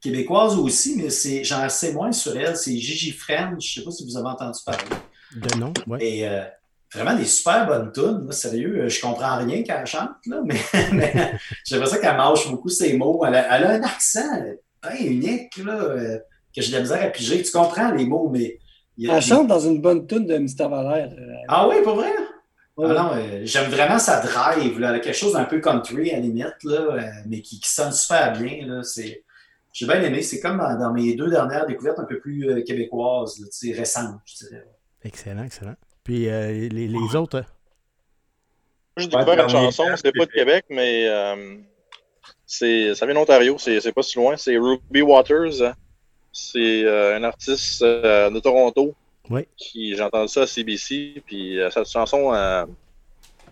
québécoise 0.00 0.56
aussi, 0.56 0.96
mais 0.96 1.08
c'est 1.08 1.44
j'en 1.44 1.68
sais 1.68 1.92
moins 1.92 2.10
sur 2.10 2.36
elle, 2.36 2.56
c'est 2.56 2.76
Gigi 2.76 3.12
Friend. 3.12 3.50
Je 3.50 3.54
ne 3.54 3.60
sais 3.60 3.84
pas 3.84 3.90
si 3.92 4.04
vous 4.04 4.16
avez 4.16 4.26
entendu 4.26 4.58
parler. 4.66 4.82
De 5.36 5.58
nom, 5.58 5.72
oui. 5.86 5.98
Et 6.00 6.28
euh, 6.28 6.42
vraiment 6.92 7.16
des 7.16 7.26
super 7.26 7.66
bonnes 7.66 7.92
tunes. 7.92 8.32
Sérieux, 8.32 8.82
euh, 8.82 8.88
je 8.88 9.00
comprends 9.00 9.36
rien 9.36 9.62
quand 9.62 9.76
elle 9.78 9.86
chante, 9.86 10.26
là, 10.26 10.40
mais, 10.44 10.60
mais 10.92 11.38
j'aimerais 11.64 11.90
ça 11.90 11.98
qu'elle 11.98 12.16
mâche 12.16 12.50
beaucoup 12.50 12.68
ses 12.68 12.96
mots. 12.96 13.24
Elle 13.24 13.36
a, 13.36 13.70
un 13.70 13.82
accent 13.82 14.42
bien 14.82 14.98
unique, 14.98 15.56
là, 15.58 16.20
que 16.54 16.60
j'ai 16.60 16.68
de 16.68 16.74
la 16.74 16.80
misère 16.80 17.02
à 17.02 17.06
piger. 17.06 17.40
Tu 17.42 17.52
comprends 17.52 17.92
les 17.92 18.04
mots, 18.04 18.28
mais 18.32 18.58
elle 19.02 19.22
chante 19.22 19.48
dans 19.48 19.60
une 19.60 19.80
bonne 19.80 20.06
tune 20.06 20.26
de 20.26 20.36
Mr. 20.36 20.68
Valère. 20.68 21.12
Euh, 21.18 21.34
ah 21.48 21.68
oui, 21.68 21.76
pas 21.82 21.94
vrai? 21.94 22.12
Ah 22.76 22.88
non, 22.88 23.10
euh, 23.14 23.40
j'aime 23.44 23.70
vraiment 23.70 23.98
sa 23.98 24.20
drive, 24.20 24.80
là, 24.80 24.98
quelque 24.98 25.16
chose 25.16 25.34
d'un 25.34 25.44
peu 25.44 25.60
country 25.60 26.10
à 26.10 26.14
la 26.14 26.20
limite, 26.20 26.64
là, 26.64 26.80
euh, 26.80 27.00
mais 27.26 27.40
qui, 27.40 27.60
sonne 27.62 27.92
super 27.92 28.32
bien. 28.32 28.66
Là, 28.66 28.82
j'ai 29.72 29.86
bien 29.86 30.02
aimé. 30.02 30.22
C'est 30.22 30.40
comme 30.40 30.58
dans, 30.58 30.92
mes 30.92 31.14
deux 31.14 31.30
dernières 31.30 31.66
découvertes 31.66 32.00
un 32.00 32.04
peu 32.04 32.18
plus 32.18 32.64
québécoises, 32.64 33.40
récentes, 33.76 34.20
je 34.24 34.46
dirais. 34.46 34.66
Excellent, 35.04 35.44
excellent. 35.44 35.76
Puis 36.02 36.24
les, 36.24 36.68
les 36.68 37.16
autres? 37.16 37.44
J'ai 38.96 39.08
découvert 39.08 39.44
une 39.44 39.48
chanson, 39.48 39.84
c'est 39.96 40.12
pas 40.12 40.26
de 40.26 40.32
Québec, 40.32 40.66
mais 40.68 41.08
c'est 42.46 42.94
ça 42.94 43.06
vient 43.06 43.14
d'Ontario, 43.14 43.56
c'est 43.58 43.92
pas 43.92 44.02
si 44.02 44.18
loin. 44.18 44.36
C'est 44.36 44.56
Ruby 44.56 45.02
Waters. 45.02 45.74
C'est 46.36 46.84
euh, 46.84 47.16
un 47.16 47.22
artiste 47.22 47.80
euh, 47.82 48.28
de 48.28 48.40
Toronto. 48.40 48.92
Oui. 49.30 49.46
Qui, 49.56 49.94
j'ai 49.94 50.02
entendu 50.02 50.28
ça 50.28 50.42
à 50.42 50.46
CBC. 50.48 51.22
Puis 51.24 51.60
euh, 51.60 51.70
cette 51.70 51.88
chanson, 51.88 52.30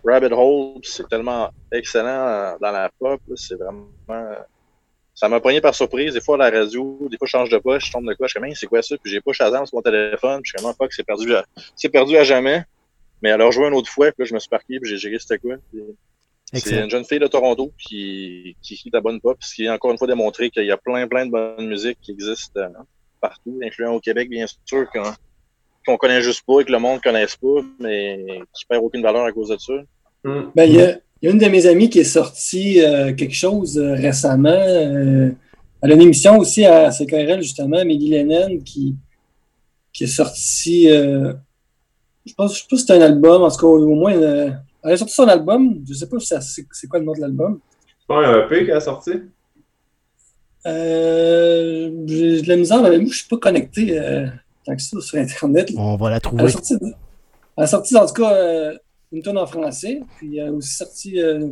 Rabbit 0.05 0.33
Hole, 0.33 0.81
c'est 0.83 1.07
tellement 1.07 1.49
excellent 1.71 2.57
dans 2.59 2.71
la 2.71 2.91
pop. 2.99 3.21
C'est 3.37 3.55
vraiment. 3.55 3.87
ça 5.15 5.29
m'a 5.29 5.39
pogné 5.39 5.61
par 5.61 5.73
surprise. 5.73 6.13
Des 6.13 6.21
fois, 6.21 6.35
à 6.35 6.51
la 6.51 6.59
radio, 6.59 7.07
des 7.09 7.17
fois, 7.17 7.25
je 7.25 7.31
change 7.31 7.49
de 7.49 7.57
poche, 7.57 7.87
je 7.87 7.93
tombe 7.93 8.05
de 8.05 8.13
quoi, 8.15 8.27
je 8.27 8.31
suis 8.31 8.39
comme, 8.41 8.53
c'est 8.53 8.67
quoi 8.67 8.81
ça? 8.81 8.97
Puis 9.01 9.09
j'ai 9.09 9.21
pas 9.21 9.31
Shazam 9.31 9.65
sur 9.65 9.77
mon 9.77 9.81
téléphone. 9.81 10.41
Puis 10.41 10.51
je 10.51 10.57
suis 10.57 10.65
comme, 10.65 10.75
pas 10.75 10.87
que 10.89 10.93
c'est 10.93 11.05
perdu, 11.05 11.33
à... 11.33 11.45
c'est 11.77 11.89
perdu 11.89 12.17
à 12.17 12.25
jamais. 12.25 12.65
Mais 13.21 13.31
alors, 13.31 13.53
joué 13.53 13.67
une 13.69 13.73
autre 13.73 13.89
fois, 13.89 14.11
puis 14.11 14.23
là, 14.23 14.25
je 14.25 14.33
me 14.33 14.39
suis 14.39 14.49
parqué, 14.49 14.77
puis 14.81 14.89
j'ai 14.89 14.97
géré 14.97 15.17
c'était 15.17 15.37
quoi. 15.37 15.55
C'est 16.53 16.83
une 16.83 16.89
jeune 16.89 17.05
fille 17.05 17.19
de 17.19 17.27
Toronto 17.27 17.71
qui, 17.79 18.55
qui 18.61 18.75
de 18.85 18.91
la 18.93 19.01
bonne 19.01 19.19
pop, 19.19 19.37
ce 19.41 19.55
qui 19.55 19.65
est 19.65 19.69
encore 19.69 19.91
une 19.91 19.97
fois 19.97 20.07
démontré 20.07 20.49
qu'il 20.51 20.65
y 20.65 20.71
a 20.71 20.77
plein, 20.77 21.07
plein 21.07 21.25
de 21.25 21.31
bonnes 21.31 21.67
musiques 21.67 21.97
qui 22.01 22.11
existent 22.11 22.59
euh, 22.59 22.67
partout, 23.19 23.59
incluant 23.63 23.93
au 23.93 23.99
Québec, 23.99 24.29
bien 24.29 24.45
sûr, 24.65 24.85
qu'on 25.85 25.97
connaît 25.97 26.21
juste 26.21 26.43
pas 26.45 26.59
et 26.59 26.65
que 26.65 26.71
le 26.71 26.77
monde 26.77 26.97
ne 26.97 27.01
connaisse 27.01 27.35
pas, 27.35 27.61
mais 27.79 28.23
qui 28.53 28.65
perd 28.65 28.83
aucune 28.83 29.01
valeur 29.01 29.25
à 29.25 29.31
cause 29.31 29.49
de 29.49 29.57
ça. 29.57 29.73
Hmm. 30.23 30.51
Ben, 30.55 30.65
il 30.65 30.75
y, 30.75 30.81
a, 30.81 31.31
une 31.31 31.39
de 31.39 31.47
mes 31.47 31.65
amies 31.65 31.89
qui 31.89 31.99
est 31.99 32.03
sortie 32.03 32.81
euh, 32.81 33.13
quelque 33.13 33.35
chose 33.35 33.77
euh, 33.79 33.95
récemment. 33.95 34.49
elle 34.51 35.35
a 35.81 35.93
une 35.93 36.01
émission 36.01 36.37
aussi 36.37 36.65
à 36.65 36.91
CKRL, 36.91 37.41
justement, 37.41 37.83
Mehdi 37.83 38.09
Lennon, 38.09 38.59
qui, 38.63 38.95
qui 39.91 40.03
est 40.03 40.07
sorti. 40.07 40.87
je 40.87 42.33
pense, 42.37 42.55
je 42.55 42.59
sais 42.59 42.67
pas 42.69 42.77
si 42.77 42.85
c'est 42.85 42.93
un 42.93 43.01
album, 43.01 43.41
en 43.41 43.49
tout 43.49 43.57
cas, 43.57 43.65
au 43.65 43.95
moins 43.95 44.61
elle 44.83 44.91
a 44.91 44.97
sorti 44.97 45.13
son 45.13 45.27
album. 45.27 45.81
Je 45.85 45.91
ne 45.91 45.95
sais 45.95 46.07
pas 46.07 46.19
si 46.19 46.33
c'est 46.71 46.87
quoi 46.87 46.99
le 46.99 47.05
nom 47.05 47.13
de 47.13 47.21
l'album. 47.21 47.59
C'est 47.99 48.07
pas 48.07 48.27
un 48.27 48.45
EP 48.45 48.65
qu'elle 48.65 48.77
a 48.77 48.81
sorti? 48.81 49.11
Euh, 50.65 51.91
j'ai 52.05 52.41
de 52.41 52.47
la 52.47 52.55
misère, 52.55 52.81
mais 52.81 52.89
moi, 52.89 52.99
je 52.99 53.03
ne 53.03 53.09
suis 53.09 53.27
pas 53.27 53.37
connecté 53.37 53.99
euh, 53.99 54.27
tant 54.65 54.75
que 54.75 54.81
ça 54.81 54.99
sur 54.99 55.19
Internet. 55.19 55.71
On 55.77 55.95
va 55.95 56.09
la 56.09 56.19
trouver. 56.19 56.43
Elle 56.43 56.47
a 56.47 56.51
sorti, 56.51 56.75
elle 56.81 57.63
a 57.63 57.67
sorti 57.67 57.97
en 57.97 58.05
tout 58.05 58.13
cas, 58.13 58.33
euh, 58.33 58.77
une 59.11 59.21
tonne 59.21 59.37
en 59.37 59.45
français, 59.45 60.01
puis 60.17 60.37
elle 60.37 60.47
a 60.47 60.51
aussi 60.51 60.73
sorti 60.73 61.21
euh, 61.21 61.49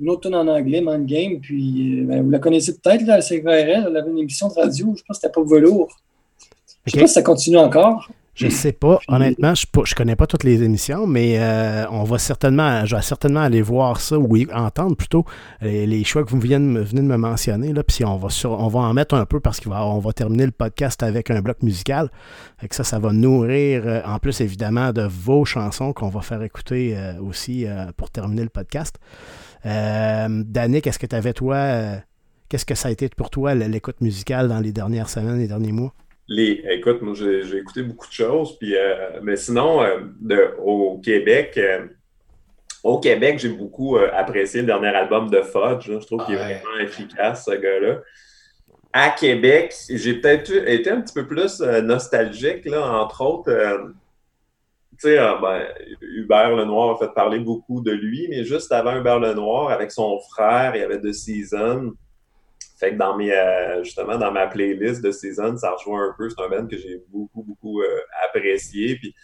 une 0.00 0.08
autre 0.08 0.22
tonne 0.22 0.34
en 0.34 0.48
anglais, 0.48 0.80
Man 0.80 1.06
Game, 1.06 1.40
puis 1.40 2.02
ben, 2.02 2.22
vous 2.22 2.30
la 2.30 2.38
connaissez 2.38 2.76
peut-être, 2.76 3.06
là, 3.06 3.20
c'est 3.20 3.40
CKRL, 3.40 3.86
elle 3.88 3.96
avait 3.96 4.10
une 4.10 4.18
émission 4.18 4.48
de 4.48 4.54
radio, 4.54 4.94
je 4.96 5.02
pense 5.04 5.18
que 5.18 5.22
c'était 5.22 5.32
pas 5.32 5.44
velours. 5.44 5.96
Je 6.86 6.90
ne 6.90 6.92
sais 6.92 7.00
pas 7.00 7.06
si 7.06 7.14
ça 7.14 7.22
continue 7.22 7.58
encore. 7.58 8.10
Je 8.34 8.48
sais 8.48 8.72
pas. 8.72 8.98
Honnêtement, 9.08 9.54
je 9.54 9.66
ne 9.76 9.94
connais 9.94 10.16
pas 10.16 10.26
toutes 10.26 10.42
les 10.42 10.62
émissions, 10.62 11.06
mais 11.06 11.38
euh, 11.38 11.86
on 11.90 12.02
va 12.02 12.18
certainement, 12.18 12.84
je 12.84 12.96
vais 12.96 13.02
certainement 13.02 13.40
aller 13.40 13.62
voir 13.62 14.00
ça 14.00 14.18
ou 14.18 14.36
entendre 14.52 14.96
plutôt 14.96 15.24
les, 15.62 16.02
choix 16.04 16.24
que 16.24 16.30
vous 16.30 16.40
venez 16.40 16.58
de 16.58 17.02
me, 17.02 17.16
mentionner. 17.16 17.72
Là, 17.72 17.84
puis 17.84 18.04
on 18.04 18.16
va, 18.16 18.28
on 18.44 18.68
va 18.68 18.80
en 18.80 18.92
mettre 18.92 19.14
un 19.14 19.24
peu 19.24 19.38
parce 19.38 19.60
qu'on 19.60 19.98
va, 19.98 20.12
terminer 20.12 20.46
le 20.46 20.52
podcast 20.52 21.02
avec 21.02 21.30
un 21.30 21.40
bloc 21.40 21.62
musical. 21.62 22.10
Et 22.62 22.68
que 22.68 22.74
ça, 22.74 22.84
ça 22.84 22.98
va 22.98 23.12
nourrir, 23.12 23.82
euh, 23.86 24.00
en 24.04 24.18
plus 24.18 24.40
évidemment, 24.40 24.92
de 24.92 25.02
vos 25.02 25.44
chansons 25.44 25.92
qu'on 25.92 26.08
va 26.08 26.20
faire 26.20 26.42
écouter 26.42 26.96
euh, 26.96 27.20
aussi 27.20 27.66
pour 27.96 28.10
terminer 28.10 28.42
le 28.42 28.48
podcast. 28.48 28.98
Danick, 29.64 30.86
est-ce 30.86 30.98
que 30.98 31.06
tu 31.06 31.16
avais 31.16 31.32
toi 31.32 32.02
Qu'est-ce 32.48 32.66
que 32.66 32.74
ça 32.74 32.88
a 32.88 32.90
été 32.90 33.08
pour 33.08 33.30
toi, 33.30 33.54
l'écoute 33.54 34.00
musicale, 34.00 34.48
dans 34.48 34.60
les 34.60 34.72
dernières 34.72 35.08
semaines, 35.08 35.38
les 35.38 35.48
derniers 35.48 35.72
mois? 35.72 35.94
Les, 36.26 36.64
écoute, 36.70 37.02
moi, 37.02 37.14
j'ai 37.14 37.56
écouté 37.58 37.82
beaucoup 37.82 38.06
de 38.06 38.12
choses. 38.12 38.58
Puis, 38.58 38.76
euh, 38.76 39.20
mais 39.22 39.36
sinon, 39.36 39.82
euh, 39.82 40.00
de, 40.20 40.54
au 40.58 40.98
Québec, 40.98 41.54
euh, 41.58 41.86
au 42.82 42.98
Québec, 42.98 43.38
j'ai 43.38 43.50
beaucoup 43.50 43.96
apprécié 43.96 44.60
le 44.60 44.66
dernier 44.66 44.88
album 44.88 45.30
de 45.30 45.40
Fudge. 45.40 45.86
je 45.86 46.06
trouve 46.06 46.24
qu'il 46.26 46.34
est 46.34 46.38
vraiment 46.38 46.78
efficace, 46.80 47.46
ce 47.46 47.52
gars-là. 47.52 48.00
À 48.92 49.10
Québec, 49.10 49.74
j'ai 49.88 50.14
peut-être 50.14 50.50
été 50.50 50.90
un 50.90 51.00
petit 51.00 51.14
peu 51.14 51.26
plus 51.26 51.60
nostalgique, 51.60 52.66
là, 52.66 52.86
entre 53.02 53.22
autres. 53.22 53.50
tu 54.98 54.98
sais, 54.98 55.16
ben, 55.16 55.66
Hubert 56.02 56.54
Lenoir 56.54 56.94
a 56.94 56.98
fait 56.98 57.12
parler 57.14 57.40
beaucoup 57.40 57.80
de 57.80 57.90
lui, 57.90 58.28
mais 58.28 58.44
juste 58.44 58.70
avant 58.70 58.94
Hubert 58.96 59.18
Lenoir, 59.18 59.70
avec 59.70 59.90
son 59.90 60.20
frère, 60.20 60.76
il 60.76 60.80
y 60.80 60.84
avait 60.84 61.00
The 61.00 61.12
Season. 61.12 61.94
Dans 62.92 63.16
mes, 63.16 63.32
euh, 63.32 63.82
justement, 63.82 64.16
dans 64.16 64.32
ma 64.32 64.46
playlist 64.46 65.02
de 65.02 65.10
Season, 65.10 65.56
ça 65.56 65.72
rejoint 65.72 66.08
un 66.08 66.14
peu. 66.16 66.28
C'est 66.28 66.42
un 66.42 66.48
band 66.48 66.66
que 66.66 66.76
j'ai 66.76 67.02
beaucoup, 67.08 67.42
beaucoup 67.42 67.80
euh, 67.80 68.00
apprécié. 68.26 68.96
Puis 68.96 69.14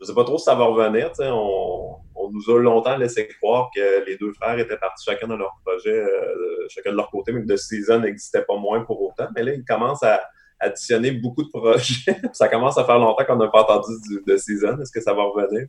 je 0.00 0.06
sais 0.06 0.14
pas 0.14 0.24
trop 0.24 0.38
si 0.38 0.44
ça 0.44 0.54
va 0.54 0.64
revenir. 0.64 1.12
On, 1.20 1.96
on, 2.14 2.30
nous 2.30 2.50
a 2.50 2.60
longtemps 2.60 2.96
laissé 2.96 3.28
croire 3.28 3.70
que 3.74 4.04
les 4.06 4.16
deux 4.16 4.32
frères 4.32 4.58
étaient 4.58 4.78
partis 4.78 5.04
chacun 5.04 5.26
dans 5.26 5.36
leur 5.36 5.52
projet, 5.64 5.92
euh, 5.92 6.66
chacun 6.68 6.92
de 6.92 6.96
leur 6.96 7.10
côté, 7.10 7.32
mais 7.32 7.42
que 7.42 7.52
The 7.52 7.56
Season 7.56 8.00
n'existait 8.00 8.42
pas 8.42 8.56
moins 8.56 8.84
pour 8.84 9.02
autant. 9.02 9.28
Mais 9.34 9.42
là, 9.42 9.52
ils 9.52 9.64
commencent 9.64 10.02
à 10.02 10.20
additionner 10.58 11.10
beaucoup 11.10 11.42
de 11.42 11.48
projets. 11.48 12.16
ça 12.32 12.48
commence 12.48 12.78
à 12.78 12.84
faire 12.84 12.98
longtemps 12.98 13.24
qu'on 13.24 13.36
n'a 13.36 13.48
pas 13.48 13.62
entendu 13.62 13.94
de 14.26 14.36
Season. 14.36 14.78
Est-ce 14.80 14.92
que 14.92 15.00
ça 15.00 15.12
va 15.12 15.24
revenir? 15.24 15.66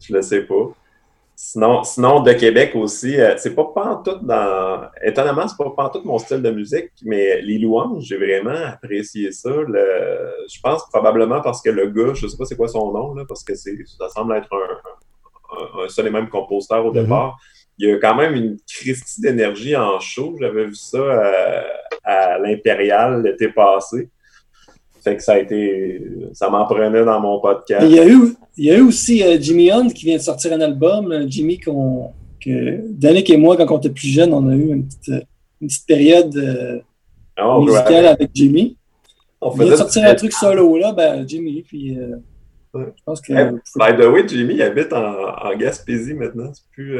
Je 0.00 0.12
le 0.12 0.22
sais 0.22 0.42
pas. 0.42 0.74
Sinon, 1.36 1.82
sinon, 1.82 2.20
de 2.20 2.32
Québec 2.32 2.72
aussi, 2.76 3.20
euh, 3.20 3.34
c'est 3.36 3.54
pas 3.56 4.02
tout 4.04 4.18
dans. 4.22 4.88
Étonnamment, 5.02 5.48
c'est 5.48 5.56
pas 5.56 5.90
tout 5.92 6.02
mon 6.04 6.18
style 6.18 6.42
de 6.42 6.50
musique, 6.50 6.90
mais 7.02 7.42
les 7.42 7.58
louanges, 7.58 8.04
j'ai 8.04 8.16
vraiment 8.16 8.66
apprécié 8.72 9.32
ça. 9.32 9.50
Je 9.50 10.60
pense 10.62 10.88
probablement 10.90 11.40
parce 11.40 11.60
que 11.60 11.70
le 11.70 11.88
gars, 11.88 12.14
je 12.14 12.28
sais 12.28 12.36
pas 12.36 12.44
c'est 12.44 12.56
quoi 12.56 12.68
son 12.68 12.92
nom, 12.92 13.14
là, 13.14 13.24
parce 13.26 13.42
que 13.42 13.54
ça 13.54 14.08
semble 14.10 14.36
être 14.36 14.48
un, 14.54 15.88
seul 15.88 16.06
et 16.06 16.10
même 16.10 16.28
compositeur 16.28 16.86
au 16.86 16.92
mm-hmm. 16.92 17.02
départ. 17.02 17.36
Il 17.78 17.88
y 17.88 17.92
a 17.92 17.96
quand 17.98 18.14
même 18.14 18.34
une 18.34 18.56
christie 18.68 19.20
d'énergie 19.20 19.74
en 19.74 19.98
show. 19.98 20.36
J'avais 20.40 20.66
vu 20.66 20.74
ça 20.76 20.98
euh, 20.98 21.62
à 22.04 22.38
l'Impérial 22.38 23.22
l'été 23.22 23.48
passé. 23.48 24.08
Fait 25.04 25.16
que 25.16 25.22
ça 25.22 25.34
a 25.34 25.38
été. 25.38 26.02
Ça 26.32 26.48
m'en 26.48 26.64
prenait 26.64 27.04
dans 27.04 27.20
mon 27.20 27.38
podcast. 27.38 27.84
Il 27.86 27.94
y 27.94 28.00
a 28.00 28.08
eu, 28.08 28.34
il 28.56 28.64
y 28.64 28.70
a 28.70 28.78
eu 28.78 28.80
aussi 28.80 29.22
euh, 29.22 29.36
Jimmy 29.38 29.70
Hunt 29.70 29.90
qui 29.90 30.06
vient 30.06 30.16
de 30.16 30.22
sortir 30.22 30.54
un 30.54 30.60
album. 30.62 31.12
Euh, 31.12 31.26
Jimmy, 31.28 31.60
qu'on, 31.60 32.12
que 32.40 32.80
Danick 32.88 33.28
et 33.28 33.36
moi, 33.36 33.54
quand 33.58 33.70
on 33.70 33.78
était 33.78 33.90
plus 33.90 34.08
jeunes, 34.08 34.32
on 34.32 34.48
a 34.48 34.54
eu 34.54 34.72
une 34.72 34.86
petite, 34.86 35.08
euh, 35.10 35.20
une 35.60 35.68
petite 35.68 35.86
période 35.86 36.82
ah, 37.36 37.58
musicale 37.60 38.06
avec 38.06 38.30
Jimmy. 38.32 38.78
On 39.42 39.52
il 39.52 39.64
vient 39.64 39.72
de 39.72 39.76
sortir 39.76 40.04
un 40.04 40.14
truc 40.14 40.32
solo 40.32 40.78
là, 40.78 40.92
ben, 40.92 41.28
Jimmy. 41.28 41.62
Puis, 41.68 41.98
je 42.74 42.80
pense 43.04 43.20
que. 43.20 43.34
by 43.76 43.94
the 43.94 44.06
way, 44.10 44.26
Jimmy 44.26 44.54
il 44.54 44.62
habite 44.62 44.90
en, 44.94 45.04
en 45.04 45.54
Gaspésie 45.54 46.14
maintenant. 46.14 46.50
C'est 46.54 46.64
plus. 46.72 46.98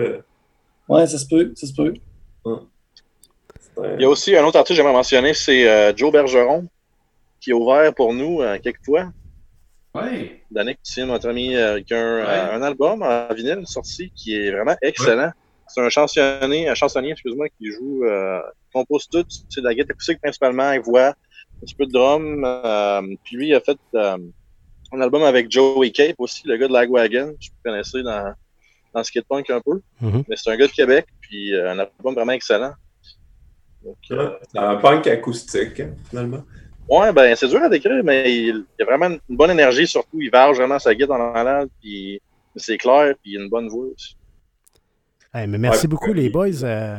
Ouais, 0.90 1.06
ça 1.06 1.16
se 1.16 1.26
peut. 1.26 1.52
Ça 1.54 1.66
se 1.66 1.72
peut. 1.72 1.94
Il 3.96 4.02
y 4.02 4.04
a 4.04 4.08
aussi 4.10 4.36
un 4.36 4.44
autre 4.44 4.58
artiste 4.58 4.76
que 4.76 4.82
j'aimerais 4.82 4.92
mentionner, 4.92 5.32
c'est 5.32 5.96
Joe 5.96 6.12
Bergeron 6.12 6.68
qui 7.44 7.50
est 7.50 7.54
ouvert 7.54 7.94
pour 7.94 8.14
nous 8.14 8.40
euh, 8.40 8.58
quelques 8.58 8.84
fois. 8.84 9.12
Oui. 9.94 10.40
Danick 10.50 10.82
tient 10.82 11.06
notre 11.06 11.28
ami 11.28 11.54
avec 11.54 11.92
un, 11.92 12.62
album 12.62 13.02
en 13.02 13.32
vinyle 13.32 13.62
sorti 13.66 14.10
qui 14.16 14.34
est 14.34 14.50
vraiment 14.50 14.76
excellent. 14.82 15.30
C'est 15.68 15.80
un 15.80 15.88
chansonnier, 15.88 16.68
un 16.68 16.74
chansonnier, 16.74 17.12
excuse-moi, 17.12 17.48
qui 17.58 17.70
joue, 17.70 18.04
euh, 18.04 18.40
compose 18.72 19.08
tout, 19.08 19.24
c'est 19.28 19.60
de 19.60 19.66
la 19.66 19.74
guitare 19.74 19.92
acoustique 19.94 20.20
principalement, 20.20 20.72
il 20.72 20.80
voit 20.80 21.08
un 21.08 21.60
petit 21.60 21.74
peu 21.74 21.86
de 21.86 21.92
drum. 21.92 22.44
Euh, 22.44 23.02
puis 23.22 23.36
lui, 23.36 23.48
il 23.48 23.54
a 23.54 23.60
fait 23.60 23.78
euh, 23.94 24.18
un 24.92 25.00
album 25.00 25.22
avec 25.22 25.50
Joey 25.50 25.90
Cape 25.90 26.16
aussi, 26.18 26.42
le 26.46 26.56
gars 26.56 26.68
de 26.68 26.72
Lagwagon, 26.72 27.34
je 27.40 27.50
peux 27.50 27.70
connaissais 27.70 28.02
dans, 28.02 28.34
dans 28.92 29.00
le 29.00 29.04
skatepunk 29.04 29.50
un 29.50 29.60
peu. 29.60 29.80
Mm-hmm. 30.02 30.24
Mais 30.28 30.36
c'est 30.36 30.50
un 30.50 30.56
gars 30.56 30.66
de 30.66 30.72
Québec, 30.72 31.06
puis 31.20 31.54
un 31.56 31.78
album 31.78 32.14
vraiment 32.14 32.32
excellent. 32.32 32.74
c'est 34.08 34.58
un 34.58 34.76
punk 34.76 35.06
acoustique, 35.06 35.80
hein, 35.80 35.94
finalement. 36.10 36.42
Ouais, 36.88 37.12
ben 37.12 37.34
c'est 37.34 37.48
dur 37.48 37.62
à 37.62 37.68
décrire, 37.68 38.04
mais 38.04 38.32
il, 38.32 38.64
y 38.78 38.82
a 38.82 38.84
vraiment 38.84 39.16
une 39.28 39.36
bonne 39.36 39.50
énergie, 39.50 39.86
surtout. 39.86 40.20
Il 40.20 40.30
varge 40.30 40.58
vraiment 40.58 40.78
sa 40.78 40.94
guide 40.94 41.10
en 41.10 41.32
malade, 41.32 41.68
puis 41.80 42.20
c'est 42.56 42.76
clair, 42.76 43.14
puis 43.22 43.32
il 43.32 43.38
a 43.38 43.42
une 43.44 43.48
bonne 43.48 43.68
voix 43.68 43.86
aussi. 43.86 44.16
mais 45.34 45.46
merci 45.46 45.88
beaucoup, 45.88 46.12
les 46.12 46.28
boys. 46.28 46.62
Euh, 46.62 46.96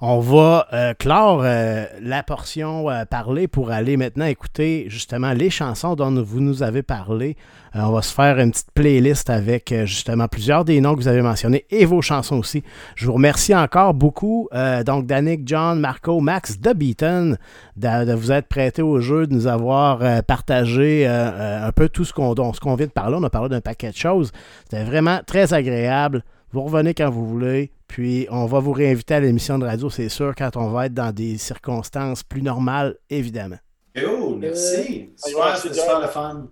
on 0.00 0.20
va 0.20 0.68
euh, 0.72 0.94
clore 0.94 1.40
euh, 1.42 1.84
la 2.00 2.22
portion 2.22 2.88
euh, 2.88 3.04
parlée 3.04 3.48
pour 3.48 3.72
aller 3.72 3.96
maintenant 3.96 4.26
écouter 4.26 4.84
justement 4.88 5.32
les 5.32 5.50
chansons 5.50 5.96
dont 5.96 6.22
vous 6.22 6.40
nous 6.40 6.62
avez 6.62 6.84
parlé. 6.84 7.36
on 7.74 7.90
va 7.90 8.02
se 8.02 8.14
faire 8.14 8.38
une 8.38 8.52
petite 8.52 8.70
playlist 8.72 9.28
avec 9.28 9.74
justement 9.84 10.28
plusieurs 10.28 10.64
des 10.64 10.80
noms 10.80 10.94
que 10.94 11.00
vous 11.00 11.08
avez 11.08 11.22
mentionnés 11.22 11.64
et 11.70 11.84
vos 11.84 12.00
chansons 12.00 12.36
aussi. 12.36 12.62
Je 12.94 13.06
vous 13.06 13.14
remercie 13.14 13.54
encore 13.54 13.92
beaucoup. 13.92 14.48
donc, 14.86 15.06
Danick, 15.06 15.42
John, 15.44 15.78
Marco, 15.78 16.20
Max 16.20 16.58
de 16.58 16.72
Beaton 16.72 17.36
de, 17.76 18.14
vous 18.14 18.32
être 18.32 18.48
prêté 18.48 18.82
au 18.82 19.00
jeu, 19.00 19.26
de 19.26 19.34
nous 19.34 19.46
avoir 19.46 20.22
partagé 20.24 21.06
un 21.06 21.70
peu 21.72 21.88
tout 21.88 22.04
ce 22.04 22.12
qu'on 22.12 22.34
qu'on 22.34 22.74
vient 22.74 22.86
de 22.86 22.92
parler. 22.92 23.16
On 23.18 23.22
a 23.22 23.30
parlé 23.30 23.48
d'un 23.48 23.60
paquet 23.60 23.90
de 23.90 23.96
choses. 23.96 24.32
C'était 24.64 24.84
vraiment 24.84 25.20
très 25.26 25.52
agréable. 25.52 26.22
Vous 26.52 26.62
revenez 26.62 26.94
quand 26.94 27.10
vous 27.10 27.26
voulez. 27.26 27.72
Puis 27.86 28.26
on 28.30 28.46
va 28.46 28.60
vous 28.60 28.72
réinviter 28.72 29.14
à 29.14 29.20
l'émission 29.20 29.58
de 29.58 29.64
radio, 29.64 29.90
c'est 29.90 30.08
sûr, 30.08 30.34
quand 30.36 30.56
on 30.56 30.68
va 30.68 30.86
être 30.86 30.94
dans 30.94 31.12
des 31.12 31.38
circonstances 31.38 32.22
plus 32.22 32.42
normales, 32.42 32.96
évidemment. 33.08 33.58
Oh, 34.06 34.36
merci. 34.38 35.10
Super, 35.16 35.56
c'est 35.56 35.74
super 35.74 36.00
le 36.00 36.06
fun. 36.08 36.48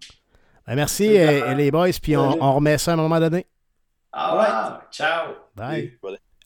Ben, 0.66 0.74
merci 0.74 1.08
les 1.08 1.70
boys, 1.70 1.90
puis 2.02 2.16
on, 2.16 2.54
remet 2.54 2.78
ça 2.78 2.92
à 2.92 2.94
un 2.94 2.96
moment 2.96 3.20
donné. 3.20 3.46
Ah 4.12 4.80
ciao. 4.90 5.34
Bye. 5.54 5.98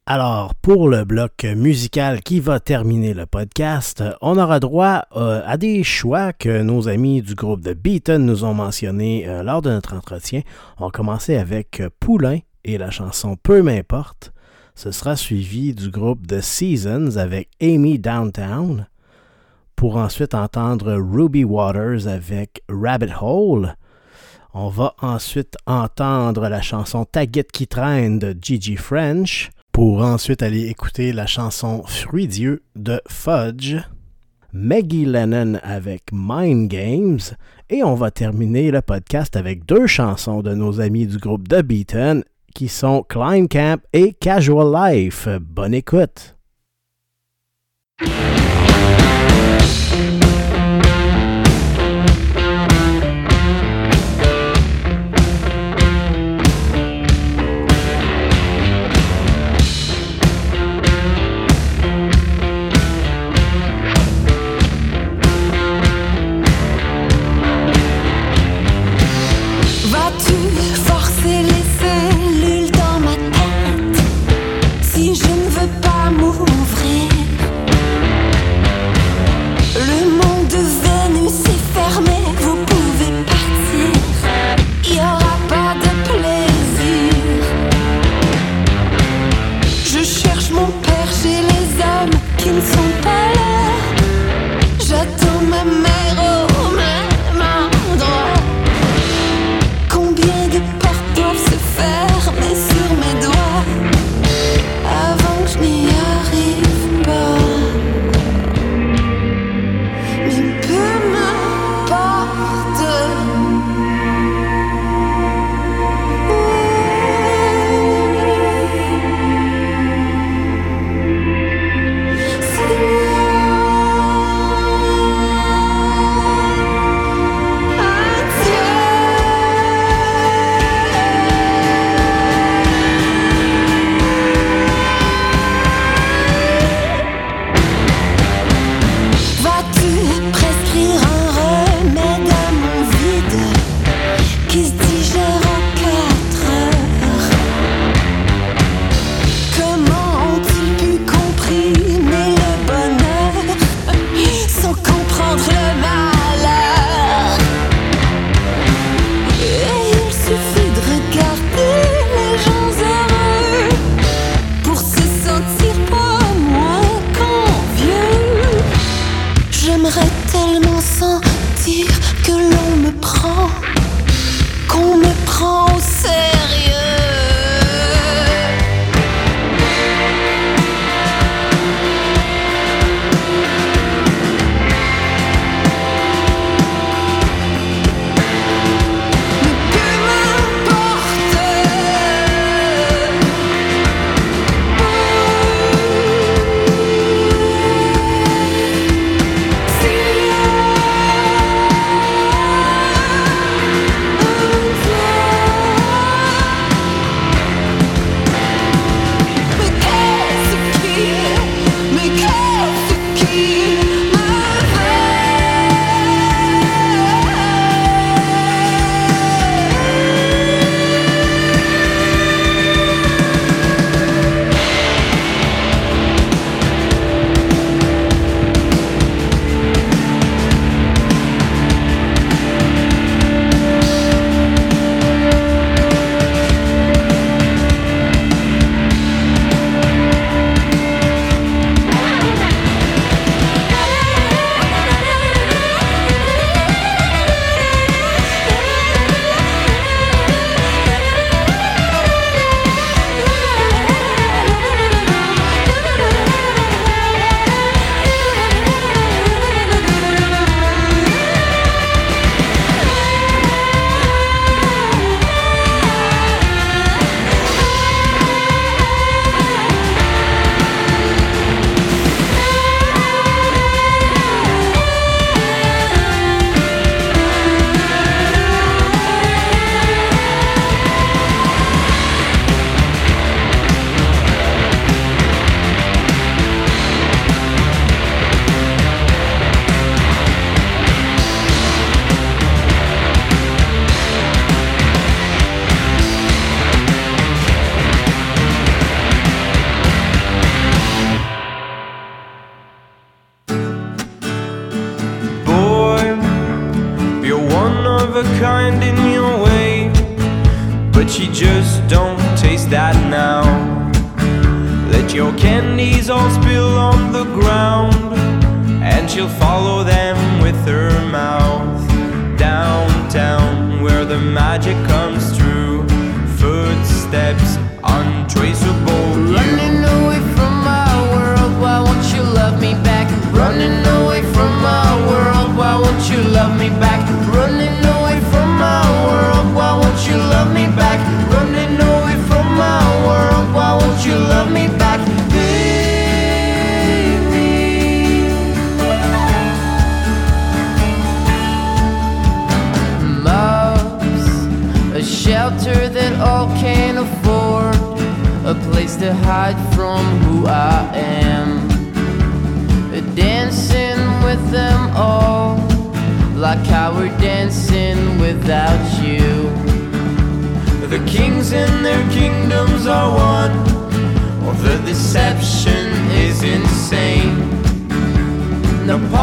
Alors, 0.07 0.57
pour 0.57 0.89
le 0.89 1.05
bloc 1.05 1.45
musical 1.45 2.21
qui 2.21 2.41
va 2.41 2.59
terminer 2.59 3.15
le 3.15 3.27
podcast, 3.27 4.03
on 4.21 4.37
aura 4.39 4.59
droit 4.59 5.05
euh, 5.15 5.41
à 5.47 5.57
des 5.57 5.85
choix 5.85 6.33
que 6.33 6.63
nos 6.63 6.89
amis 6.89 7.23
du 7.23 7.37
groupe 7.37 7.61
de 7.61 7.75
Beaton 7.75 8.19
nous 8.19 8.43
ont 8.43 8.55
mentionnés 8.55 9.29
euh, 9.29 9.45
lors 9.45 9.63
de 9.63 9.71
notre 9.71 9.95
entretien. 9.95 10.41
On 10.79 10.87
va 10.87 10.91
commencer 10.91 11.37
avec 11.37 11.81
Poulain 12.01 12.41
et 12.65 12.79
la 12.79 12.91
chanson 12.91 13.37
Peu 13.37 13.63
m'importe. 13.63 14.33
Ce 14.75 14.93
sera 14.93 15.17
suivi 15.17 15.75
du 15.75 15.91
groupe 15.91 16.27
The 16.27 16.41
Seasons 16.41 17.17
avec 17.17 17.49
Amy 17.61 17.99
Downtown, 17.99 18.87
pour 19.77 19.97
ensuite 19.97 20.35
entendre 20.35 20.95
Ruby 20.95 21.45
Waters 21.45 22.07
avec 22.07 22.63
Rabbit 22.69 23.13
Hole. 23.21 23.77
On 24.53 24.69
va 24.69 24.95
ensuite 25.01 25.57
entendre 25.67 26.49
la 26.49 26.61
chanson 26.61 27.05
Taguette 27.05 27.53
qui 27.53 27.67
traîne 27.67 28.19
de 28.19 28.37
Gigi 28.41 28.77
French, 28.77 29.51
pour 29.73 30.03
ensuite 30.03 30.43
aller 30.43 30.67
écouter 30.67 31.13
la 31.13 31.27
chanson 31.27 31.83
Fruit 31.87 32.27
Dieu 32.27 32.63
de 32.75 33.01
Fudge. 33.09 33.77
Maggie 34.53 35.05
Lennon 35.05 35.61
avec 35.63 36.11
Mind 36.13 36.69
Games. 36.69 37.21
Et 37.69 37.85
on 37.85 37.95
va 37.95 38.11
terminer 38.11 38.71
le 38.73 38.83
podcast 38.83 39.37
avec 39.37 39.65
deux 39.65 39.87
chansons 39.87 40.43
de 40.43 40.55
nos 40.55 40.81
amis 40.81 41.07
du 41.07 41.19
groupe 41.19 41.49
The 41.49 41.63
Beaten 41.63 42.25
qui 42.55 42.69
sont 42.69 43.03
Climb 43.09 43.49
Camp 43.49 43.81
et 43.93 44.13
Casual 44.13 44.73
Life. 44.73 45.29
Bonne 45.41 45.75
écoute! 45.75 46.37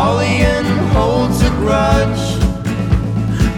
Napoleon 0.07 0.65
holds 0.95 1.41
a 1.41 1.49
grudge, 1.59 2.39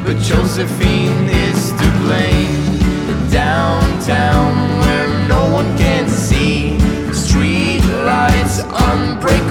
but 0.04 0.18
Josephine 0.18 1.30
is 1.30 1.70
to 1.74 1.92
blame. 2.02 3.30
Downtown 3.30 4.80
where 4.80 5.28
no 5.28 5.54
one 5.54 5.78
can 5.78 6.10
see, 6.10 6.80
street 7.14 7.86
lights 8.04 8.62
unbreakable. 8.64 9.49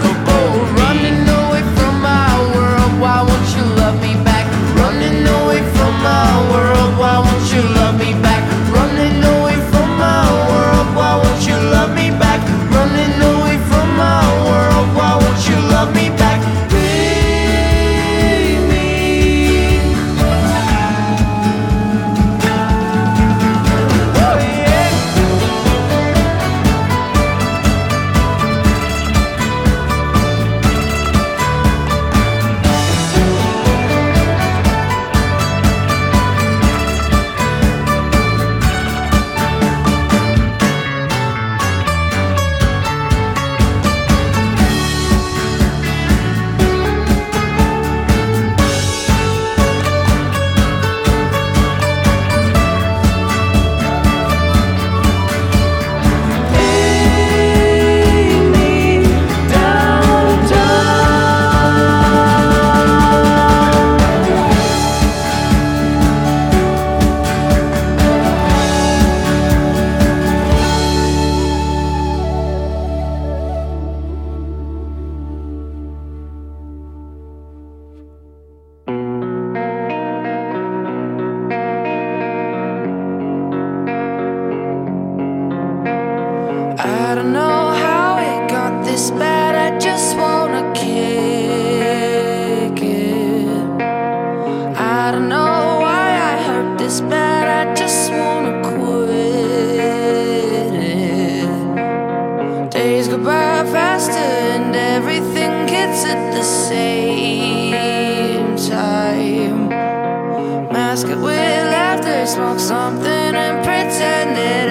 basket 110.98 111.18
with 111.20 111.70
laughter, 111.70 112.26
smoke 112.26 112.58
something 112.58 113.06
and 113.06 113.64
pretend 113.64 114.36
that 114.36 114.68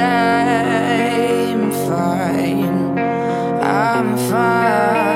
I'm 1.49 1.71
fine. 1.87 2.99
I'm 3.63 4.17
fine. 4.29 5.06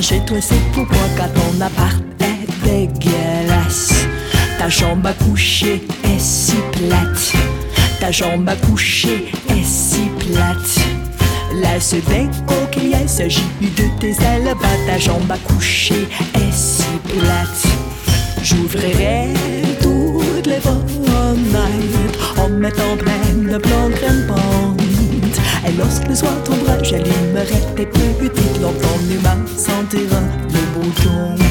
Chez 0.00 0.20
toi, 0.20 0.38
c'est 0.40 0.60
pourquoi 0.72 0.98
quand 1.16 1.28
ton 1.34 1.60
appart 1.60 2.02
est 2.20 2.64
dégueulasse. 2.64 4.06
Ta 4.58 4.68
chambre 4.68 5.08
à 5.08 5.12
coucher 5.12 5.86
est 6.04 6.18
si 6.18 6.56
plate. 6.72 7.32
Ta 8.00 8.12
chambre 8.12 8.50
à 8.50 8.56
coucher 8.56 9.32
est 9.48 9.64
si 9.64 10.08
plate. 10.18 10.86
La 11.62 11.78
déco 11.78 12.54
qu'il 12.70 13.08
s'agit 13.08 13.40
de 13.60 14.00
tes 14.00 14.10
ailes 14.10 14.54
Ta 14.86 14.98
jambe 14.98 15.30
à 15.30 15.38
coucher 15.38 16.06
est 16.34 16.52
si 16.52 16.82
plate 17.04 17.66
J'ouvrirai 18.42 19.32
toutes 19.80 20.46
les 20.46 20.60
fenêtres 20.60 22.38
En 22.38 22.48
mettant 22.50 22.96
plein 22.98 23.34
de 23.34 23.58
grimpantes 23.58 24.85
Et 25.66 25.72
lorsque 25.72 26.06
le 26.08 26.14
soir 26.14 26.32
tombera 26.44 26.82
J'allumerai 26.82 27.60
tes 27.74 27.86
petites 27.86 28.60
lampes 28.60 28.74
En 28.94 29.10
humain 29.10 29.44
sentira 29.46 30.20
le 30.52 30.80
bouton 30.80 31.45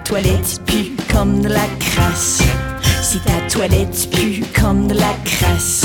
toilette 0.00 0.60
pue 0.66 0.92
comme 1.12 1.42
de 1.42 1.48
la 1.48 1.66
crasse, 1.80 2.42
si 3.02 3.18
ta 3.20 3.32
toilette 3.50 4.08
pue 4.10 4.44
comme 4.58 4.86
de 4.88 4.94
la 4.94 5.14
crasse, 5.24 5.84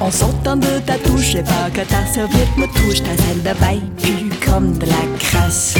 en 0.00 0.10
sortant 0.10 0.56
de 0.56 0.78
ta 0.86 0.94
touche, 0.98 1.34
et 1.34 1.42
pas 1.42 1.70
que 1.72 1.80
ta 1.80 2.04
serviette 2.06 2.56
me 2.56 2.66
touche, 2.66 3.02
ta 3.02 3.16
salle 3.22 3.42
de 3.42 3.60
bain 3.60 3.80
pue 4.02 4.30
comme 4.44 4.76
de 4.78 4.86
la 4.86 5.18
crasse, 5.18 5.74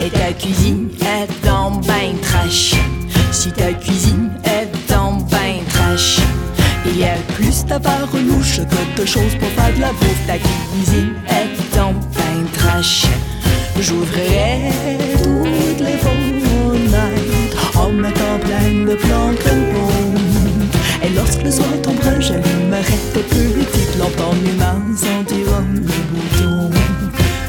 et 0.00 0.10
ta 0.10 0.32
cuisine 0.32 0.88
est 1.00 1.46
dans 1.46 1.70
bain 1.72 2.14
trash, 2.22 2.74
si 3.30 3.50
ta 3.52 3.72
cuisine 3.72 4.30
est 4.44 4.68
dans 4.90 5.12
bain 5.14 5.60
trash. 5.68 6.18
Il 6.86 6.98
y 6.98 7.04
a 7.04 7.14
plus 7.34 7.64
d'avares 7.64 8.08
louche 8.12 8.56
que 8.58 9.00
de 9.00 9.06
choses 9.06 9.36
pour 9.38 9.48
faire 9.50 9.72
de 9.74 9.80
la 9.80 9.92
bouffe. 9.92 10.26
Ta 10.26 10.36
cuisine 10.36 11.14
est 11.28 11.76
dans 11.76 11.92
bain 11.92 12.44
trash. 12.54 13.04
J'ouvrirai 13.80 14.70
toutes 15.22 15.80
les 15.80 15.98
en 16.06 16.21
mettant 18.44 18.96
plein 18.96 19.32
de 19.32 19.36
crème 19.36 19.72
Et 21.04 21.08
lorsque 21.14 21.42
le 21.42 21.50
soir 21.50 21.68
tombera, 21.82 22.18
j'allumerai 22.20 22.98
tes 23.12 23.22
petites 23.22 23.98
lampes 23.98 24.20
en 24.20 24.34
humain 24.36 24.82
sentiront 24.96 25.66
le 25.74 25.80
bouton. 25.80 26.70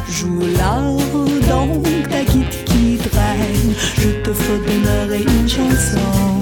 Joue 0.10 0.42
là 0.58 0.82
donc 1.48 1.84
ta 2.10 2.24
guide 2.24 2.64
qui 2.66 2.98
traîne, 3.10 3.74
je 3.98 4.10
te 4.24 4.34
ferai 4.34 4.78
donner 4.84 5.24
une 5.24 5.50
chanson. 5.50 6.42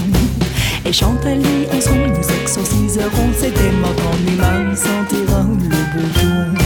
Et 0.85 0.93
chantez-les 0.93 1.67
ensemble, 1.77 2.09
nous 2.09 2.41
exorciserons 2.41 3.29
ces 3.37 3.51
démons 3.51 3.95
en 4.09 4.31
humain 4.31 4.75
sentiront 4.75 5.57
le 5.69 5.99
bouton 5.99 6.61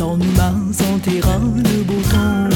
ton 0.00 0.18
humain 0.18 0.72
sentira 0.72 1.36
le 1.56 1.82
bouton. 1.82 2.49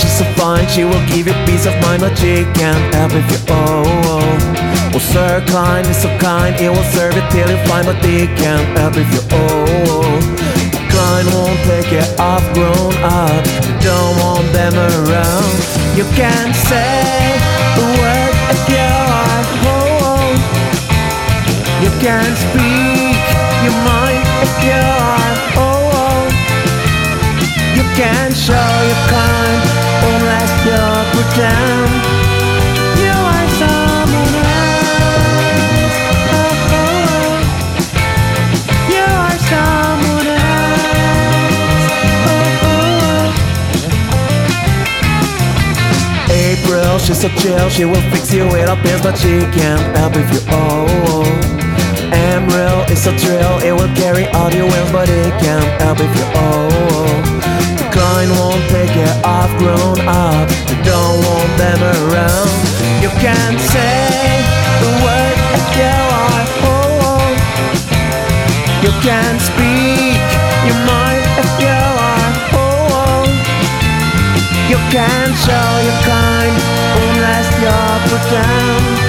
She's 0.00 0.18
so 0.18 0.24
fine, 0.34 0.66
she 0.68 0.84
will 0.84 1.04
give 1.06 1.26
you 1.26 1.36
peace 1.44 1.66
of 1.66 1.74
mind, 1.82 2.00
but 2.00 2.16
she 2.16 2.44
can't 2.56 2.94
help 2.94 3.12
if 3.12 3.26
you 3.30 3.40
oh, 3.50 3.84
oh. 4.08 4.90
Well, 4.90 5.00
Sir 5.00 5.44
Klein 5.46 5.84
is 5.86 6.02
so 6.02 6.08
kind, 6.18 6.56
he 6.56 6.68
will 6.68 6.88
serve 6.96 7.16
it 7.16 7.26
till 7.30 7.48
you 7.48 7.60
find, 7.68 7.86
but 7.86 8.02
he 8.04 8.26
can't 8.40 8.66
help 8.78 8.96
if 8.96 9.08
you 9.12 9.22
oh, 9.30 9.64
oh. 9.92 10.40
Klein 10.90 11.26
won't 11.34 11.60
take 11.68 11.92
it 11.92 12.08
off 12.18 12.42
grown 12.54 12.94
up, 13.04 13.44
you 13.66 13.74
don't 13.84 14.14
want 14.24 14.46
them 14.52 14.74
around. 14.74 15.52
You 15.96 16.04
can't 16.16 16.54
say 16.70 17.36
a 17.76 17.84
word 18.00 18.34
if 18.54 18.62
you 18.72 18.88
are 19.20 19.42
oh, 19.68 20.08
oh. 20.08 20.30
You 21.84 21.90
can't 22.00 22.36
speak 22.48 23.20
your 23.64 23.76
mind 23.84 24.22
if 24.46 24.54
you 24.64 24.80
are 24.80 25.34
oh, 25.60 25.98
oh. 26.00 26.22
You 27.76 27.84
can't 27.94 28.34
show 28.34 28.70
your 28.88 29.02
kind 29.12 29.89
you 33.00 33.16
are 33.34 33.48
someone 33.60 34.34
else. 34.48 35.96
Oh, 36.30 36.70
oh. 36.80 37.30
You 38.94 39.06
are 39.26 39.38
someone 39.50 40.28
else. 40.28 40.88
Oh. 42.26 43.30
April, 46.30 46.98
she's 46.98 47.20
so 47.20 47.28
chill, 47.40 47.68
she 47.68 47.84
will 47.84 48.04
fix 48.10 48.32
you 48.32 48.44
with 48.46 48.68
a 48.68 48.76
pills, 48.82 49.02
but 49.02 49.16
she 49.18 49.40
can't 49.58 49.96
help 49.96 50.16
if 50.16 50.32
you 50.32 50.40
oh. 50.48 50.86
Emerald 52.12 52.90
is 52.90 53.02
so 53.02 53.12
thrill, 53.16 53.58
it 53.58 53.72
will 53.72 53.94
carry 53.94 54.26
all 54.28 54.50
your 54.52 54.66
will, 54.66 54.92
but 54.92 55.08
it 55.08 55.32
can't 55.42 55.82
help 55.82 55.98
if 56.00 56.16
you 56.16 56.24
oh. 56.34 57.79
Oh. 58.00 58.30
Won't 58.40 58.64
take 58.70 58.96
it 58.96 59.24
off 59.24 59.50
grown 59.58 60.00
up, 60.08 60.48
you 60.68 60.76
don't 60.82 61.18
want 61.24 61.52
them 61.58 61.80
around. 61.82 62.50
You 63.02 63.10
can't 63.20 63.60
say 63.60 64.44
the 64.80 64.90
word 65.04 65.36
you 65.76 65.96
are 66.24 66.46
oh. 66.64 66.72
oh. 66.72 67.28
You 68.84 68.92
can't 69.06 69.40
speak 69.40 70.20
your 70.66 70.80
mind 70.88 71.24
you 71.64 71.78
are 72.10 72.32
oh. 72.56 72.92
oh. 72.92 73.24
You 74.68 74.78
can't 74.94 75.34
show 75.44 75.70
your 75.86 75.98
kind 76.04 76.56
unless 77.00 77.48
you 77.62 77.76
pretend 78.08 78.99